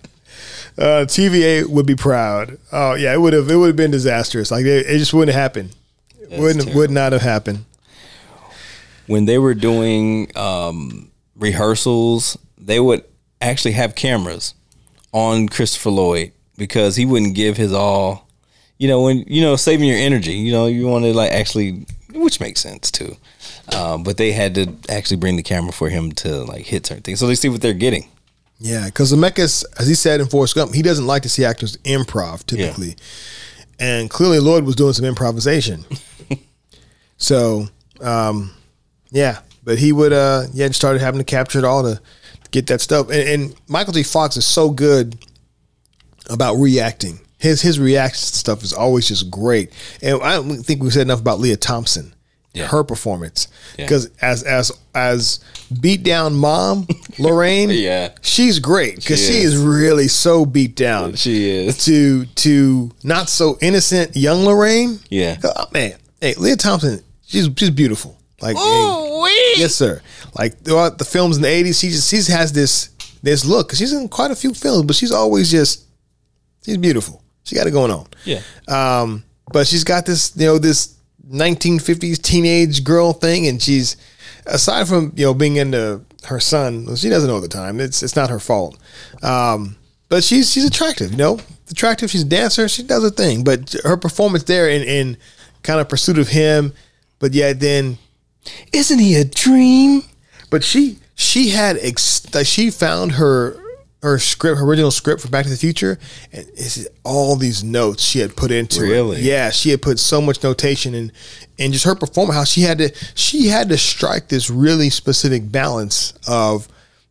[0.76, 2.58] Uh, TVA would be proud.
[2.72, 3.50] Oh yeah, it would have.
[3.50, 4.50] It would have been disastrous.
[4.50, 5.70] Like it, it just wouldn't happen.
[6.30, 6.80] Wouldn't terrible.
[6.80, 7.64] would not have happened.
[9.06, 13.02] when they were doing um, rehearsals, they would
[13.40, 14.54] actually have cameras
[15.12, 18.28] on Christopher Lloyd because he wouldn't give his all.
[18.78, 20.34] You know, when you know saving your energy.
[20.34, 21.86] You know, you want to like actually,
[22.20, 23.16] which makes sense too.
[23.74, 27.02] Um, but they had to actually bring the camera for him to like hit certain
[27.02, 28.08] things, so they see what they're getting.
[28.60, 31.76] Yeah, because Zemeckis, as he said in Forrest Gump, he doesn't like to see actors
[31.78, 32.96] improv typically,
[33.78, 35.84] and clearly Lloyd was doing some improvisation.
[37.16, 37.68] so,
[38.00, 38.52] um,
[39.10, 42.00] yeah, but he would, uh, yeah, started having to capture it all to
[42.50, 43.10] get that stuff.
[43.10, 44.02] And, and Michael J.
[44.02, 45.16] Fox is so good
[46.30, 47.20] about reacting.
[47.38, 49.72] His his reaction stuff is always just great.
[50.02, 52.12] And I don't think we said enough about Lea Thompson,
[52.52, 52.66] Yeah.
[52.66, 53.46] her performance,
[53.78, 53.84] Yeah.
[53.84, 55.38] because as as as
[55.80, 58.10] beat down mom Lorraine, Yeah.
[58.22, 59.54] she's great because She she, is.
[59.54, 61.14] is really so beat down.
[61.14, 61.84] She is.
[61.84, 64.98] to to not so innocent young Lorraine.
[65.08, 65.36] Yeah.
[65.44, 68.16] oh, man, hey Lea Thompson, she's she's beautiful.
[68.40, 70.00] Like, hey, yes sir.
[70.36, 72.88] Like throughout the films in the eighties, she just she has this
[73.22, 73.68] this look.
[73.68, 75.84] 'Cause she's in quite a few films, but she's always just
[76.64, 77.22] she's beautiful.
[77.48, 78.06] She got it going on.
[78.24, 78.40] Yeah.
[78.68, 80.94] Um, but she's got this, you know, this
[81.30, 83.96] 1950s teenage girl thing, and she's
[84.46, 87.80] aside from you know being into her son, she doesn't know at the time.
[87.80, 88.78] It's it's not her fault.
[89.22, 89.76] Um,
[90.08, 91.38] but she's she's attractive, you know,
[91.70, 92.10] attractive.
[92.10, 92.68] She's a dancer.
[92.68, 93.44] She does her thing.
[93.44, 95.16] But her performance there in in
[95.62, 96.72] kind of pursuit of him,
[97.18, 97.98] but yet then
[98.72, 100.02] Isn't he a dream?
[100.50, 103.56] but she she had ex- she found her
[104.02, 105.98] her script, her original script for Back to the Future,
[106.32, 109.20] and it's all these notes she had put into it.
[109.22, 111.12] Yeah, she had put so much notation and
[111.58, 115.50] and just her performance, how she had to she had to strike this really specific
[115.50, 116.68] balance of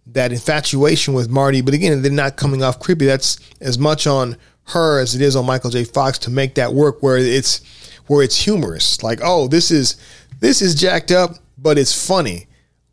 [0.08, 3.06] that infatuation with Marty, but again, they're not coming off creepy.
[3.06, 5.84] That's as much on her as it is on Michael J.
[5.84, 7.62] Fox to make that work where it's
[8.08, 9.04] where it's humorous.
[9.04, 9.98] Like, oh, this is
[10.40, 12.48] this is jacked up, but it's funny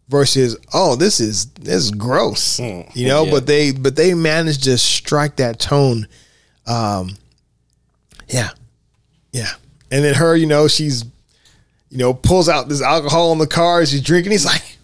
[0.09, 2.59] versus oh this is this is gross.
[2.61, 3.31] You know yeah.
[3.31, 6.07] but they but they managed to strike that tone
[6.67, 7.17] um
[8.29, 8.51] yeah
[9.33, 9.51] yeah.
[9.91, 11.05] And then her you know she's
[11.91, 14.79] you know pulls out this alcohol in the car as she's drinking he's like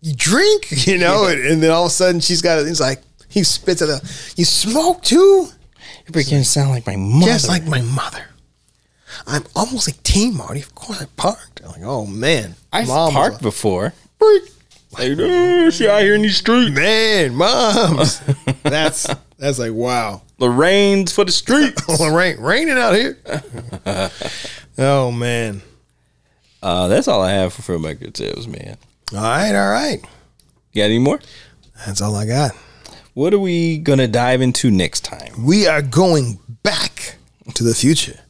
[0.00, 0.68] you drink?
[0.86, 3.82] You know and, and then all of a sudden she's got he's like he spits
[3.82, 4.00] at her
[4.36, 5.48] you smoke too?
[6.04, 7.26] You're beginning to sound like my mother.
[7.26, 8.26] just like my mother.
[9.26, 11.60] I'm almost 18 marty of course i parked.
[11.64, 13.94] I'm like oh man I've Mom parked like, before.
[14.92, 16.74] Like, oh, she out here in these streets.
[16.74, 18.20] Man, moms.
[18.62, 20.22] that's that's like wow.
[20.38, 21.82] Lorraine's for the streets.
[22.00, 23.18] Rain, raining out here.
[24.78, 25.62] oh man.
[26.62, 28.76] Uh, that's all I have for filmmaker tips, man.
[29.14, 30.00] All right, all right.
[30.72, 31.20] You got any more?
[31.86, 32.52] That's all I got.
[33.14, 35.44] What are we gonna dive into next time?
[35.44, 37.16] We are going back
[37.54, 38.20] to the future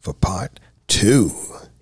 [0.00, 1.32] for part two.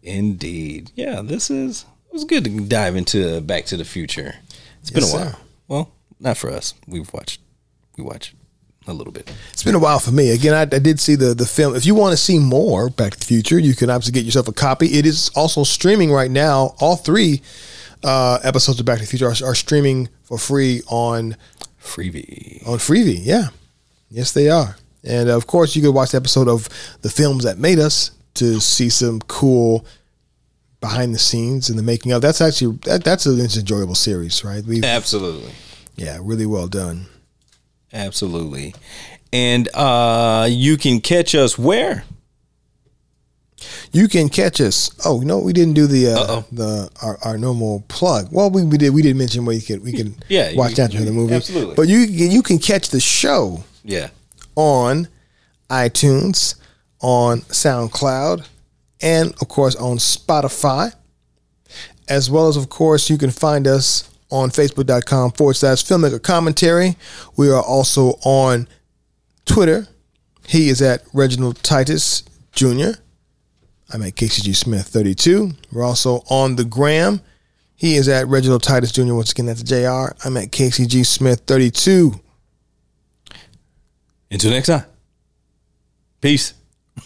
[0.03, 0.93] Indeed.
[0.95, 4.35] Yeah, this is it was good to dive into Back to the Future.
[4.81, 5.31] It's been Yes, a while.
[5.31, 5.37] sir.
[5.69, 6.75] Well, not for us.
[6.87, 7.41] We've watched
[7.97, 8.35] we watched
[8.87, 9.31] a little bit.
[9.53, 10.31] It's been a while for me.
[10.31, 11.75] Again, I, I did see the the film.
[11.77, 14.49] If you want to see more Back to the Future, you can obviously get yourself
[14.49, 14.87] a copy.
[14.99, 16.75] It is also streaming right now.
[16.81, 17.43] All three
[18.03, 21.37] uh, episodes of Back to the Future are, are streaming for free on
[21.83, 22.67] Freevee.
[22.67, 23.21] on Freevee.
[23.23, 23.49] Yeah,
[24.11, 24.77] yes, they are.
[25.05, 26.69] And of course, you could watch the episode of
[27.03, 29.85] the films that made us to see some cool
[30.81, 32.23] behind the scenes and the making of.
[32.23, 34.65] That's actually that, that's an enjoyable series, right?
[34.65, 35.53] We Absolutely.
[35.97, 37.07] yeah, really well done.
[37.93, 38.75] Absolutely.
[39.33, 42.05] And uh you can catch us where?
[43.93, 44.91] You can catch us.
[45.05, 48.29] Oh, no, we didn't do the uh, the our, our normal plug.
[48.31, 50.85] Well, we, we did we did mention where you can we can Yeah, watch you-
[50.85, 51.35] after the movie.
[51.35, 51.75] absolutely.
[51.75, 54.11] But you you can catch the show Yeah.
[54.55, 55.09] on
[55.71, 56.55] iTunes,
[57.01, 58.47] on SoundCloud,
[59.01, 60.95] and of course on Spotify.
[62.09, 66.97] As well as, of course, you can find us on Facebook.com forward slash filmmaker commentary.
[67.37, 68.67] We are also on
[69.45, 69.87] Twitter.
[70.47, 72.93] He is at Reginald Titus Jr.
[73.93, 75.53] I'm at KCG Smith 32.
[75.73, 77.21] We're also on the gram.
[77.75, 79.15] He is at Reginald Titus Jr.
[79.15, 80.15] Once again, that's JR.
[80.27, 82.19] I'm at KCG Smith 32.
[84.31, 84.85] Until next time.
[86.21, 86.55] Peace.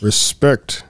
[0.01, 0.85] Respect.